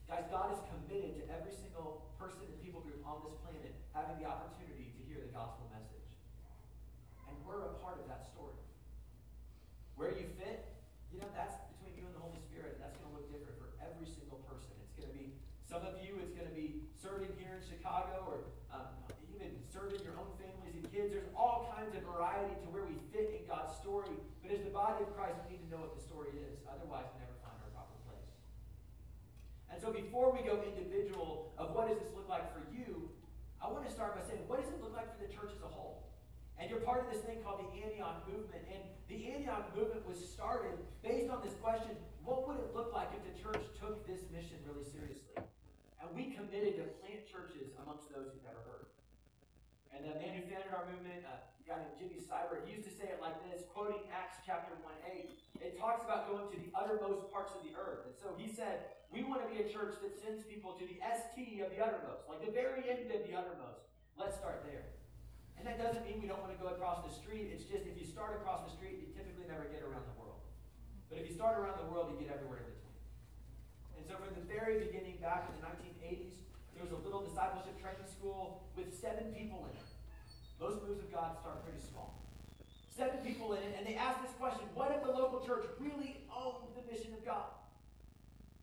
Guys, 0.09 0.25
God 0.33 0.55
is 0.55 0.61
committed 0.73 1.21
to 1.21 1.23
every 1.29 1.53
single 1.53 2.09
person 2.17 2.47
and 2.49 2.57
people 2.63 2.81
group 2.81 3.03
on 3.05 3.21
this 3.27 3.37
planet 3.45 3.75
having 3.93 4.17
the 4.23 4.27
opportunity 4.31 4.95
to 4.97 5.01
hear 5.05 5.21
the 5.21 5.29
gospel 5.35 5.69
message. 5.75 6.09
And 7.29 7.35
we're 7.45 7.67
a 7.69 7.77
part 7.83 7.99
of 8.01 8.07
that 8.09 8.25
story. 8.25 8.57
Where 9.99 10.15
you 10.15 10.31
fit, 10.39 10.63
you 11.11 11.19
know, 11.19 11.29
that's 11.35 11.59
between 11.75 11.99
you 11.99 12.05
and 12.07 12.15
the 12.15 12.23
Holy 12.23 12.39
Spirit, 12.45 12.77
and 12.77 12.81
that's 12.85 12.95
going 13.01 13.11
to 13.11 13.15
look 13.17 13.27
different 13.33 13.59
for 13.59 13.75
every 13.83 14.07
single 14.07 14.39
person. 14.45 14.71
It's 14.85 14.95
going 14.95 15.11
to 15.11 15.17
be, 15.17 15.35
some 15.65 15.83
of 15.83 15.99
you, 15.99 16.21
it's 16.23 16.37
going 16.37 16.47
to 16.47 16.55
be 16.55 16.85
serving 16.95 17.33
here 17.41 17.59
in 17.59 17.65
Chicago 17.65 18.23
or 18.29 18.39
um, 18.69 18.93
even 19.33 19.49
serving 19.73 20.05
your 20.05 20.21
own 20.21 20.29
families 20.37 20.77
and 20.77 20.85
kids. 20.93 21.17
There's 21.17 21.33
all 21.33 21.73
kinds 21.73 21.97
of 21.97 22.05
variety 22.05 22.53
to 22.63 22.69
where 22.69 22.85
we 22.85 23.01
fit 23.11 23.33
in 23.33 23.49
God's 23.49 23.73
story. 23.81 24.13
But 24.45 24.46
as 24.57 24.65
the 24.65 24.73
body 24.73 25.05
of 25.05 25.13
Christ, 25.13 25.37
we 25.45 25.61
need 25.61 25.69
to 25.69 25.71
know 25.71 25.85
what 25.85 25.93
the 25.93 26.01
story 26.01 26.33
is. 26.33 26.65
Otherwise, 26.65 27.05
we 27.13 27.21
never 27.21 27.37
find 27.45 27.53
our 27.61 27.73
proper 27.77 27.93
place. 28.09 28.33
And 29.69 29.77
so 29.77 29.93
before 29.93 30.33
we 30.33 30.41
go 30.41 30.65
individual 30.65 31.53
of 31.61 31.77
what 31.77 31.93
does 31.93 32.01
this 32.01 32.09
look 32.17 32.25
like 32.33 32.49
for 32.57 32.65
you, 32.73 33.13
I 33.61 33.69
want 33.69 33.85
to 33.85 33.93
start 33.93 34.17
by 34.17 34.25
saying, 34.25 34.49
what 34.49 34.65
does 34.65 34.73
it 34.73 34.81
look 34.81 34.97
like 34.97 35.13
for 35.13 35.21
the 35.21 35.29
church 35.29 35.53
as 35.53 35.61
a 35.61 35.69
whole? 35.69 36.09
And 36.57 36.73
you're 36.73 36.81
part 36.81 37.05
of 37.05 37.13
this 37.13 37.21
thing 37.29 37.45
called 37.45 37.61
the 37.61 37.85
Antioch 37.85 38.25
movement. 38.25 38.65
And 38.73 38.81
the 39.13 39.29
Antioch 39.29 39.69
movement 39.77 40.09
was 40.09 40.17
started 40.17 40.81
based 41.05 41.29
on 41.29 41.45
this 41.45 41.53
question 41.61 41.93
what 42.25 42.43
would 42.51 42.59
it 42.59 42.75
look 42.75 42.91
like 42.91 43.15
if 43.15 43.23
the 43.23 43.37
church 43.39 43.63
took 43.79 44.03
this 44.03 44.27
mission 44.35 44.59
really 44.67 44.83
seriously? 44.83 45.39
And 46.03 46.11
we 46.11 46.35
committed 46.35 46.75
to 46.83 46.91
plant 46.99 47.23
churches 47.23 47.71
amongst 47.79 48.11
those 48.11 48.35
who've 48.35 48.43
never 48.43 48.59
heard. 48.67 48.91
And 49.95 50.03
the 50.03 50.19
man 50.19 50.35
who 50.35 50.43
founded 50.51 50.75
our 50.75 50.91
movement, 50.91 51.23
uh, 51.23 51.39
guy 51.67 51.83
named 51.83 51.99
Jimmy 51.99 52.23
Seibert, 52.23 52.63
he 52.63 52.79
used 52.79 52.87
to 52.87 52.95
say 52.95 53.11
it 53.11 53.19
like 53.19 53.35
this, 53.51 53.67
quoting 53.75 54.07
Acts 54.15 54.39
chapter 54.47 54.71
1 54.87 54.87
8. 55.19 55.35
It 55.59 55.75
talks 55.75 56.07
about 56.07 56.31
going 56.31 56.47
to 56.47 56.59
the 56.63 56.71
uttermost 56.79 57.27
parts 57.35 57.51
of 57.59 57.67
the 57.67 57.75
earth. 57.75 58.07
And 58.07 58.15
so 58.15 58.39
he 58.39 58.47
said, 58.47 58.95
We 59.11 59.27
want 59.27 59.43
to 59.43 59.51
be 59.51 59.59
a 59.59 59.67
church 59.67 59.99
that 59.99 60.15
sends 60.15 60.47
people 60.47 60.79
to 60.79 60.87
the 60.87 61.03
ST 61.03 61.59
of 61.67 61.75
the 61.75 61.83
uttermost, 61.83 62.31
like 62.31 62.39
the 62.39 62.55
very 62.55 62.87
end 62.87 63.11
of 63.11 63.27
the 63.27 63.35
uttermost. 63.35 63.83
Let's 64.15 64.39
start 64.39 64.63
there. 64.63 64.95
And 65.59 65.67
that 65.67 65.83
doesn't 65.83 66.07
mean 66.07 66.23
we 66.23 66.31
don't 66.31 66.39
want 66.39 66.55
to 66.55 66.61
go 66.63 66.71
across 66.71 67.03
the 67.03 67.11
street. 67.11 67.51
It's 67.51 67.67
just 67.67 67.83
if 67.83 67.99
you 67.99 68.07
start 68.07 68.39
across 68.39 68.63
the 68.63 68.73
street, 68.79 69.03
you 69.03 69.11
typically 69.11 69.51
never 69.51 69.67
get 69.67 69.83
around 69.83 70.07
the 70.07 70.17
world. 70.23 70.47
But 71.11 71.19
if 71.19 71.27
you 71.27 71.35
start 71.35 71.59
around 71.59 71.83
the 71.83 71.91
world, 71.91 72.15
you 72.15 72.17
get 72.23 72.31
everywhere 72.31 72.63
in 72.63 72.71
between. 72.71 73.01
And 73.99 74.03
so 74.07 74.15
from 74.23 74.39
the 74.39 74.47
very 74.47 74.87
beginning, 74.87 75.19
back 75.19 75.51
in 75.51 75.59
the 75.59 75.65
1980s, 75.67 76.47
there 76.79 76.87
was 76.87 76.95
a 76.95 77.01
little 77.03 77.27
discipleship 77.27 77.75
training 77.83 78.07
school 78.07 78.71
with 78.79 78.95
seven 78.95 79.35
people 79.35 79.67
in 79.67 79.75
it. 79.75 79.96
Most 80.61 80.83
moves 80.87 81.01
of 81.01 81.13
God 81.13 81.37
start 81.41 81.65
pretty 81.65 81.81
small. 81.91 82.17
Seven 82.89 83.21
people 83.21 83.53
in 83.53 83.63
it, 83.63 83.77
and 83.77 83.87
they 83.87 83.95
asked 83.95 84.23
this 84.23 84.33
question 84.41 84.65
What 84.75 84.91
if 84.91 85.05
the 85.05 85.13
local 85.13 85.45
church 85.45 85.67
really 85.79 86.25
owned 86.33 86.73
the 86.73 86.85
mission 86.91 87.13
of 87.13 87.25
God? 87.25 87.53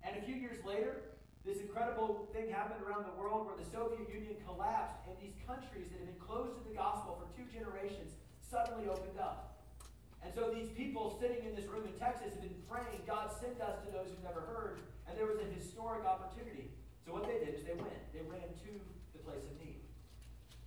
And 0.01 0.17
a 0.17 0.21
few 0.25 0.36
years 0.36 0.58
later, 0.65 1.13
this 1.45 1.60
incredible 1.60 2.27
thing 2.34 2.49
happened 2.49 2.82
around 2.82 3.06
the 3.06 3.15
world 3.19 3.45
where 3.45 3.60
the 3.60 3.67
Soviet 3.67 4.08
Union 4.10 4.36
collapsed, 4.47 5.06
and 5.08 5.15
these 5.19 5.36
countries 5.45 5.91
that 5.91 5.99
had 6.01 6.10
been 6.10 6.23
closed 6.23 6.56
to 6.58 6.63
the 6.63 6.75
gospel 6.75 7.19
for 7.19 7.27
two 7.36 7.45
generations 7.51 8.15
suddenly 8.39 8.89
opened 8.89 9.19
up. 9.19 9.53
And 10.23 10.32
so 10.34 10.53
these 10.53 10.69
people 10.71 11.19
sitting 11.19 11.43
in 11.43 11.56
this 11.56 11.67
room 11.67 11.84
in 11.84 11.95
Texas 11.99 12.32
have 12.32 12.41
been 12.41 12.63
praying, 12.69 13.03
God 13.06 13.27
send 13.41 13.60
us 13.60 13.82
to 13.84 13.91
those 13.91 14.08
who've 14.08 14.23
never 14.23 14.41
heard. 14.47 14.79
And 15.03 15.17
there 15.17 15.27
was 15.27 15.41
a 15.41 15.47
historic 15.51 16.06
opportunity. 16.06 16.71
So 17.06 17.12
what 17.12 17.27
they 17.27 17.43
did 17.43 17.60
is 17.60 17.63
they 17.67 17.75
went. 17.75 17.99
They 18.13 18.23
ran 18.23 18.47
to 18.47 18.71
the 19.12 19.19
place 19.19 19.43
of 19.43 19.60
need. 19.60 19.72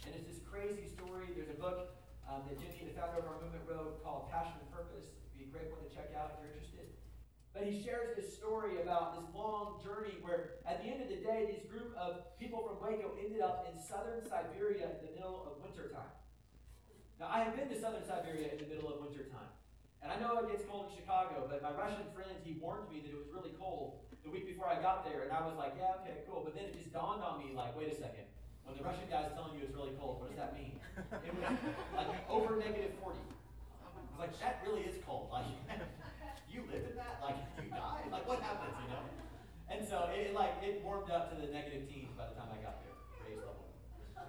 And 0.06 0.14
it's 0.14 0.30
this 0.30 0.40
crazy 0.46 0.86
story. 0.86 1.34
There's 1.34 1.50
a 1.50 1.58
book 1.58 1.98
um, 2.30 2.46
that 2.46 2.56
Jimmy, 2.62 2.86
the 2.86 2.94
founder 2.94 3.18
of 3.18 3.26
our 3.26 3.42
movement, 3.42 3.66
wrote 3.66 3.98
called 4.06 4.30
Passion 4.30 4.54
and 4.62 4.70
Purpose. 4.70 5.10
It'd 5.10 5.34
be 5.34 5.44
a 5.44 5.50
great 5.50 5.74
one 5.74 5.82
to 5.82 5.90
check 5.90 6.14
out 6.14 6.38
if 6.38 6.46
you're 6.46 6.54
interested. 6.54 6.86
But 7.50 7.66
he 7.66 7.82
shares 7.82 8.14
this 8.14 8.30
story 8.30 8.78
about 8.78 9.18
this 9.18 9.26
long 9.34 9.82
journey 9.82 10.22
where, 10.22 10.62
at 10.62 10.78
the 10.78 10.86
end 10.86 11.02
of 11.02 11.10
the 11.10 11.18
day, 11.18 11.50
this 11.50 11.66
group 11.66 11.90
of 11.98 12.30
people 12.38 12.62
from 12.62 12.78
Waco 12.78 13.18
ended 13.18 13.42
up 13.42 13.66
in 13.66 13.74
southern 13.74 14.22
Siberia 14.22 14.94
in 14.94 15.10
the 15.10 15.12
middle 15.18 15.42
of 15.50 15.58
wintertime. 15.58 16.14
Now, 17.18 17.32
I 17.32 17.42
have 17.42 17.56
been 17.56 17.72
to 17.72 17.78
southern 17.80 18.04
Siberia 18.04 18.52
in 18.52 18.60
the 18.60 18.68
middle 18.68 18.92
of 18.92 19.00
wintertime. 19.00 19.50
And 20.04 20.12
I 20.12 20.20
know 20.20 20.38
it 20.44 20.52
gets 20.52 20.68
cold 20.68 20.92
in 20.92 21.00
Chicago, 21.00 21.48
but 21.48 21.64
my 21.64 21.72
Russian 21.72 22.06
friend, 22.12 22.36
he 22.44 22.60
warned 22.60 22.92
me 22.92 23.00
that 23.00 23.10
it 23.10 23.16
was 23.16 23.26
really 23.32 23.56
cold 23.58 24.04
the 24.22 24.30
week 24.30 24.46
before 24.46 24.68
I 24.68 24.76
got 24.78 25.02
there. 25.02 25.24
And 25.24 25.32
I 25.32 25.40
was 25.42 25.56
like, 25.56 25.74
yeah, 25.80 25.98
okay, 26.04 26.22
cool. 26.28 26.44
But 26.44 26.54
then 26.54 26.68
it 26.68 26.76
just 26.76 26.92
dawned 26.92 27.24
on 27.24 27.40
me, 27.40 27.56
like, 27.56 27.72
wait 27.72 27.88
a 27.90 27.96
second. 27.96 28.28
When 28.66 28.74
the 28.74 28.82
Russian 28.82 29.06
guy 29.08 29.30
is 29.30 29.32
telling 29.32 29.54
you 29.54 29.64
it's 29.64 29.74
really 29.74 29.94
cold, 29.96 30.20
what 30.20 30.28
does 30.28 30.38
that 30.42 30.52
mean? 30.52 30.74
It 31.22 31.32
was 31.32 31.46
like 31.94 32.10
over 32.28 32.58
negative 32.58 32.98
40. 32.98 33.14
I 33.14 33.94
was 33.94 34.10
like, 34.18 34.34
that 34.42 34.58
really 34.66 34.82
is 34.82 34.98
cold. 35.06 35.30
Like, 35.30 35.46
you 36.52 36.66
live 36.66 36.82
in 36.82 36.98
that? 36.98 37.22
Like, 37.22 37.38
you 37.62 37.70
die? 37.70 38.02
Like, 38.10 38.26
what 38.26 38.42
happens, 38.42 38.74
you 38.82 38.90
know? 38.90 39.06
And 39.68 39.86
so 39.86 40.08
it, 40.14 40.34
like 40.34 40.62
it 40.62 40.80
warmed 40.82 41.10
up 41.10 41.34
to 41.34 41.34
the 41.34 41.50
negative 41.52 41.90
teens 41.90 42.14
by 42.16 42.30
the 42.30 42.34
time 42.38 42.46
I 42.54 42.62
got 42.62 42.78
there, 42.86 42.94
raised 43.26 43.42
level. 43.42 43.66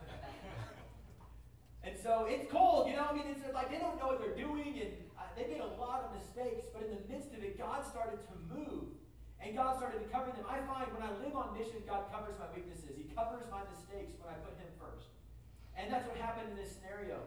and 1.86 1.94
so 1.94 2.26
it's 2.26 2.50
cold, 2.52 2.90
you 2.90 2.98
know. 2.98 3.06
I 3.06 3.14
mean, 3.14 3.30
it's 3.30 3.46
like 3.54 3.70
they 3.70 3.78
don't 3.78 4.02
know 4.02 4.10
what 4.10 4.20
they're 4.20 4.38
doing, 4.38 4.82
and 4.82 4.92
uh, 5.14 5.30
they 5.38 5.46
made 5.46 5.62
a 5.62 5.74
lot 5.78 6.10
of 6.10 6.18
mistakes. 6.18 6.66
But 6.74 6.90
in 6.90 6.98
the 6.98 7.06
midst 7.06 7.38
of 7.38 7.46
it, 7.46 7.58
God 7.58 7.86
started 7.86 8.18
to 8.18 8.34
move, 8.50 8.97
and 9.44 9.54
God 9.54 9.78
started 9.78 10.02
to 10.02 10.10
cover 10.10 10.34
them. 10.34 10.46
I 10.50 10.62
find 10.66 10.90
when 10.94 11.06
I 11.06 11.14
live 11.22 11.38
on 11.38 11.54
mission, 11.54 11.84
God 11.86 12.10
covers 12.10 12.36
my 12.42 12.50
weaknesses. 12.54 12.98
He 12.98 13.10
covers 13.14 13.46
my 13.54 13.62
mistakes 13.70 14.18
when 14.18 14.34
I 14.34 14.38
put 14.42 14.58
Him 14.58 14.70
first, 14.82 15.14
and 15.78 15.88
that's 15.94 16.06
what 16.10 16.18
happened 16.18 16.54
in 16.54 16.58
this 16.58 16.74
scenario. 16.74 17.22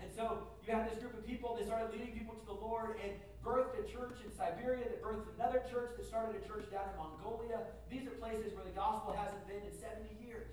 And 0.00 0.10
so 0.12 0.52
you 0.66 0.74
have 0.74 0.84
this 0.90 0.98
group 0.98 1.14
of 1.16 1.24
people, 1.24 1.56
they 1.56 1.64
started 1.64 1.92
leading 1.92 2.12
people 2.12 2.34
to 2.34 2.46
the 2.46 2.56
Lord 2.56 3.00
and 3.00 3.14
birthed 3.44 3.76
a 3.80 3.84
church 3.88 4.20
in 4.24 4.32
Siberia 4.32 4.88
that 4.88 5.00
birthed 5.04 5.28
another 5.36 5.62
church 5.68 5.96
that 5.96 6.04
started 6.04 6.40
a 6.40 6.42
church 6.44 6.68
down 6.72 6.88
in 6.92 6.96
Mongolia. 6.96 7.68
These 7.88 8.08
are 8.08 8.16
places 8.16 8.52
where 8.56 8.64
the 8.64 8.74
gospel 8.74 9.12
hasn't 9.16 9.44
been 9.48 9.64
in 9.64 9.72
70 9.72 10.08
years. 10.20 10.48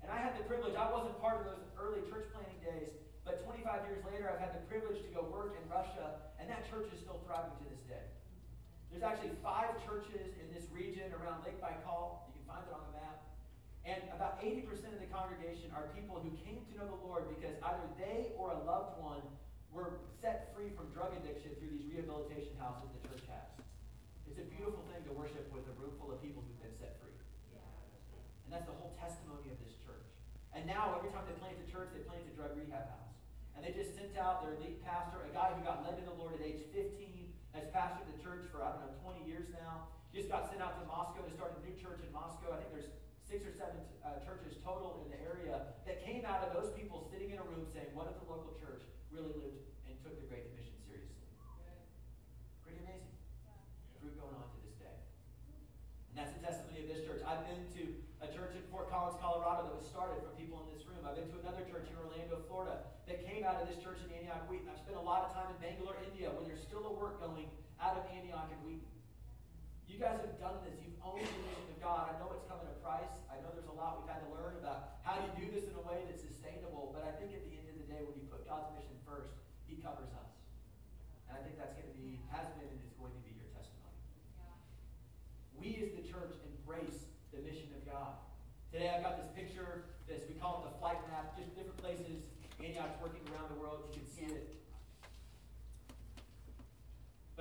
And 0.00 0.10
I 0.10 0.18
had 0.18 0.36
the 0.36 0.44
privilege, 0.44 0.74
I 0.74 0.90
wasn't 0.90 1.16
part 1.20 1.40
of 1.40 1.52
those 1.52 1.64
early 1.78 2.02
church 2.10 2.32
planting 2.34 2.58
days, 2.64 2.90
but 3.24 3.44
25 3.46 3.86
years 3.86 4.02
later, 4.08 4.26
I've 4.26 4.42
had 4.42 4.52
the 4.56 4.64
privilege 4.66 4.98
to 5.04 5.10
go 5.14 5.22
work 5.30 5.54
in 5.54 5.64
Russia, 5.70 6.32
and 6.42 6.50
that 6.50 6.66
church 6.66 6.90
is 6.90 6.98
still 6.98 7.22
thriving 7.22 7.54
to 7.54 7.64
this 7.70 7.80
day. 7.86 8.02
There's 8.92 9.08
actually 9.08 9.32
five 9.40 9.72
churches 9.88 10.36
in 10.36 10.52
this 10.52 10.68
region 10.68 11.08
around 11.16 11.40
Lake 11.48 11.56
Baikal. 11.64 12.28
You 12.28 12.36
can 12.36 12.44
find 12.44 12.60
it 12.68 12.76
on 12.76 12.84
the 12.92 12.94
map. 13.00 13.24
And 13.88 13.98
about 14.12 14.36
80% 14.44 14.68
of 14.92 15.00
the 15.00 15.08
congregation 15.08 15.72
are 15.72 15.88
people 15.96 16.20
who 16.20 16.28
came 16.44 16.60
to 16.68 16.72
know 16.76 16.86
the 16.86 17.00
Lord 17.00 17.24
because 17.32 17.56
either 17.64 17.82
they 17.96 18.36
or 18.36 18.52
a 18.52 18.60
loved 18.68 19.00
one 19.00 19.24
were 19.72 20.04
set 20.20 20.52
free 20.52 20.68
from 20.76 20.92
drug 20.92 21.16
addiction 21.18 21.56
through 21.56 21.72
these 21.72 21.88
rehabilitation 21.88 22.52
houses 22.60 22.92
the 22.92 23.02
church 23.08 23.24
has. 23.32 23.48
It's 24.28 24.38
a 24.38 24.46
beautiful 24.48 24.84
thing 24.88 25.04
to 25.08 25.12
worship 25.12 25.48
with 25.52 25.64
a 25.68 25.74
room 25.80 25.96
full 25.96 26.12
of 26.12 26.20
people 26.20 26.44
who've 26.44 26.60
been 26.60 26.76
set 26.76 26.96
free. 27.00 27.12
And 28.44 28.52
that's 28.52 28.68
the 28.68 28.76
whole 28.76 28.92
testimony 28.96 29.48
of 29.52 29.56
this 29.60 29.76
church. 29.84 30.08
And 30.52 30.68
now, 30.68 30.96
every 30.96 31.12
time 31.12 31.24
they 31.28 31.36
plant 31.40 31.56
a 31.60 31.68
church, 31.68 31.92
they 31.96 32.04
plant 32.04 32.24
a 32.28 32.34
drug 32.36 32.52
rehab 32.56 32.84
house. 32.84 33.12
And 33.56 33.64
they 33.64 33.76
just 33.76 33.92
sent 33.92 34.16
out 34.16 34.44
their 34.44 34.56
lead 34.60 34.80
pastor, 34.84 35.20
a 35.24 35.32
guy 35.32 35.52
who 35.52 35.60
got 35.64 35.84
led 35.84 36.00
to 36.00 36.04
the 36.04 36.16
Lord 36.16 36.32
at 36.36 36.44
age 36.44 36.64
15, 36.71 36.71
has 36.71 36.71
pastored 37.72 38.04
the 38.12 38.20
church 38.20 38.44
for, 38.52 38.60
I 38.60 38.76
don't 38.76 38.84
know, 38.84 39.16
20 39.16 39.24
years 39.24 39.48
now. 39.48 39.88
Just 40.12 40.28
got 40.28 40.52
sent 40.52 40.60
out 40.60 40.76
to 40.76 40.84
Moscow 40.84 41.24
to 41.24 41.32
start 41.32 41.56
a 41.56 41.60
new 41.64 41.72
church 41.80 42.04
in 42.04 42.12
Moscow. 42.12 42.52
I 42.52 42.60
think 42.60 42.68
there's 42.68 42.92
six 43.24 43.48
or 43.48 43.54
seven 43.56 43.80
uh, 44.04 44.20
churches 44.28 44.60
total 44.60 45.00
in 45.00 45.08
the 45.08 45.20
area 45.24 45.72
that 45.88 46.04
came 46.04 46.28
out 46.28 46.44
of 46.44 46.52
those 46.52 46.68
people 46.76 47.08
sitting 47.08 47.32
in 47.32 47.40
a 47.40 47.46
room 47.48 47.64
saying, 47.72 47.88
What 47.96 48.12
if 48.12 48.20
the 48.20 48.28
local 48.28 48.52
church 48.60 48.84
really 49.08 49.32
lived 49.40 49.64
and 49.88 49.96
took 50.04 50.20
the 50.20 50.28
Great 50.28 50.52
Commission 50.52 50.76
seriously? 50.84 51.24
Pretty 52.60 52.84
amazing. 52.84 53.16
Fruit 54.04 54.12
going 54.20 54.36
on 54.36 54.52
to 54.52 54.58
this 54.68 54.76
day. 54.76 54.92
And 56.12 56.20
that's 56.20 56.36
the 56.36 56.44
testimony 56.44 56.84
of 56.84 56.92
this 56.92 57.08
church. 57.08 57.24
I've 57.24 57.48
been 57.48 57.64
to 57.80 57.82
a 58.20 58.28
church 58.28 58.52
in 58.52 58.60
Fort 58.68 58.92
Collins, 58.92 59.16
Colorado 59.16 59.72
that 59.72 59.76
was 59.80 59.88
started 59.88 60.20
from 60.20 60.36
people 60.36 60.60
in 60.68 60.76
this 60.76 60.84
room. 60.84 61.00
I've 61.08 61.16
been 61.16 61.32
to 61.32 61.40
another 61.40 61.64
church 61.72 61.88
in 61.88 61.96
Orlando, 61.96 62.36
Florida 62.52 62.84
that 63.08 63.24
came 63.24 63.48
out 63.48 63.64
of 63.64 63.64
this 63.64 63.80
church 63.80 64.04
in 64.04 64.12
Antioch, 64.12 64.44
Wheaton. 64.44 64.68
I've 64.68 64.76
spent 64.76 65.00
a 65.00 65.02
lot 65.02 65.24
of 65.24 65.32
time 65.32 65.48
in 65.48 65.56
Bangalore, 65.56 65.96
India, 66.04 66.28
where 66.28 66.44
there's 66.44 66.60
still 66.60 66.84
a 66.84 66.94
work 67.00 67.16
going 67.16 67.48
out 67.82 67.98
of 67.98 68.06
Antioch 68.14 68.46
and 68.46 68.62
Wheaton. 68.62 68.92
You 69.90 69.98
guys 69.98 70.22
have 70.22 70.38
done 70.38 70.62
this. 70.62 70.78
You've 70.78 70.96
owned 71.02 71.20
the 71.20 71.40
mission 71.42 71.68
of 71.68 71.78
God. 71.82 72.14
I 72.14 72.16
know 72.22 72.30
it's 72.30 72.46
come 72.46 72.62
at 72.62 72.70
a 72.70 72.78
price. 72.78 73.12
I 73.26 73.42
know 73.42 73.50
there's 73.52 73.68
a 73.68 73.74
lot 73.74 74.00
we've 74.00 74.08
had 74.08 74.22
to 74.22 74.30
learn 74.30 74.54
about 74.62 75.02
how 75.02 75.18
you 75.18 75.28
do 75.34 75.50
this 75.50 75.66
in 75.66 75.74
a 75.74 75.84
way 75.84 76.06
that's 76.06 76.22
sustainable. 76.22 76.94
But 76.94 77.04
I 77.04 77.12
think 77.18 77.34
at 77.34 77.42
the 77.42 77.52
end 77.58 77.66
of 77.68 77.76
the 77.76 77.88
day, 77.90 78.00
when 78.06 78.14
you 78.16 78.24
put 78.30 78.46
God's 78.46 78.70
mission 78.72 78.94
first, 79.02 79.34
He 79.66 79.82
covers 79.82 80.08
us. 80.14 80.32
And 81.26 81.36
I 81.36 81.40
think 81.42 81.58
that's 81.58 81.74
going 81.74 81.90
to 81.90 81.98
be, 81.98 82.22
has 82.30 82.48
been, 82.54 82.70
and 82.70 82.80
is 82.86 82.94
going 82.96 83.12
to 83.12 83.22
be 83.26 83.34
your 83.34 83.50
testimony. 83.52 83.98
We 85.58 85.82
as 85.82 85.90
the 85.92 86.06
church 86.06 86.38
embrace 86.40 87.10
the 87.34 87.42
mission 87.42 87.74
of 87.74 87.82
God. 87.82 88.16
Today 88.70 88.94
I've 88.94 89.02
got 89.04 89.18
this 89.18 89.28
picture, 89.34 89.90
this 90.06 90.22
we 90.24 90.38
call 90.38 90.62
it 90.64 90.72
the 90.72 90.74
flight 90.80 91.02
map, 91.12 91.36
just 91.36 91.52
different 91.52 91.82
places 91.82 92.24
Antioch's 92.62 92.96
working 93.02 93.26
around 93.34 93.50
the 93.52 93.58
world. 93.58 93.84
You 93.90 94.00
can 94.00 94.06
see 94.06 94.30
it 94.30 94.62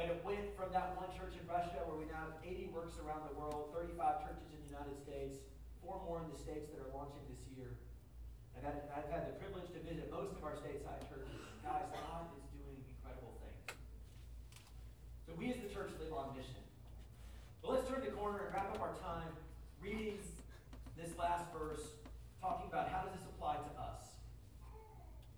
but 0.02 0.10
it 0.10 0.26
went 0.26 0.56
from 0.72 0.80
that 0.80 0.96
one 0.96 1.12
church 1.12 1.36
in 1.36 1.44
Russia 1.52 1.84
where 1.84 2.00
we 2.00 2.08
now 2.08 2.32
have 2.32 2.40
80 2.48 2.72
works 2.72 2.96
around 3.04 3.28
the 3.28 3.36
world, 3.36 3.76
35 3.76 4.24
churches 4.24 4.48
in 4.56 4.64
the 4.64 4.72
United 4.72 4.96
States, 5.04 5.36
four 5.84 6.00
more 6.08 6.24
in 6.24 6.32
the 6.32 6.40
states 6.40 6.72
that 6.72 6.80
are 6.80 6.88
launching 6.96 7.20
this 7.28 7.44
year. 7.52 7.76
I've 8.56 8.64
had, 8.64 8.88
I've 8.96 9.12
had 9.12 9.28
the 9.28 9.36
privilege 9.36 9.68
to 9.76 9.84
visit 9.84 10.08
most 10.08 10.32
of 10.32 10.40
our 10.48 10.56
stateside 10.56 11.04
churches. 11.12 11.28
Guys, 11.60 11.92
God 11.92 12.32
is 12.40 12.48
doing 12.56 12.80
incredible 12.88 13.36
things. 13.44 13.76
So 15.28 15.36
we 15.36 15.52
as 15.52 15.60
the 15.60 15.68
church 15.68 15.92
live 16.00 16.16
on 16.16 16.40
mission. 16.40 16.64
But 17.60 17.76
let's 17.76 17.92
turn 17.92 18.00
the 18.08 18.16
corner 18.16 18.48
and 18.48 18.56
wrap 18.56 18.72
up 18.72 18.80
our 18.80 18.96
time 19.04 19.36
reading 19.84 20.24
this 20.96 21.12
last 21.20 21.52
verse, 21.52 21.84
talking 22.40 22.72
about 22.72 22.88
how 22.88 23.04
does 23.04 23.20
this 23.20 23.28
apply 23.28 23.60
to 23.60 23.72
us. 23.76 24.08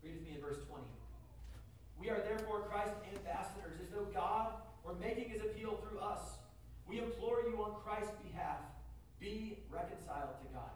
Read 0.06 0.14
with 0.14 0.30
me 0.30 0.38
in 0.38 0.42
verse 0.46 0.62
20. 0.70 0.86
We 1.98 2.14
are 2.14 2.22
therefore 2.22 2.70
Christ's 2.70 3.02
ambassadors, 3.18 3.82
as 3.82 3.90
though 3.90 4.06
God 4.14 4.62
making 5.04 5.28
his 5.28 5.44
appeal 5.44 5.84
through 5.84 6.00
us. 6.00 6.40
We 6.88 7.04
implore 7.04 7.44
you 7.44 7.60
on 7.60 7.84
Christ's 7.84 8.16
behalf, 8.24 8.64
be 9.20 9.60
reconciled 9.68 10.40
to 10.40 10.48
God. 10.56 10.72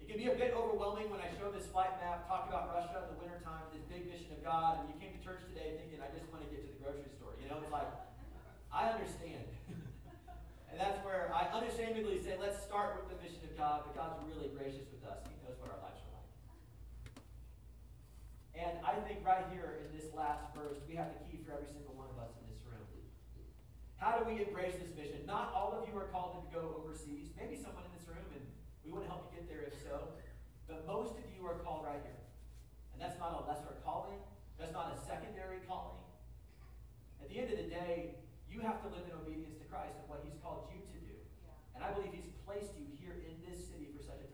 It 0.00 0.08
can 0.08 0.16
be 0.16 0.32
a 0.32 0.34
bit 0.34 0.56
overwhelming 0.56 1.12
when 1.12 1.20
I 1.20 1.28
show 1.36 1.52
this 1.52 1.68
flight 1.68 1.92
map, 2.00 2.26
talk 2.26 2.48
about 2.48 2.72
Russia 2.72 3.06
in 3.06 3.14
the 3.14 3.18
wintertime, 3.20 3.68
this 3.70 3.84
big 3.86 4.08
mission 4.08 4.32
of 4.34 4.40
God, 4.42 4.82
and 4.82 4.90
you 4.90 4.96
came 4.98 5.14
to 5.14 5.22
church 5.22 5.44
today 5.52 5.78
thinking, 5.78 6.02
I 6.02 6.10
just 6.10 6.26
want 6.32 6.42
to 6.42 6.48
get 6.50 6.64
to 6.64 6.68
the 6.72 6.80
grocery 6.80 7.12
store. 7.20 7.36
You 7.38 7.46
know, 7.52 7.62
it's 7.62 7.70
like, 7.70 7.86
I 8.72 8.90
understand. 8.90 9.46
and 10.72 10.76
that's 10.80 10.98
where 11.06 11.30
I 11.30 11.46
unashamedly 11.54 12.18
say, 12.18 12.34
let's 12.40 12.58
start 12.58 12.98
with 12.98 13.14
the 13.14 13.18
mission 13.22 13.46
of 13.46 13.54
God, 13.54 13.86
but 13.86 13.94
God's 13.94 14.18
really 14.26 14.50
gracious 14.50 14.90
with 14.90 15.06
us. 15.06 15.22
He 15.28 15.38
knows 15.46 15.54
what 15.62 15.70
our 15.70 15.80
lives 15.86 16.02
are. 16.02 16.18
Like. 16.18 16.28
And 18.58 18.74
I 18.82 18.98
think 19.06 19.22
right 19.22 19.46
here 19.54 19.86
in 19.86 19.94
this 19.94 20.10
last 20.12 20.50
verse, 20.50 20.82
we 20.90 20.98
have 20.98 21.14
the 21.14 21.22
key 21.30 21.38
for 21.46 21.54
every 21.54 21.70
single 21.70 21.94
one 21.94 22.10
of 22.10 22.18
us. 22.18 22.41
How 24.02 24.18
do 24.18 24.26
we 24.26 24.42
embrace 24.42 24.74
this 24.82 24.90
vision? 24.98 25.22
Not 25.30 25.54
all 25.54 25.78
of 25.78 25.86
you 25.86 25.94
are 25.94 26.10
called 26.10 26.34
to 26.34 26.42
go 26.50 26.74
overseas. 26.74 27.30
Maybe 27.38 27.54
someone 27.54 27.86
in 27.86 27.94
this 27.94 28.02
room, 28.10 28.26
and 28.34 28.42
we 28.82 28.90
want 28.90 29.06
to 29.06 29.10
help 29.14 29.30
you 29.30 29.38
get 29.38 29.46
there 29.46 29.62
if 29.62 29.78
so. 29.78 30.10
But 30.66 30.82
most 30.90 31.14
of 31.22 31.26
you 31.30 31.46
are 31.46 31.62
called 31.62 31.86
right 31.86 32.02
here. 32.02 32.18
And 32.90 32.98
that's 32.98 33.14
not 33.22 33.38
a 33.38 33.46
lesser 33.46 33.78
calling, 33.86 34.18
that's 34.58 34.74
not 34.74 34.90
a 34.90 34.98
secondary 35.06 35.62
calling. 35.70 36.02
At 37.22 37.30
the 37.30 37.38
end 37.38 37.54
of 37.54 37.62
the 37.62 37.70
day, 37.70 38.18
you 38.50 38.58
have 38.66 38.82
to 38.82 38.90
live 38.90 39.06
in 39.06 39.14
obedience 39.14 39.54
to 39.62 39.66
Christ 39.70 39.94
and 40.02 40.10
what 40.10 40.26
He's 40.26 40.34
called 40.42 40.66
you 40.74 40.82
to 40.82 40.98
do. 41.06 41.14
And 41.78 41.86
I 41.86 41.94
believe 41.94 42.10
He's 42.10 42.34
placed 42.42 42.74
you 42.74 42.90
here 42.98 43.22
in 43.22 43.38
this 43.46 43.70
city 43.70 43.86
for 43.94 44.02
such 44.02 44.18
a 44.18 44.28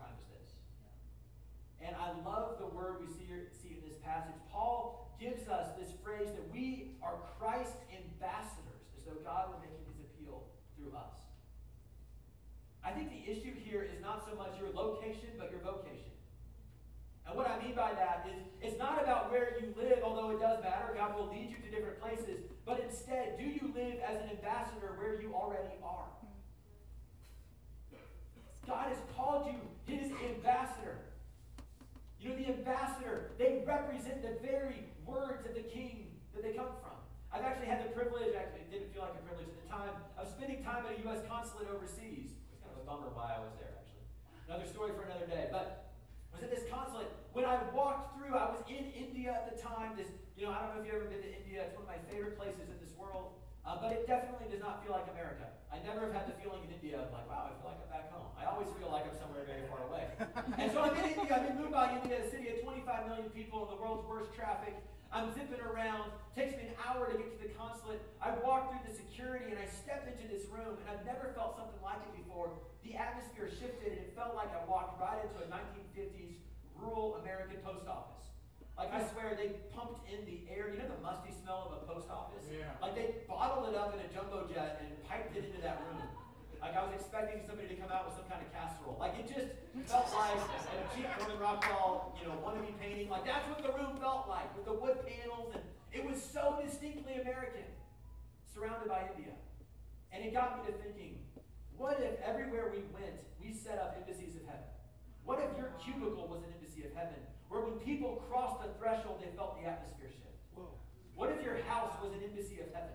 think 12.98 13.14
the 13.14 13.30
issue 13.30 13.54
here 13.54 13.82
is 13.82 14.02
not 14.02 14.26
so 14.26 14.34
much 14.34 14.58
your 14.58 14.70
location, 14.74 15.30
but 15.38 15.50
your 15.50 15.60
vocation. 15.60 16.10
And 17.26 17.36
what 17.36 17.46
I 17.46 17.62
mean 17.62 17.76
by 17.76 17.92
that 17.94 18.26
is 18.26 18.42
it's 18.60 18.78
not 18.78 19.02
about 19.02 19.30
where 19.30 19.54
you 19.60 19.72
live, 19.76 20.00
although 20.02 20.30
it 20.30 20.40
does 20.40 20.62
matter. 20.62 20.90
God 20.96 21.14
will 21.14 21.28
lead 21.28 21.50
you 21.50 21.62
to 21.62 21.70
different 21.70 22.00
places. 22.00 22.42
But 22.66 22.80
instead, 22.80 23.38
do 23.38 23.44
you 23.44 23.70
live 23.74 24.00
as 24.02 24.16
an 24.22 24.30
ambassador 24.30 24.96
where 24.98 25.20
you 25.20 25.32
already 25.34 25.76
are? 25.84 26.08
God 28.66 28.88
has 28.88 28.98
called 29.16 29.46
you 29.46 29.60
his 29.86 30.10
ambassador. 30.28 30.98
You 32.20 32.30
know, 32.30 32.36
the 32.36 32.48
ambassador, 32.48 33.30
they 33.38 33.62
represent 33.64 34.22
the 34.22 34.36
very 34.42 34.84
words 35.06 35.46
of 35.46 35.54
the 35.54 35.62
king 35.62 36.08
that 36.34 36.42
they 36.42 36.52
come 36.52 36.74
from. 36.82 36.98
I've 37.32 37.44
actually 37.44 37.68
had 37.68 37.84
the 37.84 37.92
privilege, 37.92 38.34
actually, 38.34 38.66
it 38.66 38.72
didn't 38.72 38.92
feel 38.92 39.02
like 39.02 39.14
a 39.14 39.24
privilege 39.24 39.48
at 39.48 39.62
the 39.62 39.68
time, 39.70 39.94
of 40.18 40.28
spending 40.28 40.64
time 40.64 40.84
at 40.84 40.98
a 40.98 41.02
U.S. 41.08 41.20
consulate 41.28 41.68
overseas 41.72 42.37
bummer 42.88 43.12
why 43.12 43.36
I 43.36 43.40
was 43.44 43.52
there, 43.60 43.76
actually. 43.76 44.08
Another 44.48 44.64
story 44.64 44.96
for 44.96 45.04
another 45.04 45.28
day. 45.28 45.52
But 45.52 45.92
I 46.32 46.40
was 46.40 46.42
at 46.48 46.48
this 46.48 46.64
consulate. 46.72 47.12
When 47.36 47.44
I 47.44 47.60
walked 47.76 48.16
through, 48.16 48.32
I 48.32 48.48
was 48.48 48.64
in 48.64 48.88
India 48.96 49.36
at 49.36 49.44
the 49.52 49.60
time. 49.60 49.92
This, 49.92 50.08
you 50.40 50.48
know, 50.48 50.56
I 50.56 50.64
don't 50.64 50.72
know 50.72 50.80
if 50.80 50.88
you've 50.88 50.96
ever 50.96 51.12
been 51.12 51.20
to 51.20 51.28
India. 51.28 51.68
It's 51.68 51.76
one 51.76 51.84
of 51.84 51.92
my 51.92 52.00
favorite 52.08 52.40
places 52.40 52.64
in 52.72 52.80
this 52.80 52.96
world. 52.96 53.36
Uh, 53.68 53.76
but 53.76 53.92
it 53.92 54.08
definitely 54.08 54.48
does 54.48 54.64
not 54.64 54.80
feel 54.80 54.96
like 54.96 55.04
America. 55.12 55.44
I 55.68 55.76
never 55.84 56.08
have 56.08 56.16
had 56.16 56.24
the 56.24 56.36
feeling 56.40 56.64
in 56.64 56.72
India 56.72 56.96
of 56.96 57.12
like, 57.12 57.28
wow, 57.28 57.52
I 57.52 57.56
feel 57.60 57.68
like 57.68 57.84
I'm 57.84 57.92
back 57.92 58.08
home. 58.08 58.32
I 58.40 58.48
always 58.48 58.72
feel 58.80 58.88
like 58.88 59.04
I'm 59.04 59.18
somewhere 59.20 59.44
very 59.44 59.68
far 59.68 59.84
away. 59.84 60.08
and 60.56 60.72
so 60.72 60.80
I'm 60.80 60.96
in 60.96 61.12
India. 61.12 61.28
I'm 61.28 61.44
in 61.52 61.60
Mumbai, 61.60 62.00
India, 62.00 62.24
a 62.24 62.26
city 62.32 62.48
of 62.48 62.64
25 62.64 62.88
million 63.12 63.28
people 63.36 63.68
in 63.68 63.76
the 63.76 63.76
world's 63.76 64.08
worst 64.08 64.32
traffic. 64.32 64.72
I'm 65.12 65.32
zipping 65.32 65.60
around. 65.64 66.12
Takes 66.36 66.54
me 66.54 66.68
an 66.70 66.76
hour 66.84 67.08
to 67.10 67.16
get 67.16 67.32
to 67.34 67.48
the 67.48 67.52
consulate. 67.56 67.98
I 68.20 68.36
walk 68.44 68.70
through 68.70 68.84
the 68.84 68.94
security 68.94 69.50
and 69.50 69.58
I 69.58 69.66
step 69.66 70.06
into 70.06 70.28
this 70.28 70.46
room, 70.52 70.76
and 70.78 70.86
I've 70.86 71.04
never 71.08 71.32
felt 71.34 71.56
something 71.56 71.80
like 71.82 71.98
it 72.04 72.14
before. 72.14 72.52
The 72.84 72.94
atmosphere 72.94 73.48
shifted, 73.48 73.96
and 73.96 74.00
it 74.04 74.12
felt 74.14 74.36
like 74.36 74.52
I 74.52 74.62
walked 74.68 75.00
right 75.00 75.18
into 75.18 75.40
a 75.42 75.48
1950s 75.48 76.38
rural 76.76 77.18
American 77.24 77.58
post 77.64 77.88
office. 77.88 78.30
Like 78.78 78.94
I 78.94 79.02
swear, 79.10 79.34
they 79.34 79.58
pumped 79.74 80.06
in 80.06 80.22
the 80.22 80.46
air. 80.46 80.70
You 80.70 80.78
know 80.78 80.86
the 80.86 81.02
musty 81.02 81.34
smell 81.34 81.66
of 81.66 81.82
a 81.82 81.82
post 81.82 82.06
office? 82.06 82.46
Yeah. 82.46 82.78
Like 82.78 82.94
they 82.94 83.26
bottled 83.26 83.66
it 83.66 83.74
up 83.74 83.90
in 83.90 83.98
a 83.98 84.08
jumbo 84.14 84.46
jet 84.46 84.78
and 84.78 84.94
piped 85.02 85.34
it 85.34 85.50
into 85.50 85.58
that 85.66 85.82
room. 85.82 86.06
Like 86.62 86.78
I 86.78 86.86
was 86.86 86.94
expecting 86.94 87.42
somebody 87.42 87.66
to 87.74 87.74
come 87.74 87.90
out 87.90 88.06
with 88.06 88.14
some 88.14 88.30
kind 88.30 88.38
of 88.38 88.54
casserole. 88.54 88.94
Like 88.94 89.18
it 89.18 89.26
just 89.26 89.50
felt 89.86 90.12
like 90.14 90.34
a 90.34 90.96
cheap 90.96 91.06
Norman 91.18 91.38
Rockwell, 91.38 92.16
you 92.20 92.28
know, 92.28 92.34
wannabe 92.44 92.72
painting. 92.80 93.08
Like 93.08 93.24
that's 93.24 93.46
what 93.48 93.62
the 93.62 93.72
room 93.72 93.96
felt 94.00 94.28
like 94.28 94.54
with 94.56 94.64
the 94.64 94.74
wood 94.74 94.98
panels, 95.06 95.54
and 95.54 95.62
it 95.92 96.04
was 96.04 96.22
so 96.22 96.58
distinctly 96.64 97.14
American, 97.20 97.66
surrounded 98.52 98.88
by 98.88 99.08
India. 99.14 99.32
And 100.12 100.24
it 100.24 100.32
got 100.32 100.58
me 100.58 100.72
to 100.72 100.74
thinking, 100.78 101.18
what 101.76 102.00
if 102.00 102.20
everywhere 102.24 102.72
we 102.72 102.82
went, 102.92 103.14
we 103.40 103.52
set 103.52 103.78
up 103.78 103.96
embassies 104.00 104.34
of 104.36 104.42
heaven? 104.46 104.66
What 105.24 105.38
if 105.44 105.56
your 105.56 105.72
cubicle 105.78 106.26
was 106.26 106.42
an 106.42 106.50
embassy 106.56 106.84
of 106.88 106.92
heaven, 106.96 107.20
where 107.48 107.60
when 107.60 107.78
people 107.84 108.24
crossed 108.28 108.62
the 108.64 108.72
threshold, 108.80 109.20
they 109.20 109.30
felt 109.36 109.60
the 109.60 109.68
atmosphere 109.68 110.08
shift? 110.08 110.24
What 111.14 111.34
if 111.34 111.42
your 111.42 111.58
house 111.66 111.92
was 112.02 112.12
an 112.12 112.22
embassy 112.22 112.60
of 112.60 112.72
heaven, 112.72 112.94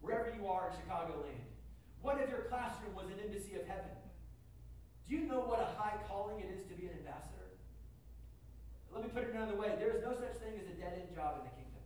wherever 0.00 0.34
you 0.34 0.48
are 0.48 0.68
in 0.68 0.74
Chicagoland? 0.74 1.46
What 2.02 2.18
if 2.20 2.28
your 2.28 2.50
classroom 2.50 2.92
was 2.94 3.06
an 3.06 3.22
embassy 3.22 3.54
of 3.54 3.66
heaven? 3.66 3.94
Do 5.10 5.18
you 5.18 5.26
know 5.26 5.42
what 5.42 5.58
a 5.58 5.66
high 5.74 5.98
calling 6.06 6.38
it 6.38 6.54
is 6.54 6.62
to 6.70 6.74
be 6.78 6.86
an 6.86 6.94
ambassador? 7.02 7.50
Let 8.94 9.02
me 9.02 9.10
put 9.10 9.26
it 9.26 9.34
another 9.34 9.58
way 9.58 9.74
there 9.74 9.90
is 9.90 10.06
no 10.06 10.14
such 10.14 10.38
thing 10.38 10.54
as 10.54 10.70
a 10.70 10.76
dead 10.78 11.02
end 11.02 11.10
job 11.10 11.42
in 11.42 11.50
the 11.50 11.54
kingdom. 11.58 11.82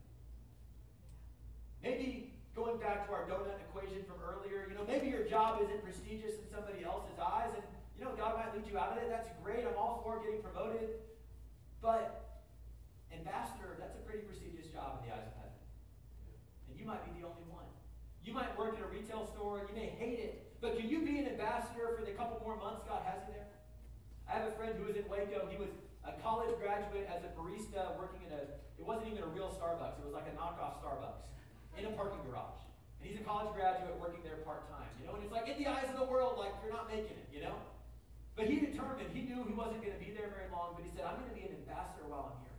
Maybe 1.81 2.37
going 2.53 2.77
back 2.77 3.09
to 3.09 3.17
our 3.17 3.25
donut 3.25 3.57
equation 3.65 4.05
from 4.05 4.21
earlier, 4.21 4.69
you 4.69 4.77
know, 4.77 4.85
maybe 4.85 5.09
your 5.09 5.25
job 5.25 5.57
isn't 5.65 5.81
prestigious 5.81 6.37
in 6.37 6.45
somebody 6.53 6.85
else's 6.85 7.17
eyes, 7.17 7.49
and 7.57 7.65
you 7.97 8.05
know, 8.05 8.13
God 8.13 8.37
might 8.37 8.53
lead 8.53 8.69
you 8.69 8.77
out 8.77 8.93
of 8.93 9.01
it. 9.01 9.09
That's 9.09 9.33
great. 9.41 9.65
I'm 9.65 9.73
all 9.81 10.05
for 10.05 10.21
getting 10.21 10.45
promoted. 10.45 11.01
But 11.81 12.45
ambassador, 13.09 13.81
that's 13.81 13.97
a 13.97 14.05
pretty 14.05 14.29
prestigious 14.29 14.69
job 14.69 15.01
in 15.01 15.09
the 15.09 15.17
eyes 15.17 15.25
of 15.25 15.33
heaven. 15.41 15.65
And 16.69 16.77
you 16.77 16.85
might 16.85 17.01
be 17.09 17.17
the 17.17 17.25
only 17.25 17.49
one. 17.49 17.65
You 18.21 18.37
might 18.37 18.53
work 18.61 18.77
in 18.77 18.85
a 18.85 18.89
retail 18.93 19.25
store, 19.33 19.65
you 19.65 19.73
may 19.73 19.89
hate 19.97 20.21
it, 20.21 20.44
but 20.65 20.81
can 20.81 20.89
you 20.89 21.05
be 21.05 21.21
an 21.21 21.29
ambassador 21.29 21.93
for 21.93 22.01
the 22.01 22.17
couple 22.17 22.41
more 22.41 22.57
months 22.57 22.89
God 22.89 23.05
has 23.05 23.21
you 23.29 23.37
there? 23.37 23.53
I 24.25 24.41
have 24.41 24.49
a 24.49 24.57
friend 24.57 24.73
who 24.81 24.89
was 24.89 24.97
in 24.97 25.05
Waco. 25.13 25.45
He 25.53 25.61
was 25.61 25.69
a 26.09 26.17
college 26.25 26.57
graduate 26.57 27.05
as 27.05 27.21
a 27.21 27.29
barista 27.37 27.93
working 28.01 28.25
in 28.25 28.33
a, 28.33 28.49
it 28.81 28.85
wasn't 28.89 29.13
even 29.13 29.21
a 29.21 29.29
real 29.29 29.53
Starbucks, 29.53 30.01
it 30.01 30.09
was 30.09 30.17
like 30.17 30.25
a 30.25 30.33
knockoff 30.33 30.81
Starbucks 30.81 31.21
in 31.77 31.85
a 31.85 31.93
parking 31.93 32.25
garage. 32.25 32.65
And 32.97 33.13
he's 33.13 33.21
a 33.21 33.27
college 33.29 33.53
graduate 33.53 33.93
working 34.01 34.25
there 34.25 34.41
part 34.41 34.65
time, 34.73 34.89
you 34.97 35.05
know, 35.05 35.13
and 35.13 35.21
it's 35.21 35.37
like 35.37 35.53
in 35.53 35.61
the 35.61 35.69
eyes 35.69 35.85
of 35.93 36.01
the 36.01 36.09
world, 36.09 36.41
like 36.41 36.57
you're 36.65 36.73
not 36.73 36.89
making 36.89 37.13
it, 37.13 37.29
you 37.29 37.45
know? 37.45 37.61
But 38.33 38.49
he 38.49 38.57
determined, 38.57 39.13
he 39.13 39.21
knew 39.21 39.45
he 39.45 39.53
wasn't 39.53 39.85
going 39.85 39.93
to 39.93 40.01
be 40.01 40.17
there 40.17 40.33
very 40.33 40.49
long, 40.49 40.73
but 40.73 40.81
he 40.81 40.89
said, 40.97 41.05
I'm 41.05 41.21
going 41.21 41.29
to 41.29 41.37
be 41.37 41.45
an 41.45 41.53
ambassador 41.61 42.09
while 42.09 42.33
I'm 42.33 42.41
here. 42.41 42.57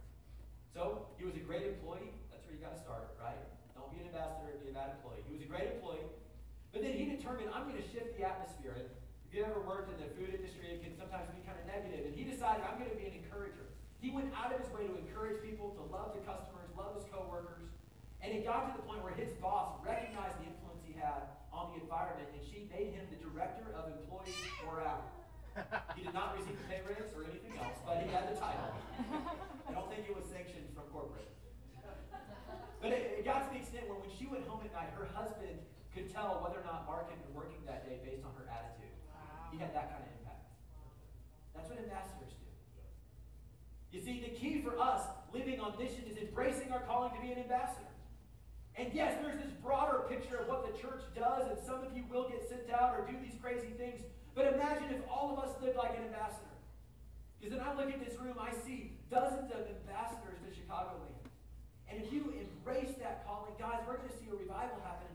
So 0.78 1.10
he 1.18 1.26
was 1.26 1.34
a 1.34 1.42
great 1.42 1.66
employee. 1.66 2.14
That's 2.30 2.46
where 2.46 2.54
you 2.54 2.62
got 2.62 2.78
to 2.78 2.82
start, 2.86 3.18
right? 3.18 3.42
Don't 3.74 3.90
be 3.90 3.98
an 3.98 4.14
ambassador 4.14 4.54
be 4.62 4.70
a 4.70 4.78
bad 4.78 4.94
employee. 5.02 5.26
He 5.26 5.34
was 5.34 5.42
a 5.42 5.50
great 5.50 5.74
employee. 5.74 6.06
But 6.76 6.84
then 6.84 7.00
he 7.00 7.08
determined, 7.08 7.48
I'm 7.56 7.72
going 7.72 7.80
to 7.80 7.88
shift 7.88 8.20
the 8.20 8.28
atmosphere. 8.28 8.76
If 8.76 9.32
you 9.32 9.48
ever 9.48 9.64
worked 9.64 9.96
in 9.96 10.00
the 10.04 10.12
food 10.20 10.36
industry, 10.36 10.76
it 10.76 10.84
can 10.84 10.92
sometimes 11.00 11.32
be 11.32 11.40
kind 11.48 11.56
of 11.56 11.64
negative. 11.72 12.04
And 12.04 12.12
he 12.12 12.28
decided, 12.28 12.68
I'm 12.68 12.76
going 12.76 12.92
to 12.92 13.00
be 13.00 13.08
an 13.08 13.16
encourager. 13.16 13.72
He 14.04 14.12
went 14.12 14.36
out 14.36 14.52
of 14.52 14.60
his 14.60 14.68
way 14.76 14.84
to 14.84 14.92
encourage 14.92 15.40
people, 15.40 15.72
to 15.80 15.84
love 15.88 16.12
the 16.12 16.20
customers, 16.28 16.68
love 16.76 17.00
his 17.00 17.08
coworkers. 17.08 17.72
And 18.20 18.36
it 18.36 18.44
got 18.44 18.68
to 18.68 18.76
the 18.76 18.84
point 18.84 19.00
where 19.08 19.16
his 19.16 19.32
boss 19.40 19.80
recognized 19.88 20.36
the 20.44 20.52
influence 20.52 20.84
he 20.84 20.92
had 21.00 21.32
on 21.56 21.72
the 21.72 21.80
environment, 21.80 22.28
and 22.36 22.44
she 22.44 22.68
made 22.68 22.92
him 22.92 23.08
the 23.08 23.24
director 23.24 23.72
of 23.72 23.88
employee 23.96 24.36
morale. 24.68 25.08
He 25.96 26.04
did 26.04 26.12
not 26.12 26.36
receive 26.36 26.60
a 26.60 26.66
pay 26.68 26.84
raise 26.84 27.08
or 27.16 27.24
anything 27.24 27.56
else, 27.56 27.80
but 27.88 28.04
he 28.04 28.12
had 28.12 28.28
the 28.28 28.36
title. 28.36 28.76
I 29.64 29.72
don't 29.72 29.88
think 29.88 30.12
it 30.12 30.12
was 30.12 30.28
sanctioned 30.28 30.76
from 30.76 30.92
corporate. 30.92 31.32
But 32.84 32.92
it, 32.92 33.16
it 33.16 33.24
got 33.24 33.48
to 33.48 33.50
the 33.56 33.64
extent 33.64 33.88
where 33.88 33.96
when 33.96 34.12
she 34.12 34.28
went 34.28 34.44
home 34.44 34.60
at 34.68 34.76
night, 34.76 34.92
her 35.00 35.08
husband 35.16 35.64
could 35.96 36.12
tell 36.12 36.44
whether 36.44 36.60
or 36.60 36.68
not 36.68 36.84
Mark 36.84 37.08
had 37.08 37.24
been 37.24 37.32
working 37.32 37.64
that 37.64 37.88
day 37.88 38.04
based 38.04 38.28
on 38.28 38.36
her 38.36 38.44
attitude. 38.52 38.92
He 39.50 39.58
had 39.58 39.72
that 39.72 39.96
kind 39.96 40.04
of 40.04 40.12
impact. 40.20 40.44
That's 41.56 41.72
what 41.72 41.80
ambassadors 41.80 42.36
do. 42.36 42.52
You 43.96 44.04
see, 44.04 44.20
the 44.20 44.36
key 44.36 44.60
for 44.60 44.76
us 44.76 45.08
living 45.32 45.64
on 45.64 45.80
mission 45.80 46.04
is 46.04 46.20
embracing 46.20 46.76
our 46.76 46.84
calling 46.84 47.16
to 47.16 47.22
be 47.24 47.32
an 47.32 47.40
ambassador. 47.40 47.88
And 48.76 48.92
yes, 48.92 49.16
there's 49.24 49.40
this 49.40 49.56
broader 49.64 50.04
picture 50.12 50.36
of 50.36 50.52
what 50.52 50.68
the 50.68 50.76
church 50.76 51.00
does, 51.16 51.48
and 51.48 51.56
some 51.64 51.80
of 51.80 51.96
you 51.96 52.04
will 52.12 52.28
get 52.28 52.44
sent 52.52 52.68
out 52.76 52.92
or 52.92 53.08
do 53.08 53.16
these 53.24 53.40
crazy 53.40 53.72
things. 53.80 54.04
But 54.36 54.52
imagine 54.52 54.92
if 54.92 55.00
all 55.08 55.32
of 55.32 55.40
us 55.40 55.56
lived 55.64 55.80
like 55.80 55.96
an 55.96 56.12
ambassador. 56.12 56.52
Because 57.40 57.56
then 57.56 57.64
I 57.64 57.72
look 57.72 57.88
at 57.88 58.04
this 58.04 58.20
room, 58.20 58.36
I 58.36 58.52
see 58.68 59.00
dozens 59.08 59.48
of 59.56 59.64
ambassadors 59.64 60.44
to 60.44 60.52
Chicagoland. 60.52 61.16
And 61.88 62.04
if 62.04 62.12
you 62.12 62.36
embrace 62.36 62.92
that 63.00 63.24
calling, 63.24 63.56
guys, 63.56 63.80
we're 63.88 63.96
going 63.96 64.12
to 64.12 64.18
see 64.20 64.28
a 64.28 64.36
revival 64.36 64.76
happen 64.84 65.08
in 65.08 65.15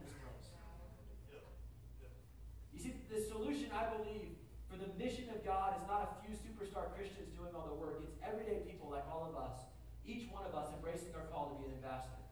See, 2.81 2.97
the 3.13 3.21
solution, 3.21 3.69
I 3.69 3.93
believe, 3.93 4.41
for 4.65 4.73
the 4.73 4.89
mission 4.97 5.29
of 5.29 5.45
God 5.45 5.77
is 5.77 5.85
not 5.85 6.01
a 6.01 6.09
few 6.25 6.33
superstar 6.33 6.89
Christians 6.97 7.29
doing 7.37 7.53
all 7.53 7.69
the 7.69 7.77
work. 7.77 8.01
It's 8.01 8.17
everyday 8.25 8.65
people 8.65 8.89
like 8.89 9.05
all 9.05 9.29
of 9.29 9.37
us, 9.37 9.69
each 10.01 10.25
one 10.33 10.49
of 10.49 10.57
us 10.57 10.73
embracing 10.73 11.13
our 11.13 11.29
call 11.29 11.53
to 11.53 11.61
be 11.61 11.69
an 11.69 11.77
ambassador. 11.77 12.25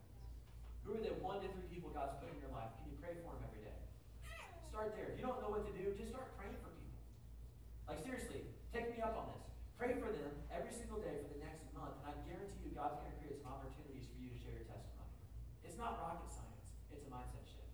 Who 0.82 0.98
are 0.98 1.04
the 1.06 1.14
one 1.22 1.38
to 1.38 1.46
three 1.54 1.70
people 1.70 1.94
God's 1.94 2.18
put 2.18 2.34
in 2.34 2.42
your 2.42 2.50
life? 2.50 2.74
Can 2.82 2.90
you 2.90 2.98
pray 2.98 3.14
for 3.22 3.30
them 3.30 3.46
every 3.46 3.62
day? 3.62 3.78
Start 4.66 4.98
there. 4.98 5.14
If 5.14 5.22
you 5.22 5.24
don't 5.30 5.38
know 5.38 5.54
what 5.54 5.62
to 5.70 5.74
do, 5.78 5.94
just 5.94 6.10
start 6.10 6.26
praying 6.34 6.58
for 6.58 6.74
people. 6.74 6.98
Like, 7.86 8.02
seriously, 8.02 8.42
take 8.74 8.90
me 8.90 8.98
up 9.06 9.14
on 9.14 9.30
this. 9.38 9.46
Pray 9.78 10.02
for 10.02 10.10
them 10.10 10.34
every 10.50 10.74
single 10.74 10.98
day 10.98 11.14
for 11.22 11.30
the 11.30 11.46
next 11.46 11.70
month, 11.78 11.94
and 12.02 12.10
I 12.10 12.18
guarantee 12.26 12.66
you 12.66 12.74
God's 12.74 12.98
going 12.98 13.14
to 13.14 13.18
create 13.22 13.38
some 13.38 13.54
opportunities 13.54 14.10
for 14.10 14.18
you 14.18 14.34
to 14.34 14.38
share 14.42 14.58
your 14.58 14.66
testimony. 14.66 15.14
It's 15.62 15.78
not 15.78 16.02
rocket 16.02 16.34
science, 16.34 16.74
it's 16.90 17.06
a 17.06 17.10
mindset 17.14 17.46
shift. 17.46 17.70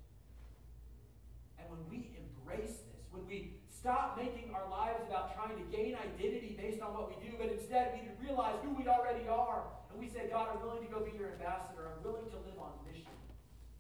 And 1.67 1.75
when 1.75 1.83
we 1.91 2.15
embrace 2.15 2.87
this, 2.87 3.03
when 3.11 3.27
we 3.27 3.59
stop 3.67 4.15
making 4.15 4.55
our 4.55 4.71
lives 4.71 5.03
about 5.03 5.35
trying 5.35 5.59
to 5.59 5.67
gain 5.75 5.99
identity 5.99 6.55
based 6.55 6.79
on 6.79 6.95
what 6.95 7.11
we 7.11 7.19
do, 7.19 7.35
but 7.35 7.51
instead 7.51 7.99
we 7.99 8.07
realize 8.23 8.55
who 8.63 8.71
we 8.71 8.87
already 8.87 9.27
are, 9.27 9.67
and 9.91 9.99
we 9.99 10.07
say, 10.07 10.31
God, 10.31 10.55
I'm 10.55 10.63
willing 10.63 10.87
to 10.87 10.91
go 10.91 11.03
be 11.03 11.11
your 11.19 11.35
ambassador, 11.35 11.91
I'm 11.91 11.99
willing 12.07 12.31
to 12.31 12.39
live 12.47 12.55
on 12.63 12.79
mission. 12.87 13.11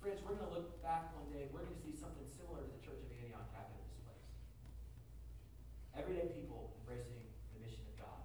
Friends, 0.03 0.18
we're 0.26 0.34
going 0.34 0.51
to 0.51 0.55
look 0.55 0.82
back 0.82 1.14
one 1.14 1.30
day, 1.30 1.47
we're 1.55 1.62
going 1.62 1.78
to 1.78 1.82
see 1.87 1.95
something 1.95 2.26
similar 2.34 2.59
to 2.59 2.70
the 2.74 2.82
church 2.82 2.99
of 2.99 3.11
Antioch 3.22 3.47
happen 3.55 3.78
in 3.78 3.87
this 3.87 4.03
place. 4.03 4.26
Everyday 5.95 6.26
people 6.34 6.74
embracing 6.82 7.22
the 7.55 7.62
mission 7.62 7.87
of 7.87 7.95
God. 8.03 8.18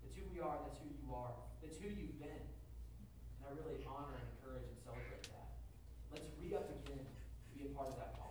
That's 0.00 0.16
who 0.16 0.24
we 0.32 0.40
are, 0.40 0.56
that's 0.64 0.80
who 0.80 0.88
you 0.88 1.12
are, 1.12 1.36
that's 1.60 1.76
who 1.76 1.92
you've 1.92 2.16
been. 2.16 2.40
And 2.40 3.44
I 3.44 3.52
really 3.52 3.84
honor 3.84 4.16
and 4.16 4.24
encourage 4.32 4.64
and 4.64 4.80
celebrate 4.80 5.28
that. 5.28 5.60
Let's 6.08 6.28
re 6.40 6.56
up 6.56 6.72
again 6.72 7.04
to 7.04 7.50
be 7.52 7.68
a 7.68 7.72
part 7.76 7.92
of 7.92 8.00
that 8.00 8.16
calling. 8.16 8.28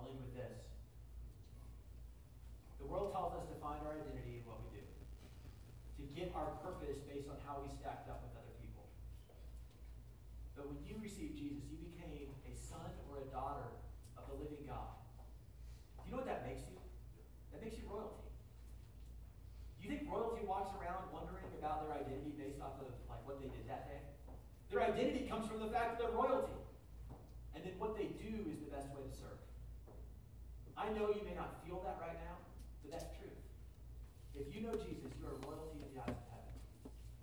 I'll 0.00 0.08
end 0.08 0.16
with 0.24 0.32
this. 0.32 0.56
The 2.80 2.88
world 2.88 3.12
tells 3.12 3.36
us 3.36 3.44
to 3.52 3.56
find 3.60 3.84
our 3.84 3.92
identity 3.92 4.40
in 4.40 4.44
what 4.48 4.64
we 4.64 4.80
do, 4.80 4.84
to 6.00 6.04
get 6.16 6.32
our 6.32 6.56
purpose 6.64 6.96
based 7.04 7.28
on 7.28 7.36
how 7.44 7.60
we 7.60 7.68
stacked 7.68 8.08
up 8.08 8.24
with 8.24 8.32
other 8.32 8.56
people. 8.64 8.88
But 10.56 10.72
when 10.72 10.80
you 10.88 10.96
received 11.04 11.36
Jesus, 11.36 11.68
you 11.68 11.76
became 11.76 12.32
a 12.48 12.56
son 12.56 12.88
or 13.12 13.20
a 13.20 13.26
daughter 13.28 13.76
of 14.16 14.24
the 14.32 14.40
living 14.40 14.64
God. 14.64 14.96
Do 16.00 16.08
you 16.08 16.16
know 16.16 16.24
what 16.24 16.30
that 16.32 16.48
makes 16.48 16.64
you? 16.64 16.80
That 17.52 17.60
makes 17.60 17.76
you 17.76 17.84
royalty. 17.84 18.24
Do 19.76 19.80
you 19.84 19.92
think 19.92 20.08
royalty 20.08 20.48
walks 20.48 20.72
around 20.80 21.12
wondering 21.12 21.44
about 21.60 21.84
their 21.84 21.92
identity 21.92 22.32
based 22.40 22.64
off 22.64 22.80
of 22.80 22.88
like 23.04 23.20
what 23.28 23.36
they 23.36 23.52
did 23.52 23.68
that 23.68 23.84
day? 23.84 24.00
Their 24.72 24.86
identity 24.86 25.28
comes 25.28 25.49
the 25.60 25.68
fact 25.68 25.92
that 25.92 25.98
they're 26.00 26.16
royalty. 26.16 26.56
And 27.52 27.60
then 27.60 27.76
what 27.76 27.92
they 27.92 28.08
do 28.16 28.32
is 28.48 28.56
the 28.64 28.72
best 28.72 28.88
way 28.96 29.04
to 29.04 29.12
serve. 29.12 29.36
I 30.72 30.88
know 30.96 31.12
you 31.12 31.20
may 31.28 31.36
not 31.36 31.60
feel 31.60 31.84
that 31.84 32.00
right 32.00 32.16
now, 32.16 32.40
but 32.80 32.96
that's 32.96 33.12
true. 33.20 33.28
If 34.32 34.48
you 34.48 34.64
know 34.64 34.72
Jesus, 34.80 35.12
you 35.20 35.28
are 35.28 35.36
royalty 35.44 35.84
in 35.84 35.92
the 35.92 36.00
eyes 36.00 36.16
of 36.16 36.28
heaven. 36.32 36.56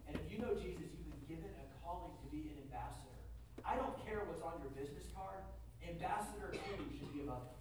And 0.05 0.13
if 0.21 0.29
you 0.29 0.37
know 0.37 0.53
Jesus, 0.53 0.85
you've 0.93 1.09
been 1.09 1.25
given 1.25 1.49
a 1.57 1.65
calling 1.81 2.13
to 2.21 2.25
be 2.29 2.53
an 2.53 2.61
ambassador. 2.69 3.17
I 3.65 3.73
don't 3.73 3.97
care 4.05 4.21
what's 4.29 4.45
on 4.45 4.61
your 4.61 4.69
business 4.77 5.09
card. 5.17 5.41
Ambassador 5.81 6.53
to 6.53 6.77
should 6.93 7.09
be 7.17 7.25
above 7.25 7.49
it. 7.49 7.57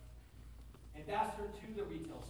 Ambassador 1.01 1.49
to 1.49 1.67
the 1.73 1.89
retail 1.89 2.21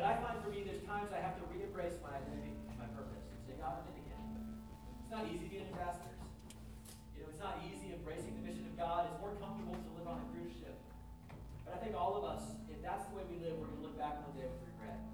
But 0.00 0.16
I 0.16 0.24
find 0.24 0.40
for 0.40 0.48
me, 0.48 0.64
there's 0.64 0.80
times 0.88 1.12
I 1.12 1.20
have 1.20 1.36
to 1.36 1.44
re-embrace 1.52 1.92
my 2.00 2.16
identity 2.16 2.56
and 2.56 2.76
my 2.80 2.88
purpose 2.96 3.20
and 3.20 3.36
say, 3.44 3.52
God, 3.60 3.84
I'm 3.84 3.92
in 3.92 4.00
again. 4.00 4.24
It's 4.96 5.12
not 5.12 5.28
easy 5.28 5.44
being 5.44 5.68
ambassadors. 5.68 6.16
You 7.12 7.20
know, 7.20 7.28
it's 7.28 7.44
not 7.44 7.60
easy 7.68 7.92
embracing 7.92 8.32
the 8.40 8.48
mission 8.48 8.64
of 8.64 8.80
God. 8.80 9.12
It's 9.12 9.20
more 9.20 9.36
comfortable 9.36 9.76
to 9.76 9.90
live 10.00 10.08
on 10.08 10.24
a 10.24 10.26
cruise 10.32 10.56
ship. 10.56 10.72
But 11.68 11.76
I 11.76 11.84
think 11.84 11.92
all 12.00 12.16
of 12.16 12.24
us, 12.24 12.48
if 12.72 12.80
that's 12.80 13.12
the 13.12 13.20
way 13.20 13.28
we 13.28 13.44
live, 13.44 13.60
we're 13.60 13.68
going 13.68 13.84
to 13.84 13.92
look 13.92 14.00
back 14.00 14.24
one 14.24 14.32
day 14.40 14.48
with 14.48 14.64
regret. 14.72 15.04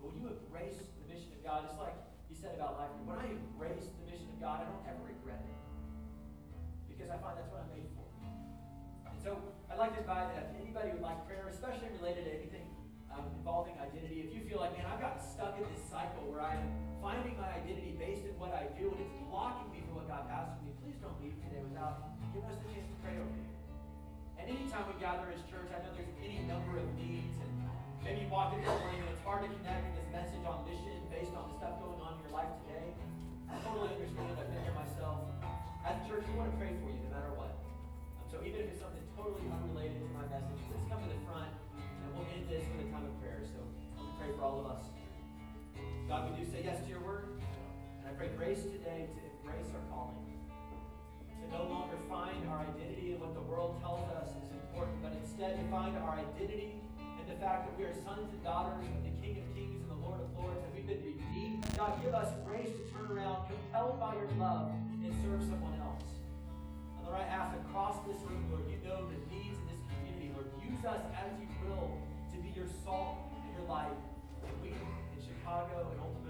But 0.00 0.08
when 0.08 0.16
you 0.16 0.32
embrace 0.32 0.80
the 0.80 1.04
mission 1.04 1.36
of 1.36 1.44
God, 1.44 1.68
it's 1.68 1.76
like 1.76 1.92
you 2.32 2.40
said 2.40 2.56
about 2.56 2.80
life. 2.80 2.88
When 3.04 3.20
I 3.20 3.36
embrace 3.36 3.84
the 4.00 4.08
mission 4.08 4.32
of 4.32 4.40
God, 4.40 4.64
I 4.64 4.72
don't 4.72 4.84
ever 4.88 5.12
regret 5.12 5.44
it. 5.44 5.60
Because 6.88 7.12
I 7.12 7.20
find 7.20 7.36
that's 7.36 7.52
what 7.52 7.68
I'm 7.68 7.72
made 7.76 7.92
for. 7.92 8.08
And 9.12 9.20
so 9.20 9.36
I'd 9.68 9.76
like 9.76 9.92
to 9.92 10.00
invite 10.00 10.32
if 10.40 10.48
anybody 10.56 10.96
would 10.96 11.04
like 11.04 11.20
prayer, 11.28 11.52
especially 11.52 11.92
related 12.00 12.24
to 12.24 12.32
anything 12.32 12.53
um, 13.14 13.30
involving 13.38 13.74
identity. 13.78 14.26
If 14.26 14.34
you 14.34 14.42
feel 14.46 14.58
like, 14.58 14.74
man, 14.74 14.86
I've 14.90 15.00
gotten 15.00 15.22
stuck 15.22 15.54
in 15.54 15.64
this 15.70 15.82
cycle 15.86 16.26
where 16.26 16.42
I'm 16.42 16.66
finding 16.98 17.38
my 17.38 17.46
identity 17.54 17.94
based 17.94 18.26
in 18.26 18.34
what 18.34 18.50
I 18.50 18.66
do 18.74 18.90
and 18.90 18.98
it's 18.98 19.14
blocking 19.30 19.70
me 19.70 19.86
from 19.86 20.02
what 20.02 20.06
God 20.10 20.26
has 20.26 20.50
for 20.50 20.60
me, 20.66 20.74
please 20.82 20.98
don't 20.98 21.14
leave 21.22 21.38
today 21.46 21.62
without 21.62 22.18
giving 22.34 22.50
us 22.50 22.58
the 22.66 22.68
chance 22.74 22.86
to 22.90 22.96
pray 23.06 23.14
over 23.18 23.30
you. 23.30 23.50
And 24.40 24.44
anytime 24.50 24.84
we 24.90 24.98
gather 24.98 25.30
as 25.30 25.40
church, 25.46 25.70
I 25.70 25.78
know 25.86 25.94
there's 25.94 26.10
any 26.20 26.42
number 26.44 26.76
of 26.76 26.86
needs, 26.98 27.38
and 27.38 27.52
maybe 28.02 28.26
you 28.26 28.28
walked 28.28 28.58
in 28.58 28.66
this 28.66 28.74
morning 28.82 29.00
and 29.00 29.08
it's 29.14 29.22
hard 29.22 29.46
to 29.46 29.50
connect 29.62 29.88
with 29.88 29.94
this 30.02 30.08
message 30.10 30.42
on 30.42 30.66
mission 30.66 30.98
based 31.08 31.32
on 31.32 31.48
the 31.48 31.54
stuff 31.62 31.78
going 31.80 32.00
on 32.02 32.18
in 32.18 32.20
your 32.26 32.34
life 32.34 32.50
today. 32.66 32.88
I 33.46 33.62
totally 33.62 33.94
understand. 33.94 34.34
I've 34.34 34.50
been 34.50 34.64
there 34.66 34.74
myself. 34.74 35.30
As 35.86 36.00
a 36.00 36.04
church, 36.08 36.24
we 36.26 36.34
want 36.34 36.50
to 36.50 36.56
pray 36.58 36.74
for 36.82 36.88
you 36.90 36.98
no 37.06 37.10
matter 37.14 37.32
what. 37.38 37.54
Um, 38.18 38.26
so 38.26 38.40
even 38.42 38.64
if 38.64 38.74
it's 38.74 38.82
something 38.82 39.04
totally 39.14 39.46
unrelated 39.46 40.00
to 40.02 40.08
my 40.16 40.26
message, 40.26 40.58
please 40.66 40.84
come 40.88 41.04
to 41.04 41.08
the 41.08 41.20
front 41.28 41.52
we'll 42.14 42.30
end 42.34 42.46
this 42.48 42.64
with 42.74 42.86
a 42.86 42.90
time 42.90 43.04
of 43.04 43.14
prayer. 43.20 43.42
So 43.42 43.60
me 43.98 44.08
pray 44.18 44.30
for 44.38 44.42
all 44.42 44.62
of 44.62 44.66
us. 44.70 44.82
God, 46.08 46.30
we 46.30 46.38
do 46.38 46.44
say 46.46 46.62
yes 46.62 46.80
to 46.84 46.88
your 46.88 47.02
word. 47.02 47.34
And 48.00 48.06
I 48.08 48.12
pray 48.14 48.30
grace 48.36 48.62
today 48.62 49.10
to 49.10 49.18
embrace 49.40 49.66
our 49.74 49.84
calling. 49.90 50.20
To 51.42 51.44
no 51.50 51.66
longer 51.68 51.96
find 52.08 52.38
our 52.48 52.62
identity 52.62 53.12
in 53.12 53.20
what 53.20 53.34
the 53.34 53.42
world 53.42 53.80
tells 53.80 54.04
us 54.14 54.30
is 54.44 54.48
important, 54.52 55.00
but 55.02 55.12
instead 55.18 55.58
to 55.58 55.64
find 55.68 55.96
our 55.98 56.16
identity 56.20 56.80
in 57.00 57.26
the 57.26 57.36
fact 57.40 57.66
that 57.68 57.74
we 57.76 57.84
are 57.84 57.96
sons 58.04 58.28
and 58.28 58.40
daughters 58.44 58.84
of 58.84 59.00
the 59.02 59.14
King 59.20 59.40
of 59.40 59.46
Kings 59.56 59.80
and 59.80 59.88
the 59.88 60.00
Lord 60.04 60.20
of 60.20 60.28
Lords, 60.36 60.60
and 60.60 60.70
we've 60.76 60.84
been 60.84 61.00
redeemed. 61.00 61.64
God, 61.76 61.96
give 62.04 62.12
us 62.12 62.28
grace 62.44 62.68
to 62.68 62.82
turn 62.92 63.08
around, 63.08 63.48
compelled 63.48 63.96
by 63.96 64.12
your 64.16 64.28
love, 64.36 64.72
and 65.00 65.12
serve 65.24 65.40
someone 65.48 65.76
else. 65.80 66.04
And 67.00 67.08
Lord, 67.08 67.16
I 67.16 67.24
ask 67.28 67.56
across 67.64 67.96
this 68.04 68.20
room, 68.28 68.44
Lord, 68.52 68.68
you 68.68 68.76
know 68.84 69.08
the 69.08 69.20
needs 69.32 69.56
in 69.56 69.66
this 69.72 69.80
community. 69.88 70.32
Lord, 70.36 70.48
use 70.60 70.84
us 70.84 71.00
as 71.16 71.32
you 71.40 71.48
will 71.64 72.03
your 72.56 72.66
salt 72.84 73.18
and 73.34 73.66
your. 73.66 73.90
And 74.46 74.62
we 74.62 74.68
in 74.70 75.20
Chicago 75.20 75.90
and 75.90 75.98
ultimately 75.98 76.23